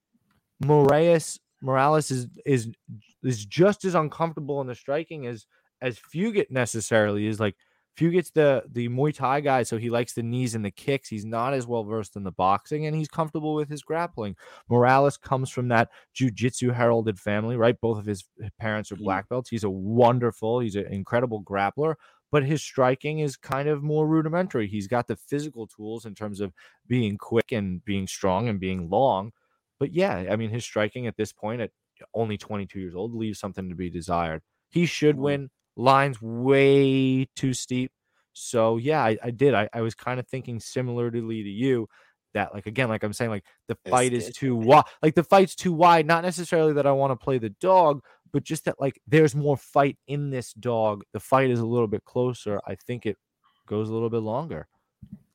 [0.64, 2.70] Moraes Morales is is
[3.24, 5.46] is just as uncomfortable in the striking as
[5.82, 7.40] as Fugitt necessarily is.
[7.40, 7.56] Like
[7.98, 11.08] Fugitt's the the Muay Thai guy, so he likes the knees and the kicks.
[11.10, 14.36] He's not as well versed in the boxing, and he's comfortable with his grappling.
[14.70, 17.80] Morales comes from that jujitsu heralded family, right?
[17.80, 18.26] Both of his
[18.60, 19.04] parents are Mhm.
[19.04, 19.50] black belts.
[19.50, 21.96] He's a wonderful, he's an incredible grappler,
[22.32, 24.68] but his striking is kind of more rudimentary.
[24.68, 26.54] He's got the physical tools in terms of
[26.88, 29.32] being quick and being strong and being long.
[29.80, 31.72] But yeah, I mean, his striking at this point, at
[32.14, 34.42] only 22 years old, leaves something to be desired.
[34.70, 35.20] He should Mhm.
[35.20, 35.50] win.
[35.76, 37.92] Lines way too steep.
[38.34, 39.54] So yeah, I, I did.
[39.54, 41.88] I, I was kind of thinking similarly to you
[42.34, 44.84] that like again, like I'm saying, like the It's- fight is it- too wide.
[45.02, 46.06] Like the fight's too wide.
[46.06, 48.02] Not necessarily that I want to play the dog,
[48.34, 51.04] but just that like there's more fight in this dog.
[51.14, 52.60] The fight is a little bit closer.
[52.68, 53.18] I think it
[53.68, 54.68] goes a little bit longer.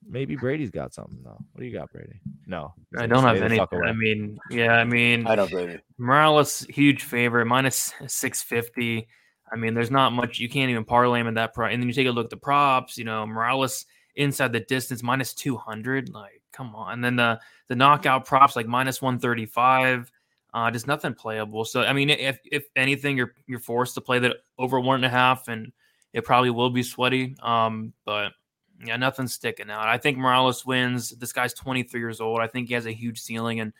[0.06, 1.38] Maybe Brady's got something though.
[1.52, 2.20] What do you got, Brady?
[2.46, 3.82] No, I don't have the anything.
[3.84, 5.78] I mean, yeah, I mean, I don't blame you.
[5.98, 9.06] Morales, huge favorite, minus 650.
[9.52, 10.38] I mean, there's not much.
[10.38, 11.72] You can't even parlay him in that price.
[11.72, 13.86] And then you take a look at the props, you know, Morales
[14.16, 16.10] inside the distance, minus 200.
[16.10, 16.94] Like, come on.
[16.94, 20.10] And then the, the knockout props, like minus 135.
[20.52, 21.64] Uh, just nothing playable.
[21.64, 25.04] So, I mean, if, if anything, you're, you're forced to play that over one and
[25.04, 25.72] a half, and
[26.12, 27.36] it probably will be sweaty.
[27.42, 28.32] Um, but
[28.84, 29.88] yeah, nothing's sticking out.
[29.88, 31.10] I think Morales wins.
[31.10, 32.40] This guy's 23 years old.
[32.40, 33.72] I think he has a huge ceiling, and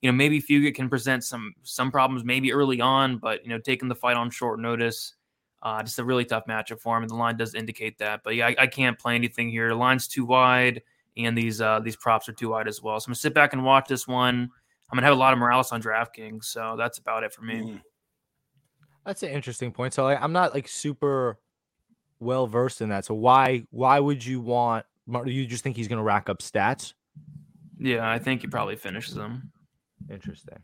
[0.00, 3.58] you know maybe Fugitt can present some some problems maybe early on, but you know
[3.58, 5.14] taking the fight on short notice,
[5.62, 7.02] uh, just a really tough matchup for him.
[7.02, 8.22] And the line does indicate that.
[8.24, 9.68] But yeah, I, I can't play anything here.
[9.68, 10.82] The line's too wide,
[11.16, 12.98] and these uh, these props are too wide as well.
[13.00, 14.50] So I'm gonna sit back and watch this one.
[14.90, 17.54] I'm gonna have a lot of Morales on DraftKings, so that's about it for me.
[17.54, 17.82] Mhm.
[19.04, 19.94] That's an interesting point.
[19.94, 21.38] So like, I'm not like super
[22.20, 23.04] well versed in that.
[23.04, 24.84] So why why would you want?
[25.24, 26.92] You just think he's going to rack up stats?
[27.78, 29.50] Yeah, I think he probably finishes them.
[30.10, 30.58] Interesting.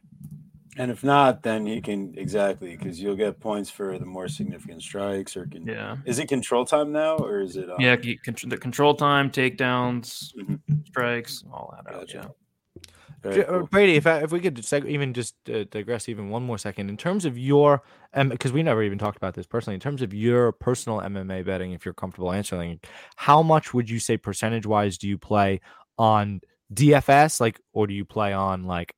[0.76, 4.82] And if not, then he can exactly because you'll get points for the more significant
[4.82, 5.36] strikes.
[5.36, 5.96] Or can Yeah.
[6.04, 7.70] is it control time now or is it?
[7.70, 10.60] Um, Yeah, the control time, takedowns, Mhm.
[10.86, 12.12] strikes, all that out.
[12.12, 12.28] Yeah.
[13.22, 13.66] very uh, cool.
[13.68, 16.90] Brady, if I, if we could seg- even just uh, digress even one more second
[16.90, 17.82] in terms of your
[18.12, 21.42] um because we never even talked about this personally in terms of your personal MMA
[21.44, 22.80] betting if you're comfortable answering
[23.16, 25.60] how much would you say percentage wise do you play
[25.96, 26.42] on
[26.74, 28.94] DFS like or do you play on like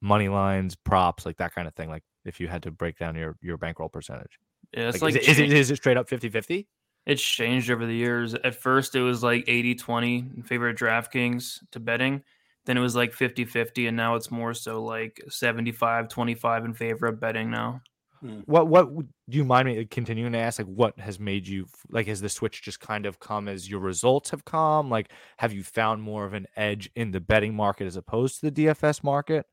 [0.00, 3.14] money lines props like that kind of thing like if you had to break down
[3.14, 4.38] your your bankroll percentage
[4.74, 6.66] Yeah, it's like, like, is, it, is, it, it straight up 50-50
[7.06, 8.34] it's changed over the years.
[8.34, 12.22] At first, it was like 80 20 in favor of DraftKings to betting.
[12.66, 16.74] Then it was like 50 50, and now it's more so like 75 25 in
[16.74, 17.80] favor of betting now.
[18.20, 18.40] Hmm.
[18.44, 18.86] what what
[19.30, 22.28] do you mind me continuing to ask like what has made you like has the
[22.28, 26.26] switch just kind of come as your results have come like have you found more
[26.26, 29.46] of an edge in the betting market as opposed to the dfs market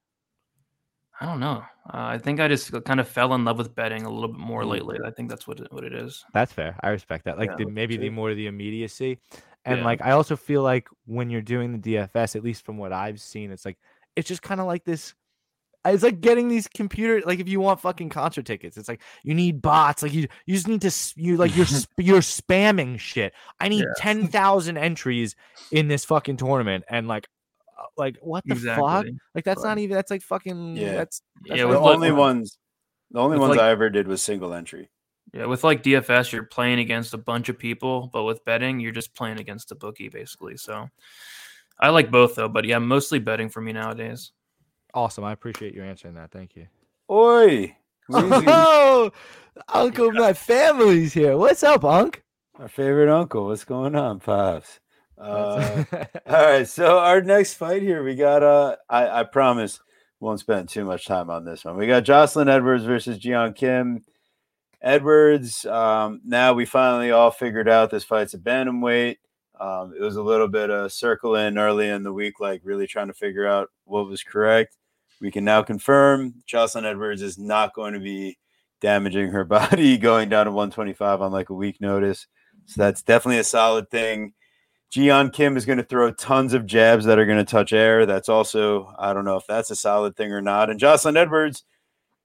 [1.19, 1.64] I don't know.
[1.91, 4.39] Uh, I think I just kind of fell in love with betting a little bit
[4.39, 4.69] more Mm.
[4.69, 4.99] lately.
[5.03, 6.23] I think that's what it, what it is.
[6.34, 6.76] That's fair.
[6.84, 7.38] I respect that.
[7.39, 9.19] Like Yeah, the, maybe the more the immediacy,
[9.65, 9.85] and Yeah.
[9.85, 13.19] like I also feel like when you're doing the DFS, at least from what I've
[13.19, 13.77] seen, it's like
[14.15, 15.14] it's just kind of like this.
[15.85, 19.34] It's like getting these computer like if you want fucking concert tickets, it's like you
[19.34, 20.03] need bots.
[20.03, 21.65] Like you you just need to you like you're
[21.98, 23.34] you're spamming shit.
[23.60, 23.94] I need Yeah.
[23.98, 25.35] ten thousand entries
[25.72, 27.27] in this fucking tournament, and like
[27.78, 29.06] Uh, like what the fuck?
[29.36, 29.70] Like that's Right.
[29.70, 30.94] not even that's like fucking Yeah.
[30.95, 32.58] that's that's Yeah, not with the like- only ones,
[33.12, 34.90] the only ones like- I ever did was single entry.
[35.34, 38.94] Yeah, with like DFS, you're playing against a bunch of people, but with betting, you're
[38.94, 40.56] just playing against a bookie basically.
[40.58, 40.88] So
[41.80, 44.32] I like both though, but yeah, mostly betting for me nowadays.
[44.94, 45.24] awesome.
[45.26, 46.32] I appreciate you answering that.
[46.32, 46.68] Thank you.
[47.12, 47.76] Oi,
[48.10, 49.12] Oh,
[49.68, 51.38] Uncle, my family's here.
[51.38, 52.24] What's up, Unc?
[52.58, 53.48] our favorite uncle.
[53.48, 54.80] What's going on, pops?
[55.18, 55.84] Uh,
[56.26, 58.44] all right, so our next fight here, we got.
[58.44, 59.80] Uh, I, I promise
[60.19, 61.77] won't spend too much time on this one.
[61.77, 64.03] We got Jocelyn Edwards versus Jian Kim.
[64.81, 65.65] Edwards.
[65.65, 69.18] Um, now we finally all figured out this fight's a bantamweight.
[69.60, 73.07] Um, it was a little bit of circling early in the week, like really trying
[73.07, 74.77] to figure out what was correct.
[75.19, 78.38] We can now confirm Jocelyn Edwards is not going to be
[78.81, 82.27] damaging her body going down to 125 on like a week notice.
[82.65, 84.34] So that's definitely a solid thing.
[84.94, 88.06] Jian Kim is going to throw tons of jabs that are going to touch air.
[88.06, 90.70] That's also, I don't know if that's a solid thing or not.
[90.70, 91.64] And Jocelyn Edwards,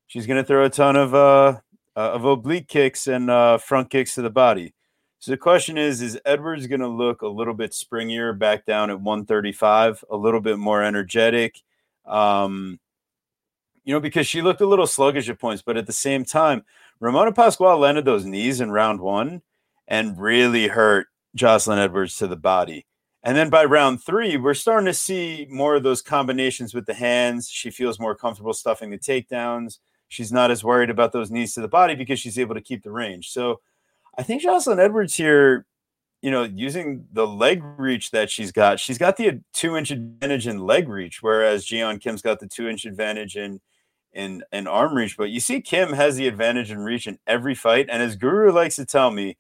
[0.07, 1.59] she's going to throw a ton of uh,
[1.97, 4.75] uh, of oblique kicks and uh, front kicks to the body.
[5.19, 8.91] So the question is: Is Edwards going to look a little bit springier back down
[8.91, 11.61] at 135, a little bit more energetic?
[12.07, 12.81] Um,
[13.85, 16.65] you know, because she looked a little sluggish at points, but at the same time,
[17.01, 19.43] Ramona Pascual landed those knees in round one
[19.89, 22.87] and really hurt Jocelyn Edwards to the body.
[23.23, 26.95] And then by round three, we're starting to see more of those combinations with the
[26.95, 27.49] hands.
[27.49, 29.79] She feels more comfortable stuffing the takedowns.
[30.09, 32.83] She's not as worried about those knees to the body because she's able to keep
[32.83, 33.31] the range.
[33.31, 33.61] So
[34.19, 35.67] I think Jocelyn Edwards here,
[36.21, 40.47] you know, using the leg reach that she's got, she's got the two inch advantage
[40.49, 43.61] in leg reach, whereas Jian Kim's got the two inch advantage in
[44.13, 45.17] in in arm reach.
[45.17, 47.89] But you see, Kim has the advantage in reach in every fight.
[47.91, 49.39] And as Guru likes to tell me,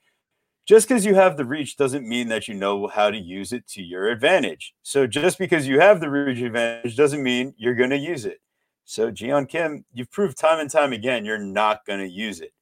[0.73, 3.69] just because you have the reach doesn't mean that you know how to use it
[3.69, 4.73] to your advantage.
[4.82, 8.40] So just because you have the reach advantage doesn't mean you're going to use it.
[8.86, 12.55] So Jian Kim, you've proved time and time again you're not going to use it.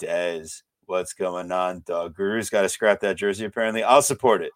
[0.00, 2.16] Dez, what's going on, dog?
[2.16, 3.44] Guru's got to scrap that jersey.
[3.44, 4.52] Apparently, I'll support it.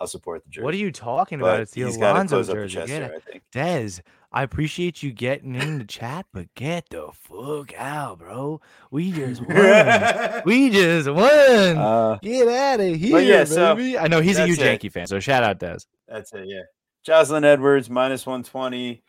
[0.00, 0.64] I'll support the jersey.
[0.64, 1.54] what are you talking about?
[1.54, 2.74] But It's the he's got to Alonzo close up the jersey.
[2.76, 3.22] chest Get there, it.
[3.26, 3.42] I think.
[3.52, 4.00] Dez,
[4.30, 8.60] I appreciate you getting in the chat, but get the fuck out, bro.
[8.90, 10.42] We just won.
[10.44, 11.28] we just won.
[11.76, 13.98] Uh, Get out of here, yeah, so baby.
[13.98, 14.58] I know he's a huge.
[14.58, 15.86] Yankee fan, so shout out Dez.
[16.06, 16.62] That's it, yeah.
[17.04, 19.02] Jocelyn Edwards minus 120.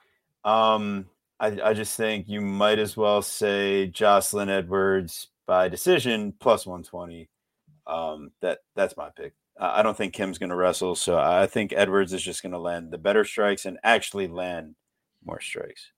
[0.46, 1.06] Um,
[1.40, 7.30] I, I just think you might as well say Jocelyn Edwards by decision plus 120.
[7.88, 9.34] Um, that that's my pick.
[9.60, 12.54] I I don't think Kim's going to wrestle, so I think Edwards is just going
[12.54, 14.76] to land the better strikes and actually land
[15.24, 15.92] more strikes.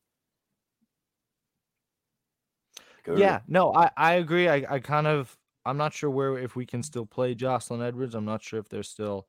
[3.04, 4.48] Go to- Yeah, no, I, I agree.
[4.48, 5.36] I, I kind of
[5.66, 8.16] I'm not sure where if we can still play Jocelyn Edwards.
[8.16, 9.28] I'm not sure if there's still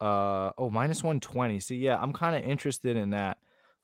[0.00, 1.60] uh oh minus 120.
[1.60, 3.38] See, yeah, I'm kind of interested in that.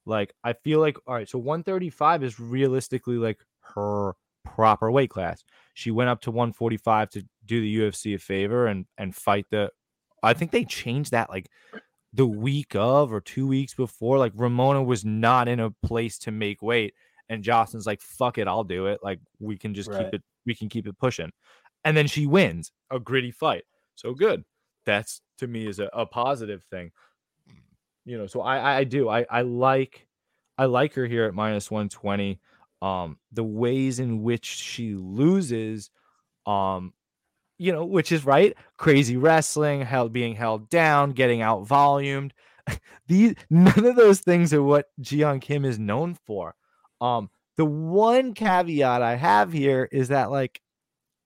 [0.07, 3.39] Like, I feel like all right, so 135 is realistically like
[3.75, 4.15] her
[4.45, 5.45] proper weight class.
[5.75, 9.71] She went up to 145 to do the UFC a favor and and fight the
[10.23, 11.49] I think they changed that like
[12.13, 14.19] the week of or two weeks before.
[14.19, 16.95] Like Ramona was not in a place to make weight
[17.29, 19.01] and Jocelyn's like, fuck it, I'll do it.
[19.03, 20.05] Like we can just Right.
[20.05, 21.31] keep it, we can keep it pushing.
[21.85, 23.65] And then she wins a gritty fight.
[23.95, 24.45] So good.
[24.85, 26.91] That's to me is a, a positive thing.
[28.05, 29.09] You know, so I I, do.
[29.09, 30.07] I I like
[30.59, 32.41] I like her here at minus 120.
[32.83, 35.91] Um, the ways in which she loses,
[36.47, 36.95] um,
[37.61, 42.33] you know, which is right, crazy wrestling, held being held down, getting out volumed.
[43.07, 46.55] These none of those things are what Jian Kim is known for.
[47.03, 47.29] Um,
[47.59, 50.63] the one caveat I have here is that like,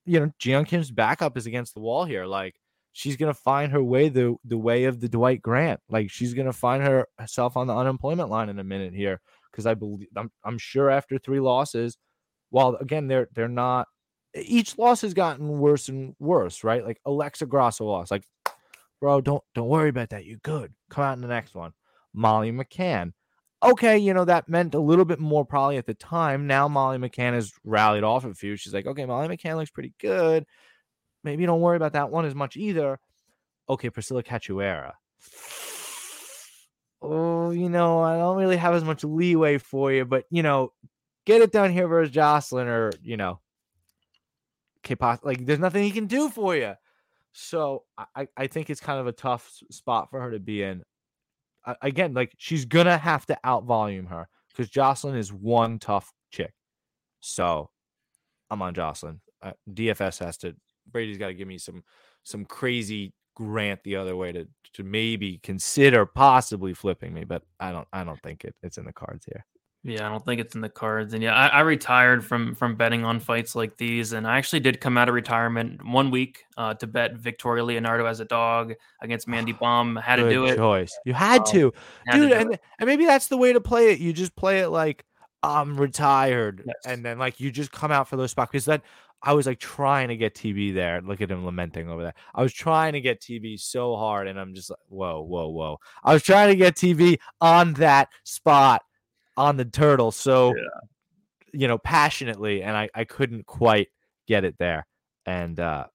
[0.06, 2.26] you know, Jian Kim's backup is against the wall here.
[2.26, 2.56] Like,
[2.90, 5.78] she's gonna find her way the the way of the Dwight Grant.
[5.88, 9.20] Like, she's gonna find her- herself on the unemployment line in a minute here
[9.52, 11.96] because I believe I'm I'm sure after three losses,
[12.50, 13.86] while again they're they're not
[14.34, 16.84] each loss has gotten worse and worse, right?
[16.84, 18.10] Like Alexa Grasso lost.
[18.10, 18.24] Like,
[19.00, 20.24] bro, don't don't worry about that.
[20.24, 20.72] You're good.
[20.90, 21.72] Come out in the next one.
[22.12, 23.12] Molly McCann.
[23.62, 26.46] Okay, you know, that meant a little bit more probably at the time.
[26.46, 28.56] Now Molly McCann has rallied off a few.
[28.56, 30.44] She's like, okay, Molly McCann looks pretty good.
[31.22, 32.98] Maybe don't worry about that one as much either.
[33.68, 34.92] Okay, Priscila Cachoeira.
[37.00, 40.72] Oh, you know, I don't really have as much leeway for you, but you know,
[41.24, 43.40] get it done here versus Jocelyn, or you know,
[45.22, 46.74] like there's nothing he can do for you.
[47.32, 47.84] So
[48.14, 50.82] I, I think it's kind of a tough spot for her to be in.
[51.66, 56.12] I, again, like she's gonna have to out volume her because Jocelyn is one tough
[56.30, 56.52] chick.
[57.20, 57.70] So
[58.50, 59.20] I'm on Jocelyn.
[59.42, 60.54] Uh, DFS has to.
[60.90, 61.82] Brady's got to give me some
[62.22, 67.72] some crazy grant the other way to to maybe consider possibly flipping me, but I
[67.72, 69.44] don't I don't think it, it's in the cards here.
[69.86, 71.12] Yeah, I don't think it's in the cards.
[71.12, 74.60] And yeah, I, I, retired from from betting on fights like these, and I actually
[74.60, 78.72] did come out of retirement one week uh, to bet Victoria Leonardo as a dog
[79.02, 79.94] against Mandy Bohm.
[79.96, 80.56] Had Good to do it.
[80.56, 80.98] Choice.
[81.04, 81.72] You had um, to,
[82.06, 83.98] had dude, to and, and maybe that's the way to play it.
[83.98, 85.04] You just play it like
[85.42, 86.76] I'm retired, yes.
[86.86, 88.80] and then like you just come out for those spots because then
[89.22, 91.02] I was like trying to get TB there.
[91.02, 92.14] Look at him lamenting over there.
[92.34, 95.78] I was trying to get TB so hard, and I'm just like, whoa, whoa, whoa.
[96.02, 98.80] I was trying to get TB on that spot
[99.36, 100.62] on the turtle so yeah.
[101.52, 103.88] you know passionately and I, I couldn't quite
[104.26, 104.86] get it there
[105.26, 105.86] and uh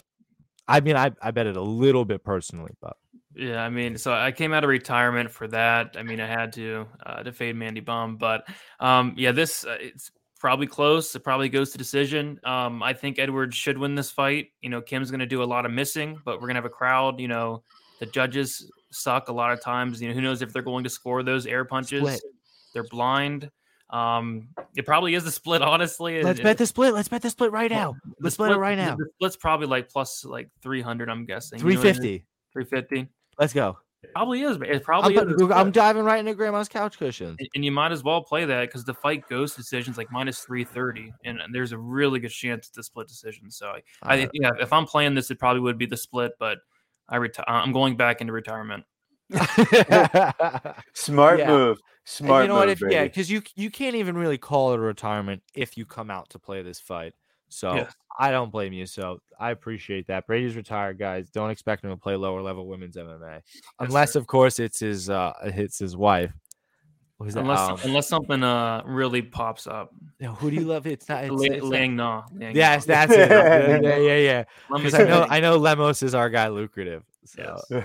[0.68, 2.98] i mean i i bet it a little bit personally but
[3.36, 5.96] yeah i mean so i came out of retirement for that.
[5.98, 8.48] I mean i had to uh to fade mandy Bohm, but
[8.80, 11.14] um yeah this uh, it's probably close.
[11.16, 12.40] It probably goes to decision.
[12.44, 14.48] Um i think edwards should win this fight.
[14.62, 17.20] You know kim's gonna do a lot of missing but we're gonna have a crowd
[17.20, 17.64] you know
[18.00, 20.02] the judges suck a lot of times.
[20.02, 22.02] You know who knows if they're going to score those air punches.
[22.02, 22.22] Split.
[22.74, 23.50] They're blind.
[23.90, 26.22] Um, it probably is the split, honestly.
[26.22, 26.94] Let's it, bet the split.
[26.94, 27.96] Let's bet the split right now.
[28.20, 28.96] Let's split, split, it right now.
[28.96, 31.60] The split's probably like plus like 300, I'm guessing.
[31.60, 32.08] 350.
[32.08, 32.24] You know
[32.54, 33.12] 350.
[33.40, 33.78] Let's go.
[34.14, 34.58] Probably is.
[34.62, 35.52] It probably I'm, is.
[35.52, 37.36] I'm diving right into grandma's couch cushions.
[37.40, 40.40] And, and you might as well play that because the fight goes decisions like minus
[40.40, 41.14] 330.
[41.26, 43.52] And, and, there's a really good chance it's a split decision.
[43.52, 46.60] So I, I yeah, if I'm playing this, it probably would be the split, but
[47.10, 48.86] I reti- I'm going back into retirement.
[50.94, 51.48] Smart yeah.
[51.48, 51.80] move.
[52.10, 52.42] Smart.
[52.42, 52.92] And you know move, what?
[52.92, 56.10] If, yeah, because you you can't even really call it a retirement if you come
[56.10, 57.14] out to play this fight.
[57.50, 57.94] So yes.
[58.18, 58.88] I don't blame you.
[58.88, 60.26] So I appreciate that.
[60.26, 61.30] Brady's retired, guys.
[61.30, 63.42] Don't expect him to play lower level women's MMA,
[63.80, 66.34] unless of course it's his uh it's his wife.
[67.20, 69.94] Unless um, unless something uh really pops up.
[70.20, 70.88] You know, who do you love?
[70.88, 71.26] It's not.
[71.26, 72.24] It's, Lang, it's Lang Na.
[72.40, 73.30] Yes, that's it.
[73.30, 74.44] yeah, yeah, yeah.
[74.76, 77.04] Because I know I know Lemos is our guy, lucrative.
[77.26, 77.62] So.
[77.72, 77.84] Yes.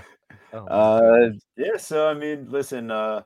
[0.51, 1.77] Oh, uh, yeah.
[1.77, 2.89] So I mean, listen.
[2.89, 3.21] Uh,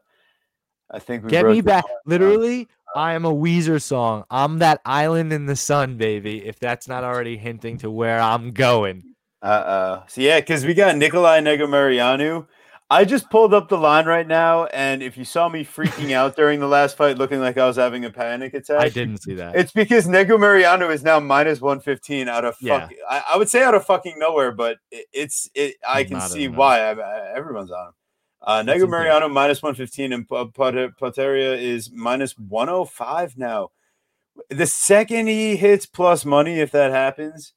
[0.92, 1.86] I think get me back.
[2.06, 4.26] Literally, uh, I am a Weezer song.
[4.30, 6.46] I'm that island in the sun, baby.
[6.46, 9.04] If that's not already hinting to where I'm going.
[9.42, 12.46] Uh uh So yeah, because we got Nicolae Negumereanu
[12.92, 16.36] I just pulled up the line right now, and if you saw me freaking out
[16.36, 19.36] during the last fight, looking like I was having a panic attack, I didn't see
[19.36, 19.56] that.
[19.56, 22.80] It's because Negumereanu is now minus one fifteen out of yeah.
[22.80, 22.98] fucking.
[23.08, 25.76] I, I, would say out of fucking nowhere, but it, it's it.
[25.88, 27.94] I can see why I, I, everyone's on him.
[28.42, 33.70] Uh, Negumereanu minus one fifteen, and Potieria is 105 now.
[34.50, 37.54] The second he hits plus money, if that happens,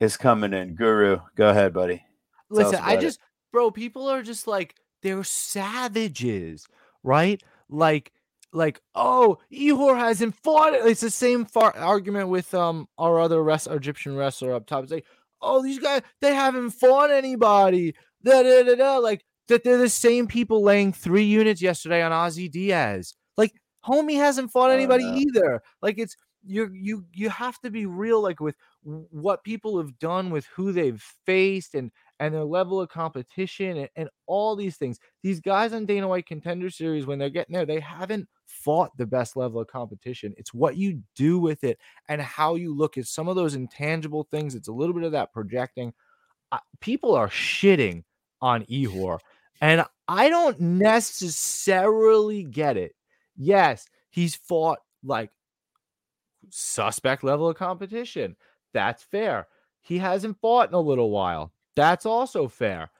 [0.00, 0.74] is coming in.
[0.74, 2.04] Guru, go ahead, buddy.
[2.50, 3.18] Listen, I just
[3.52, 6.66] bro, people are just like they're savages,
[7.02, 7.42] right?
[7.68, 8.12] Like,
[8.52, 10.74] like, oh, Ihor hasn't fought.
[10.74, 14.84] It's the same far- argument with um our other rest Egyptian wrestler up top.
[14.84, 15.06] It's like,
[15.42, 17.94] oh, these guys they haven't fought anybody.
[18.24, 18.96] Da, da, da, da.
[18.98, 23.14] Like that they're the same people laying three units yesterday on Ozzy Diaz.
[23.36, 23.52] Like,
[23.84, 25.16] homie hasn't fought anybody oh, no.
[25.16, 25.62] either.
[25.82, 30.30] Like it's you you you have to be real like with what people have done
[30.30, 34.98] with who they've faced and and their level of competition and, and all these things.
[35.22, 39.06] These guys on Dana White Contender Series, when they're getting there, they haven't fought the
[39.06, 40.34] best level of competition.
[40.36, 44.26] It's what you do with it and how you look at some of those intangible
[44.30, 44.54] things.
[44.54, 45.92] It's a little bit of that projecting.
[46.50, 48.02] Uh, people are shitting
[48.40, 49.18] on Ihor,
[49.60, 52.94] and I don't necessarily get it.
[53.36, 55.30] Yes, he's fought like
[56.50, 58.36] suspect level of competition.
[58.72, 59.46] That's fair.
[59.80, 61.52] He hasn't fought in a little while.
[61.76, 62.90] That's also fair.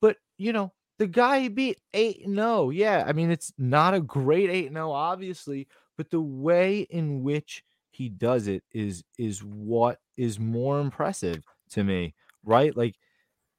[0.00, 2.70] But, you know, the guy he beat 8 0.
[2.70, 7.62] Yeah, I mean, it's not a great 8 0, obviously, but the way in which
[7.90, 12.14] he does it is is what is more impressive to me,
[12.44, 12.76] right?
[12.76, 12.96] Like,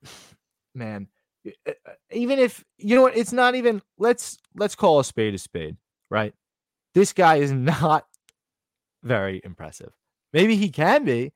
[0.76, 1.08] man,
[1.46, 5.34] Uh, uh, even if you know what, it's not even let's let's call a spade
[5.34, 5.78] a spade,
[6.10, 6.34] right?
[6.94, 7.52] This guy is
[7.82, 8.06] not
[9.04, 9.92] very impressive.
[10.32, 11.34] Maybe he can be,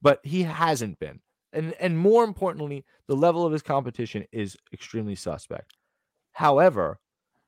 [0.00, 1.20] but he hasn't been.
[1.52, 5.76] And and more importantly, the level of his competition is extremely suspect.
[6.32, 6.98] However,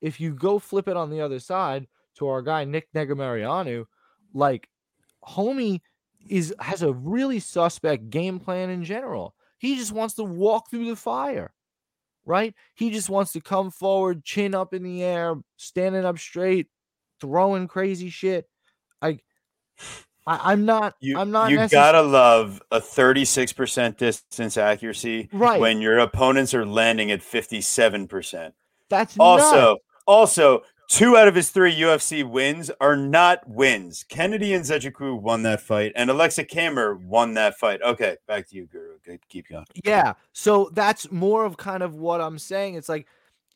[0.00, 1.86] if you go flip it on the other side
[2.16, 3.86] to our guy Nick Negumereanu,
[4.34, 4.68] like
[5.26, 5.80] homie
[6.28, 9.34] is has a really suspect game plan in general.
[9.58, 11.53] He just wants to walk through the fire,
[12.26, 12.54] right?
[12.74, 16.68] He just wants to come forward, chin up in the air, standing up straight,
[17.20, 18.48] throwing crazy shit.
[19.02, 19.24] Like,
[20.26, 20.94] I, I'm not.
[21.00, 21.50] You, I'm not.
[21.50, 25.60] you necess- gotta love a 36% distance accuracy right.
[25.60, 28.52] when your opponents are landing at 57%.
[28.88, 29.82] That's Also, nuts.
[30.06, 34.04] also, two out of his three UFC wins are not wins.
[34.08, 37.82] Kennedy Nzechukwu won that fight, and Aleksa Camur won that fight.
[37.82, 38.98] Okay, back to you, Guru.
[39.04, 39.66] Good, keep going.
[39.84, 40.14] Yeah.
[40.32, 42.74] So that's more of kind of what I'm saying.
[42.74, 43.06] It's like,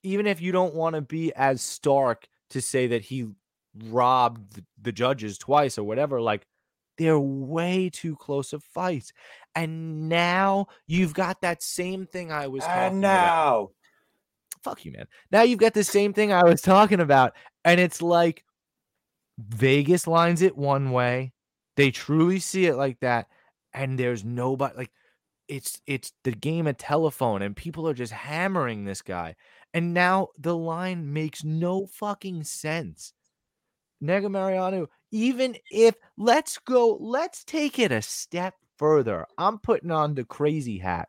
[0.02, 3.28] even if you don't want to be as stark to say that he
[3.84, 6.46] robbed the, judges twice or whatever, like
[6.96, 9.12] they're way too close of fights.
[9.54, 13.72] And now you've got that same thing I was talking And about.
[14.62, 15.06] Fuck you, man.
[15.30, 17.34] Now you've got the same thing I was talking about.
[17.64, 18.44] And it's like
[19.38, 21.32] Vegas lines it one way.
[21.76, 23.28] They truly see it like that.
[23.72, 24.90] And there's nobody like
[25.48, 29.36] it's it's the game of telephone and people are just hammering this guy.
[29.74, 33.12] And now the line makes no fucking sense.
[34.02, 39.26] Negumereanu, even if let's go, let's take it a step further.
[39.36, 41.08] I'm putting on the crazy hat.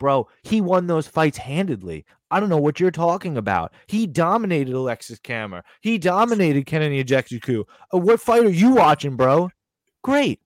[0.00, 2.06] Bro, he won those fights handedly.
[2.30, 3.74] I don't know what you're talking about.
[3.86, 5.62] He dominated Alexis Camur.
[5.82, 7.64] He dominated Kennedy Nzechukwu.
[7.92, 9.50] Uh, what fight are you watching, bro?
[10.02, 10.40] Great.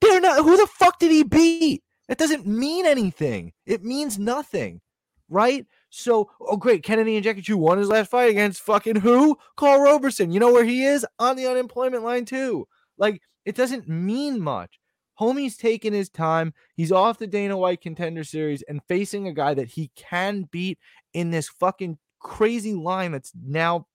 [0.00, 0.44] They're not.
[0.44, 1.84] Who the fuck did he beat?
[2.08, 3.52] That doesn't mean anything.
[3.64, 4.80] It means nothing,
[5.28, 5.64] right?
[5.90, 9.38] So, oh great, Kennedy Nzechukwu won his last fight against fucking who?
[9.56, 10.32] Karl Roberson.
[10.32, 12.66] You know where he is on the unemployment line too.
[12.98, 14.79] Like it doesn't mean much.
[15.20, 16.54] Homie's taking his time.
[16.76, 20.78] He's off the Dana White contender series and facing a guy that he can beat
[21.12, 23.86] in this fucking crazy line that's now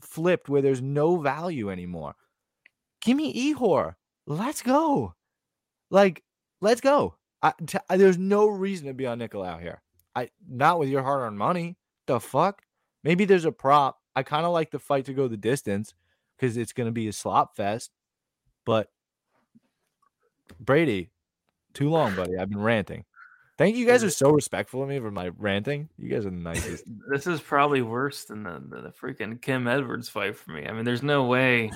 [0.00, 2.14] flipped where there's no value anymore.
[3.02, 3.94] Give me Ihor.
[4.26, 5.14] Let's go.
[5.90, 6.22] Like,
[6.60, 7.16] let's go.
[7.42, 9.82] I, t- I- there's no reason to be on Nicolae here.
[10.14, 11.76] I not with your hard-earned money.
[12.06, 12.62] The fuck?
[13.02, 13.98] Maybe there's a prop.
[14.14, 15.94] I kind of like the fight to go the distance
[16.36, 17.90] because it's going to be a slop fest.
[18.66, 18.88] But
[20.58, 21.10] Brady,
[21.74, 22.36] too long, buddy.
[22.36, 23.04] I've been ranting.
[23.60, 23.86] Thank you.
[23.86, 25.90] Guys are so respectful of me for my ranting.
[25.98, 26.84] You guys are the nicest.
[27.10, 30.66] This is probably worse than the, the, the freaking Kim Edwards fight for me.
[30.66, 31.70] I mean, there's no way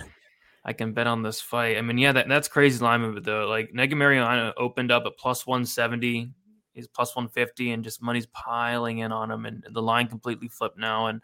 [0.64, 1.76] I can bet on this fight.
[1.76, 3.48] I mean, yeah, that, that's crazy line movement though.
[3.48, 6.30] Like Negumereanu opened up at plus 170.
[6.72, 10.78] He's plus 150 and just money's piling in on him and the line completely flipped
[10.78, 11.08] now.
[11.08, 11.20] And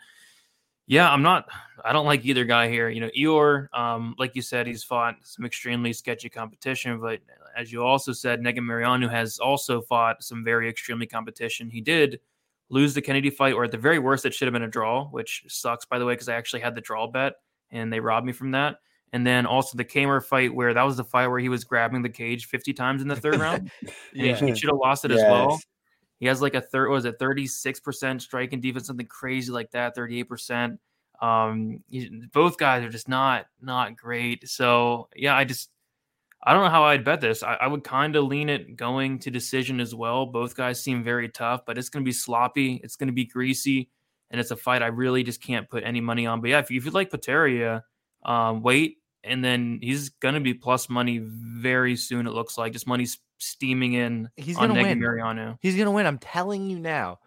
[0.86, 1.48] yeah, I'm not
[1.82, 2.90] I don't like either guy here.
[2.90, 7.20] You know, Eeyore, um, like you said, he's fought some extremely sketchy competition, but
[7.61, 11.69] as you also said, Negumereanu has also fought some very extremely competition.
[11.69, 12.20] He did
[12.70, 15.07] lose the Kennedy fight, or at the very worst, it should have been a draw,
[15.09, 17.35] which sucks, by the way, because I actually had the draw bet
[17.70, 18.77] and they robbed me from that.
[19.12, 22.01] And then also the Camur fight, where that was the fight where he was grabbing
[22.03, 23.70] the cage 50 times in the third round.
[23.82, 25.61] And he- he, should have lost it as well.
[26.20, 29.97] He has like a third, was it 36% strike and defense, something crazy like that,
[29.97, 30.78] 38%.
[31.20, 34.49] Um, he- both guys are just not not great.
[34.49, 35.70] So yeah, I just
[36.43, 37.43] I don't know how I'd bet this.
[37.43, 40.25] I, I would kind of lean it going to decision as well.
[40.25, 42.81] Both guys seem very tough, but it's going to be sloppy.
[42.83, 43.91] It's going to be greasy,
[44.31, 46.41] and it's a fight I really just can't put any money on.
[46.41, 47.83] But yeah, if you, if you like Potieria,
[48.25, 52.27] um, wait, and then he's going to be plus money very soon.
[52.27, 54.99] It looks like just money's steaming in He's on gonna win.
[54.99, 55.59] Mariano.
[55.61, 56.07] He's gonna win.
[56.07, 57.19] I'm telling you now.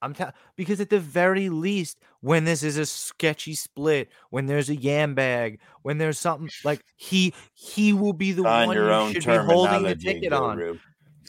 [0.00, 4.68] I'm tell because at the very least, when this is a sketchy split, when there's
[4.70, 8.86] a yam bag, when there's something like he he will be the Find one your
[8.86, 10.80] you own should be holding the terminology, ticket on.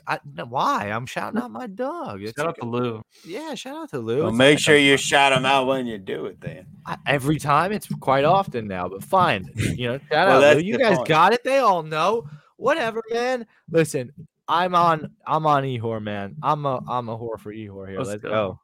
[0.08, 0.86] I, no, why?
[0.90, 2.24] I'm shouting out my dog.
[2.24, 3.04] It's Shout a out to Lou.
[3.24, 4.24] yeah, shout out to Lou.
[4.24, 4.58] Well, make fine.
[4.58, 6.66] sure you shout him out when you do it, then.
[6.88, 7.72] I, every time.
[7.72, 9.52] It's quite often now, but fine.
[9.56, 10.58] You know, shout Well, out.
[10.58, 10.64] Lou.
[10.64, 11.10] You guys point.
[11.10, 11.44] got it.
[11.44, 12.28] They all know.
[12.58, 13.46] Whatever, man.
[13.70, 14.12] Listen,
[14.50, 15.12] I'm on.
[15.28, 16.36] I'm on Ihor, man.
[16.42, 16.82] I'm a.
[16.90, 18.00] I'm a whore for Ihor here.
[18.00, 18.30] Let's Let's, go.
[18.30, 18.60] go.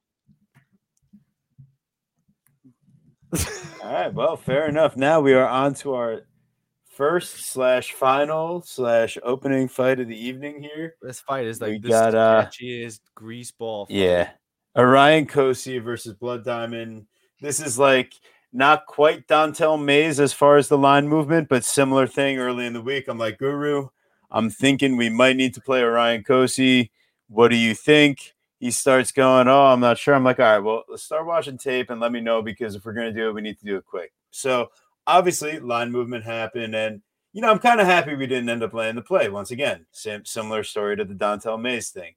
[3.83, 4.13] All right.
[4.13, 4.97] Well, fair enough.
[4.97, 6.21] Now we are on to our
[6.89, 10.95] first slash final slash opening fight of the evening here.
[11.01, 13.85] This fight is We like the got, uh, sketchiest grease ball.
[13.85, 13.95] fight.
[13.95, 14.29] Yeah.
[14.77, 17.05] Orion Cosce versus Blood Diamond.
[17.41, 18.13] This is like
[18.51, 22.73] not quite Dontale Mayes as far as the line movement, but similar thing early in
[22.73, 23.07] the week.
[23.07, 23.89] I'm like, Guru,
[24.31, 26.89] I'm thinking we might need to play Orion Cosce.
[27.27, 28.33] What do you think?
[28.59, 30.13] He starts going, Oh, I'm not sure.
[30.13, 32.85] I'm like, All right, well, let's start watching tape and let me know because if
[32.85, 34.13] we're going to do it, we need to do it quick.
[34.31, 34.71] So
[35.07, 36.75] obviously, line movement happened.
[36.75, 37.01] And,
[37.33, 39.85] you know, I'm kind of happy we didn't end up laying the play once again.
[39.91, 42.15] Same, similar story to the Dontale Mayes thing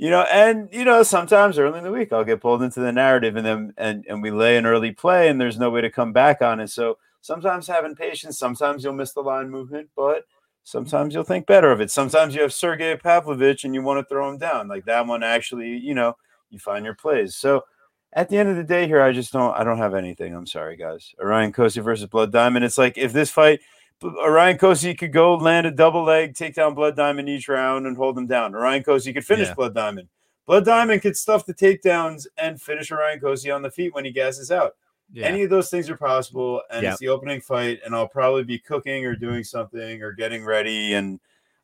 [0.00, 2.90] you know, and you know, sometimes early in the week I'll get pulled into the
[2.90, 5.90] narrative and then and, and we lay an early play and there's no way to
[5.90, 6.68] come back on it.
[6.68, 10.24] So sometimes having patience, sometimes you'll miss the line movement, but
[10.70, 11.90] sometimes you'll think better of it.
[11.90, 14.68] Sometimes you have Sergey Pavlovich and you want to throw him down.
[14.68, 16.16] Like that one actually, you know,
[16.50, 17.34] you find your plays.
[17.34, 17.64] So
[18.12, 20.34] at the end of the day here, I just don't I don't have anything.
[20.34, 21.12] I'm sorry, guys.
[21.20, 22.64] Orion Cosce versus Blood Diamond.
[22.64, 23.60] It's like if this fight
[24.02, 27.96] Orion Cosce could go land a double leg, take down Blood Diamond each round, and
[27.96, 28.54] hold him down.
[28.54, 29.54] Orion Cosce could finish Yeah.
[29.54, 30.08] Blood Diamond.
[30.46, 34.12] Blood Diamond could stuff the takedowns and finish Orion Cosce on the feet when he
[34.12, 34.76] gasses out.
[35.12, 35.26] Yeah.
[35.26, 36.92] Any of those things are possible, and Yep.
[36.92, 40.94] it's the opening fight, and I'll probably be cooking or doing something or getting ready
[40.94, 41.18] and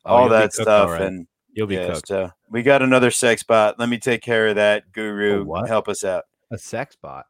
[0.05, 0.99] Oh, all that stuff.
[0.99, 2.07] And You'll be yeah, cooked.
[2.07, 3.79] so we got another sex bot.
[3.79, 5.45] Let me take care of that, Guru.
[5.65, 6.25] Help us out.
[6.51, 7.25] a sex bot.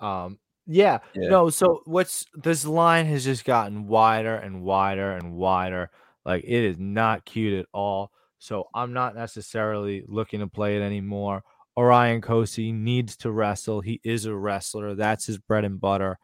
[0.00, 1.28] Um, yeah, Yeah.
[1.28, 1.50] no.
[1.50, 5.90] So what's this line has just gotten wider and wider and wider.
[6.24, 8.10] Like it is not cute at all.
[8.38, 11.44] So I'm not necessarily looking to play it anymore.
[11.76, 13.80] Orion Cosce needs to wrestle.
[13.80, 14.94] He is a wrestler.
[14.94, 16.18] That's his bread and butter.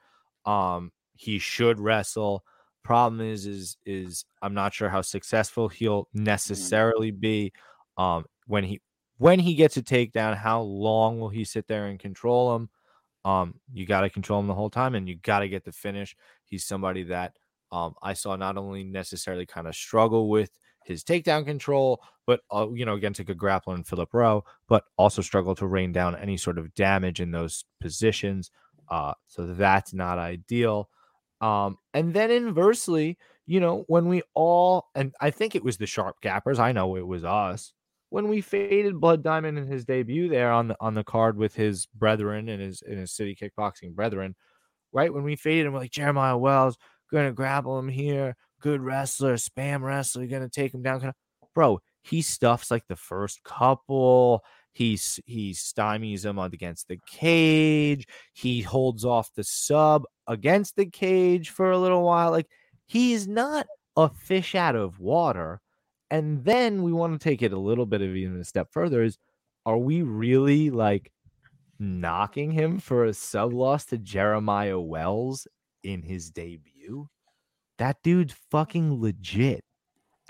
[0.47, 2.45] Um, he should wrestle.
[2.83, 7.53] Problem is, is, is I'm not sure how successful he'll necessarily be.
[7.97, 8.81] Um, when he
[9.19, 12.71] when he gets a takedown, how long will he sit there and control him?
[13.25, 15.71] Um, you got to control him the whole time, and you got to get the
[15.71, 16.17] finish.
[16.45, 17.37] He's somebody that
[17.71, 20.51] um, I saw not only necessarily kind of struggle with
[20.87, 24.85] his takedown control, but uh, you know against a good grappler in Philip Rowe, but
[24.97, 28.51] also struggle to rain down any sort of damage in those positions.
[28.89, 30.89] Uh, so that's not ideal.
[31.41, 35.87] Um, and then inversely, you know, when we all and I think it was the
[35.87, 37.73] sharp gappers, I know it was us
[38.13, 41.55] when we faded Blood Diamond in his debut there on the on the card with
[41.55, 44.35] his brethren and his in his city kickboxing brethren,
[44.93, 45.13] right?
[45.13, 46.77] When we faded him, we're like Jeremiah Wells
[47.11, 51.13] gonna grapple him here, good wrestler, spam wrestler, gonna take him down.
[51.55, 54.43] Bro, he stuffs like the first couple.
[54.73, 58.07] He's he stymies him against the cage.
[58.33, 62.31] He holds off the sub against the cage for a little while.
[62.31, 62.49] Like
[62.87, 63.67] he's not
[63.97, 65.61] a fish out of water.
[66.11, 69.03] And then we want to take it a little bit of even a step further
[69.03, 69.19] is
[69.67, 71.13] are we really like
[71.79, 75.47] knocking him for a sub loss to Jeremiah Wells
[75.83, 77.09] in his debut?
[77.83, 79.65] That dude's fucking legit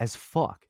[0.01, 0.65] as fuck.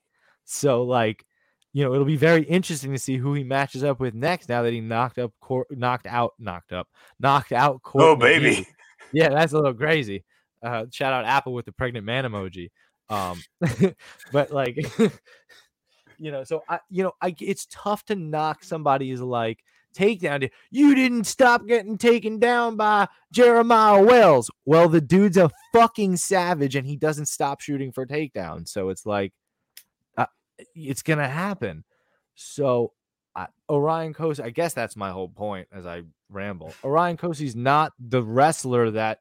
[0.44, 1.24] So like,
[1.72, 4.62] you know, it'll be very interesting to see who he matches up with next now
[4.62, 6.88] that he knocked up Cor- knocked out knocked up
[7.20, 8.66] knocked out Oh, Court baby.
[9.12, 10.24] yeah, that's a little crazy.
[10.60, 12.70] Uh, shout out Apple with the pregnant man emoji.
[13.08, 13.40] Um,
[14.32, 14.76] but like,
[16.18, 20.50] you know, so I, you know, I it's tough to knock somebody's like takedown.
[20.70, 24.50] You didn't stop getting taken down by Jeremiah Wells.
[24.64, 28.68] Well, the dude's a fucking savage, and he doesn't stop shooting for takedowns.
[28.68, 29.32] So it's like,
[30.16, 30.26] uh,
[30.74, 31.84] it's gonna happen.
[32.34, 32.92] So
[33.68, 36.74] Orion Cosce, I guess that's my whole point as I ramble.
[36.84, 39.20] Orion Cosce's not the wrestler that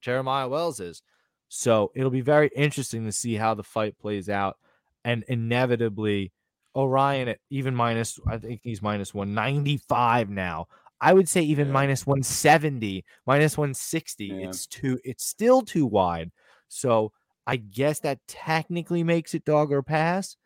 [0.00, 1.02] Jeremiah Wells is.
[1.48, 4.56] So it'll be very interesting to see how the fight plays out.
[5.04, 6.32] And inevitably,
[6.76, 10.66] Orion at even minus, I think he's minus 195 now.
[11.00, 11.72] I would say even Yeah.
[11.72, 14.26] minus 170, minus 160.
[14.26, 14.48] Yeah.
[14.48, 16.30] It's too, it's still too wide.
[16.68, 17.12] So
[17.46, 20.36] I guess that technically makes it dog or pass.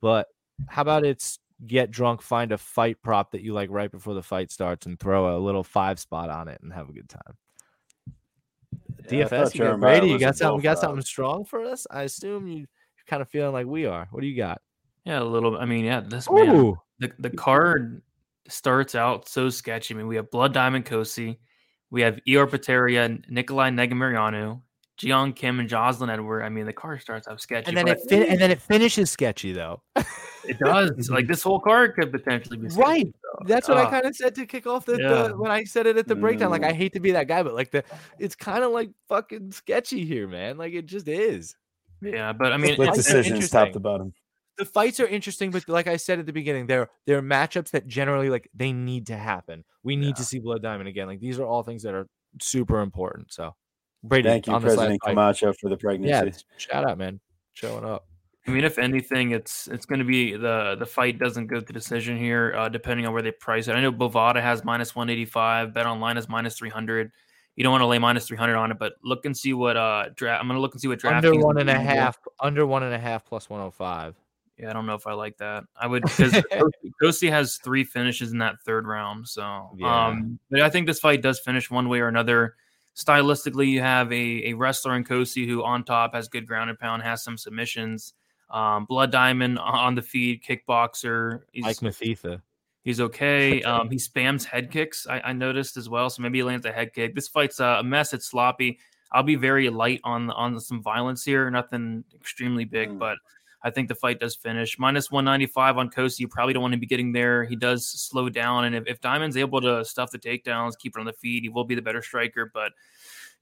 [0.00, 0.28] But
[0.68, 4.22] how about it's get drunk, find a fight prop that you like right before the
[4.22, 7.36] fight starts, and throw a little five spot on it and have a good time.
[9.10, 11.86] Yeah, DFS, you got Brady, you got something, got something strong for us.
[11.90, 12.66] I assume you, you're
[13.06, 14.06] kind of feeling like we are.
[14.10, 14.60] What do you got?
[15.08, 15.56] Yeah, a little.
[15.56, 16.54] I mean, yeah, this man.
[16.54, 18.02] Ooh, The the card
[18.48, 19.94] starts out so sketchy.
[19.94, 21.36] I mean, we have Blood Diamond Cosce,
[21.90, 24.60] we have Ihor Potieria, Nicolae Negumereanu,
[25.00, 26.42] Jiang Kim, and Joselyne Edward.
[26.42, 27.68] I mean, the card starts out sketchy.
[27.68, 29.82] and then it fin- and then it finishes sketchy though.
[30.44, 31.08] it does.
[31.16, 33.06] like this whole card could potentially be sketchy, Right.
[33.06, 33.44] though.
[33.46, 35.28] That's what I Ah, kind of said to kick off the, Yeah.
[35.28, 36.50] the when I said it at the breakdown.
[36.50, 36.70] Like Mm.
[36.70, 37.82] I hate to be that guy, but like the
[38.18, 40.58] it's kind of like fucking sketchy here, man.
[40.58, 41.56] Like it just is.
[42.02, 43.72] Yeah, but I mean, Split it's it's, decisions, top interesting.
[43.72, 44.12] to bottom.
[44.58, 47.86] The fights are interesting, but like I said at the beginning, they're they're matchups that
[47.86, 49.64] generally like they need to happen.
[49.84, 51.06] We need to see Blood Diamond again.
[51.06, 52.08] Like these are all things that are
[52.42, 53.32] super important.
[53.32, 53.54] So
[54.02, 56.26] Brady, Thank you, on this President fight- Camacho, for the pregnancy.
[56.26, 57.20] Yeah, shout out, man,
[57.54, 58.06] showing up.
[58.46, 61.72] I mean, if anything, it's it's going to be the the fight doesn't go to
[61.72, 63.72] decision here, uh, depending on where they price it.
[63.72, 65.72] I know Bovada has minus one eighty five.
[65.72, 67.12] Bet online is minus three hundred.
[67.56, 69.76] You don't want to lay minus three hundred on it, but look and see what
[69.76, 70.40] uh draft.
[70.40, 71.24] I'm going to look and see what draft.
[71.26, 74.14] Under one and a half, under one and a half plus one hundred five.
[74.58, 75.64] Yeah, I don't know if I like that.
[75.76, 76.32] I would because
[77.02, 79.28] Cosce has three finishes in that third round.
[79.28, 80.06] So, Yeah.
[80.08, 82.54] um, but I think this fight does finish one way or another.
[82.96, 86.78] Stylistically, you have a, a wrestler in Cosce who on top has good ground and
[86.78, 88.14] pound, has some submissions.
[88.50, 91.42] Um, Blood Diamond on the feet, kickboxer.
[91.52, 92.40] He's, Mike Mathetha.
[92.82, 93.62] he's okay.
[93.68, 95.06] Um, he spams head kicks.
[95.08, 96.10] I, I noticed as well.
[96.10, 97.14] So maybe he lands a head kick.
[97.14, 98.12] This fight's a mess.
[98.12, 98.78] It's sloppy.
[99.12, 101.48] I'll be very light on on some violence here.
[101.50, 102.98] Nothing extremely big, Mm.
[102.98, 103.18] but
[103.62, 104.78] I think the fight does finish.
[104.78, 106.20] Minus 195 on Cosce.
[106.20, 107.44] You probably don't want to be getting there.
[107.44, 108.64] He does slow down.
[108.64, 111.48] And if, if Diamond's able to stuff the takedowns, keep it on the feet, he
[111.48, 112.50] will be the better striker.
[112.52, 112.72] But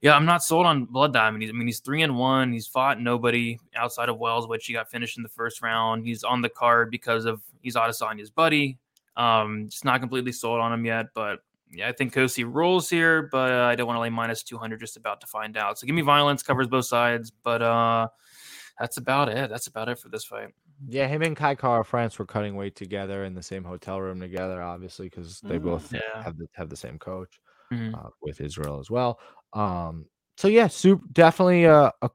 [0.00, 1.42] Yeah, I'm not sold on Blood Diamond.
[1.42, 2.52] He's, I mean, he's three and one.
[2.52, 6.06] He's fought nobody outside of Wells, which he got finished in the first round.
[6.06, 8.78] He's on the card because of he's Adesanya's buddy.
[9.16, 11.40] Um, just not completely sold on him yet, but
[11.72, 14.78] yeah, I think Cosce rules here, but uh, I don't want to lay minus 200
[14.78, 15.78] just about to find out.
[15.78, 18.08] So give me violence, covers both sides, but uh,
[18.78, 19.48] that's about it.
[19.50, 20.50] That's about it for this fight.
[20.88, 24.20] Yeah, him and Kai Kara France were cutting weight together in the same hotel room
[24.20, 26.22] together, obviously, because they both Yeah.
[26.22, 27.40] have the have the same coach
[27.72, 27.94] Mhm.
[27.94, 29.18] uh, with Israel as well.
[29.54, 32.10] Um, so yeah, super definitely a, a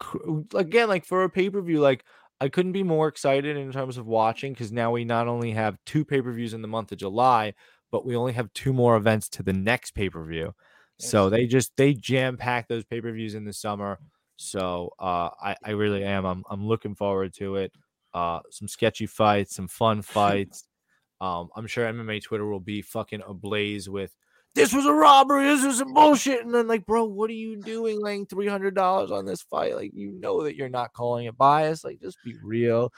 [0.56, 2.06] again like for a pay per view, like
[2.40, 5.78] I couldn't be more excited in terms of watching because now we not only have
[5.86, 7.54] two pay per views in the month of July,
[7.92, 10.54] but we only have two more events to the next pay per view.
[11.00, 13.98] So they just they jam pack those pay per views in the summer.
[14.42, 16.26] So uh, I I really am.
[16.26, 17.72] I'm I'm looking forward to it.
[18.14, 20.68] Uh, some sketchy fights, some fun fights.
[21.20, 24.16] Um, I'm sure MMA Twitter will be fucking ablaze with
[24.54, 26.44] this was a robbery, this was some bullshit.
[26.44, 29.76] And then like, bro, what are you doing laying three hundred dollars on this fight?
[29.76, 31.84] Like, you know that you're not calling it bias.
[31.84, 32.92] Like, just be real.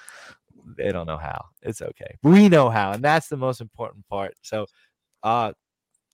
[0.78, 1.46] They don't know how.
[1.62, 2.18] It's okay.
[2.24, 4.34] We know how, and that's the most important part.
[4.42, 4.66] So
[5.22, 5.54] uh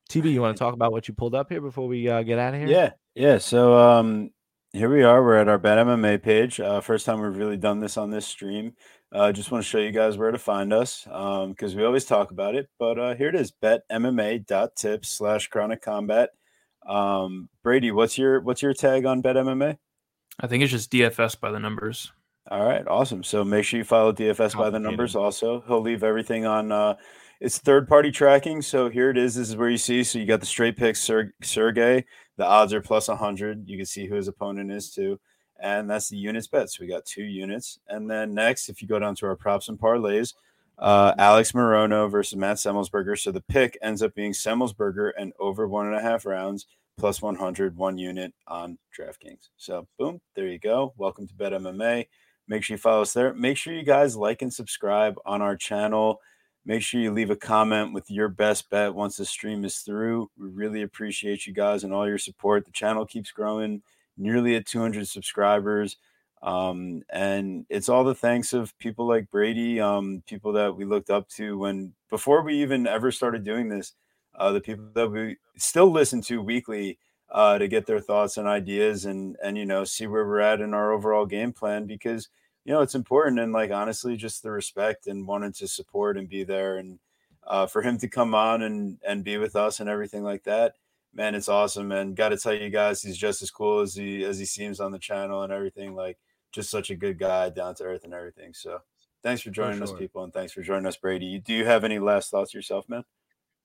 [0.09, 2.39] TB, you want to talk about what you pulled up here before we uh, get
[2.39, 2.69] out of here?
[2.69, 3.37] Yeah, yeah.
[3.37, 4.31] So um,
[4.71, 5.23] here we are.
[5.23, 6.59] We're at our Bet MMA page.
[6.59, 8.73] Uh, first time we've really done this on this stream.
[9.11, 12.31] uh, just want to show you guys where to find us because we always talk
[12.31, 12.69] about it.
[12.77, 16.29] But uh, here it is: betmma.tips slash chronic combat.
[16.87, 19.77] Um, Brady, what's your what's your tag on Bet MMA?
[20.39, 22.11] I think it's just DFS by the numbers.
[22.49, 23.23] All right, awesome.
[23.23, 25.15] So make sure you follow DFS by the numbers.
[25.15, 26.71] Also, he'll leave everything on.
[26.71, 26.95] Uh,
[27.39, 28.61] it's third party tracking.
[28.61, 29.35] So here it is.
[29.35, 30.03] This is where you see.
[30.03, 32.05] So you got the straight picks, Ser- Sergey.
[32.39, 33.67] The odds are plus 100.
[33.67, 35.19] You can see who his opponent is too.
[35.61, 36.69] And that's the units bet.
[36.69, 37.79] So we got two units.
[37.89, 40.35] And then next, if you go down to our props and parlays,
[40.77, 43.19] uh, Alex Morono versus Matt Semelsberger.
[43.19, 46.65] So the pick ends up being Semelsberger and over one and a half rounds
[46.97, 49.49] plus 100, one unit on DraftKings.
[49.57, 50.93] So boom, there you go.
[50.95, 52.07] Welcome to Bet MMA.
[52.47, 53.33] Make sure you follow us there.
[53.33, 56.21] Make sure you guys like and subscribe on our channel.
[56.69, 60.29] Make sure you leave a comment with your best bet once the stream is through.
[60.37, 62.63] We really appreciate you guys and all your support.
[62.63, 63.81] The channel keeps growing,
[64.19, 65.97] nearly at 200 subscribers.
[66.43, 71.09] Um, and it's all the thanks of people like Brady, um, people that we looked
[71.09, 73.93] up to when before we even ever started doing this,
[74.35, 76.99] uh, the people that we still listen to weekly
[77.31, 80.61] uh, to get their thoughts and ideas and and you know see where we're at
[80.61, 82.29] in our overall game plan because
[82.65, 86.29] you know it's important and like honestly just the respect and wanting to support and
[86.29, 86.99] be there and
[87.47, 90.75] uh, for him to come on and and be with us and everything like that
[91.13, 94.23] man it's awesome and got to tell you guys he's just as cool as he
[94.23, 96.17] as he seems on the channel and everything like
[96.51, 98.79] just such a good guy down to earth and everything so
[99.23, 99.97] thanks for joining us sure.
[99.97, 103.03] people and thanks for joining us brady do you have any last thoughts yourself man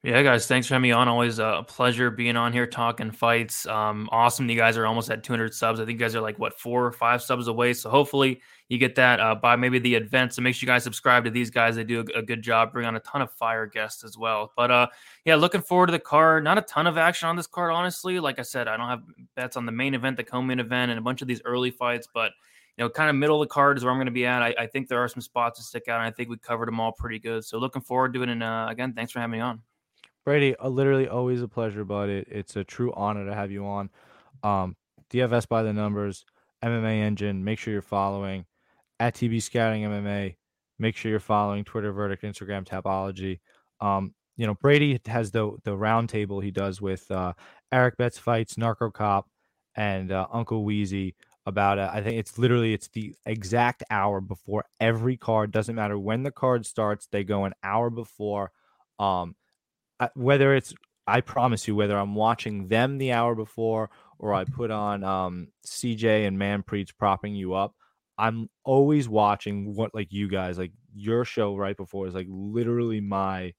[0.05, 1.09] Yeah, guys, thanks for having me on.
[1.09, 3.65] Always a pleasure being on here talking fights.
[3.65, 4.51] Um, awesome.
[4.51, 5.81] You guys are almost at 200 subs.
[5.81, 7.73] I think you guys are like what four or five subs away.
[7.73, 10.35] So hopefully you get that uh, by maybe the event.
[10.35, 11.77] So make sure you guys subscribe to these guys.
[11.77, 12.75] They do a, a good job.
[12.75, 14.53] Bring on a ton of fire guests as well.
[14.59, 14.89] But uh,
[15.25, 16.45] yeah, looking forward to the card.
[16.45, 18.21] Not a ton of action on this card, honestly.
[18.21, 19.05] Like I said, I don't have
[19.37, 22.09] bets on the main event, the co-main event, and a bunch of these early fights.
[22.13, 22.33] But
[22.77, 24.43] you know, kind of middle of the card is where I'm going to be at.
[24.43, 26.69] I, I think there are some spots to stick out, and I think we covered
[26.69, 27.43] them all pretty good.
[27.47, 28.29] So looking forward to it.
[28.29, 29.63] And uh, again, thanks for having me on.
[30.25, 32.09] Brady, uh, literally always a pleasure, bud.
[32.09, 33.91] It, it's a true honor to have you on.
[34.43, 34.77] Um,
[35.11, 36.25] DFS by the numbers,
[36.65, 37.45] MMA Engine.
[37.45, 38.47] Make sure you're following
[38.99, 40.37] at TB Scouting MMA.
[40.79, 43.41] Make sure you're following Twitter Verdict, Instagram Tapology.
[43.81, 47.35] Um, you know, Brady has the the roundtable he does with uh,
[47.71, 49.29] Eric Betts fights, Narco Cop,
[49.77, 51.15] and uh, Uncle Wheezy
[51.47, 51.89] about it.
[51.93, 55.53] I think it's literally it's the exact hour before every card.
[55.53, 58.51] Doesn't matter when the card starts, they go an hour before.
[58.99, 59.37] Um,
[60.15, 60.75] whether it's
[61.07, 65.49] I promise you, whether I'm watching them the hour before or I put on um,
[65.67, 67.75] CJ and Manpreet's propping you up,
[68.17, 73.01] I'm always watching what like you guys like your show right before is like literally
[73.01, 73.53] my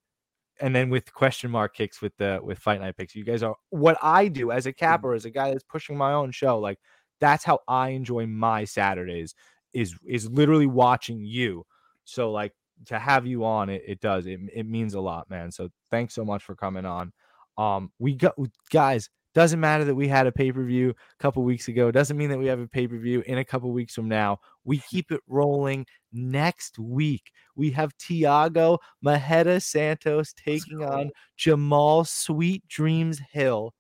[0.62, 3.16] and then with question mark kicks with the with fight night picks.
[3.16, 6.14] You guys are what i do as a capper as a guy that's pushing my
[6.14, 6.80] own show like
[7.20, 9.36] that's how i enjoy my saturdays
[9.76, 11.66] is is literally watching you.
[12.06, 12.54] So like
[12.86, 16.14] to have you on it it does it, it means a lot man so thanks
[16.14, 17.12] so much for coming on.
[17.58, 18.36] Um we got
[18.70, 22.40] guys doesn't matter that we had a pay-per-view a couple weeks ago doesn't mean that
[22.40, 24.40] we have a pay-per-view in a couple weeks from now.
[24.64, 27.32] We keep it rolling next week.
[27.56, 33.74] We have tiago Marreta santos taking on jamal sweet dreams hill.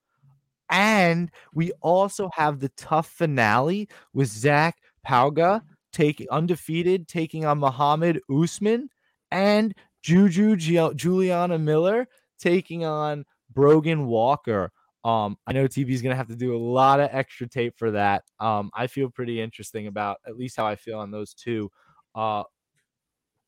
[0.69, 4.77] And we also have the TUF finale with Zac
[5.07, 5.61] Pauga
[5.95, 8.89] taking undefeated taking on muhammad usman
[9.31, 9.73] and
[10.03, 12.07] juju juliana miller
[12.37, 14.71] taking on brogan walker
[15.05, 18.23] Um, I know TB's gonna have to do a lot of extra tape for that.
[18.39, 21.69] Um, I feel pretty interesting about at least how I feel on those two,
[22.15, 22.43] uh,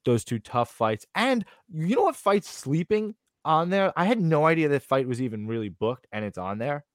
[0.05, 1.05] those two TUF fights.
[1.15, 3.91] And you know what fight's sleeping on there?
[3.97, 6.85] I had no idea that fight was even really booked, and it's on there.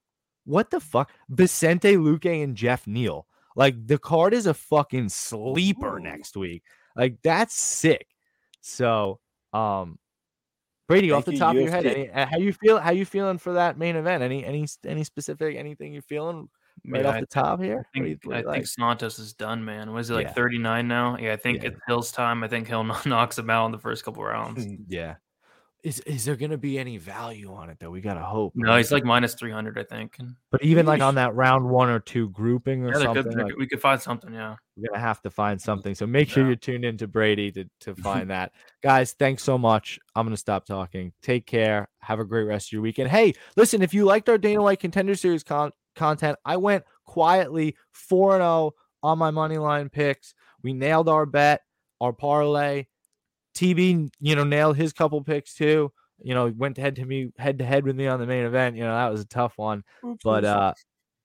[0.44, 1.10] What the fuck?
[1.28, 3.26] Vicente Luque and Geoff Neal.
[3.56, 6.02] Like the card is a fucking sleeper Ooh.
[6.02, 6.62] next week.
[6.96, 8.06] Like that's sick.
[8.60, 9.18] So,
[9.52, 9.98] um,
[10.88, 12.78] Brady, off the Thank you, top of your head, any, uh, how you feel?
[12.78, 14.22] How you feeling for that main event?
[14.22, 16.48] Any any any specific anything you're feeling
[16.86, 17.86] right Yeah, off I the top here?
[17.94, 18.66] I What do you- think, I you think?
[18.66, 19.92] Santos is done, man.
[19.92, 20.32] Was he like Yeah.
[20.34, 21.16] 39 now?
[21.18, 21.70] Yeah, I think Yeah.
[21.70, 22.42] it's Hill's time.
[22.44, 24.66] I think Hill knocks him out in the first couple rounds.
[24.88, 25.14] yeah.
[25.82, 27.90] Is is there gonna be any value on it though?
[27.90, 28.52] We gotta hope.
[28.54, 30.16] No, he's like minus 300, I think.
[30.52, 33.56] But even like on that round one or two grouping or yeah, something, could, like,
[33.56, 34.32] we could find something.
[34.32, 34.54] Yeah.
[34.76, 35.96] we're gonna have to find something.
[35.96, 36.50] So make sure Yeah.
[36.50, 38.52] you're tuned into Brady to to find that.
[38.80, 39.98] Guys, thanks so much.
[40.14, 41.12] I'm gonna stop talking.
[41.20, 41.88] Take care.
[41.98, 43.10] Have a great rest of your weekend.
[43.10, 47.74] Hey, listen, if you liked our Dana White Contender Series con- content, I went quietly
[47.90, 48.72] four and zero
[49.02, 50.32] on my money line picks.
[50.62, 51.62] We nailed our bet,
[52.00, 52.84] our parlay.
[53.54, 55.92] TB, you know, nailed his couple picks too.
[56.24, 58.76] You know, went head to me head to head with me on the main event.
[58.76, 59.82] You know, that was a tough one.
[60.24, 60.72] But uh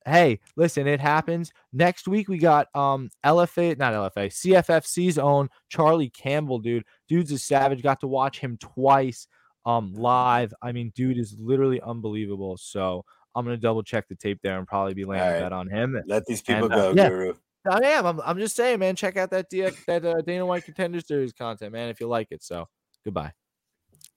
[0.05, 1.51] hey, listen, it happens.
[1.73, 6.83] Next week we got um LFA, not LFA, CFFC's own Charlie Campbell, dude.
[7.07, 7.83] Dude's a savage.
[7.83, 9.27] Got to watch him twice
[9.65, 10.53] um live.
[10.61, 12.57] I mean, dude is literally unbelievable.
[12.57, 13.05] So
[13.35, 15.41] I'm gonna double check the tape there and probably be laying a Alright.
[15.43, 16.01] bet on him.
[16.07, 17.09] Let these people And, uh, go, yeah.
[17.09, 17.33] Guru.
[17.69, 18.05] I am.
[18.05, 18.95] I'm, I'm just saying, man.
[18.95, 22.27] Check out that DX, that uh, Dana White Contender Series content, man, if you like
[22.31, 22.43] it.
[22.43, 22.67] So
[23.03, 23.33] goodbye.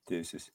[0.07, 0.51] Deuces.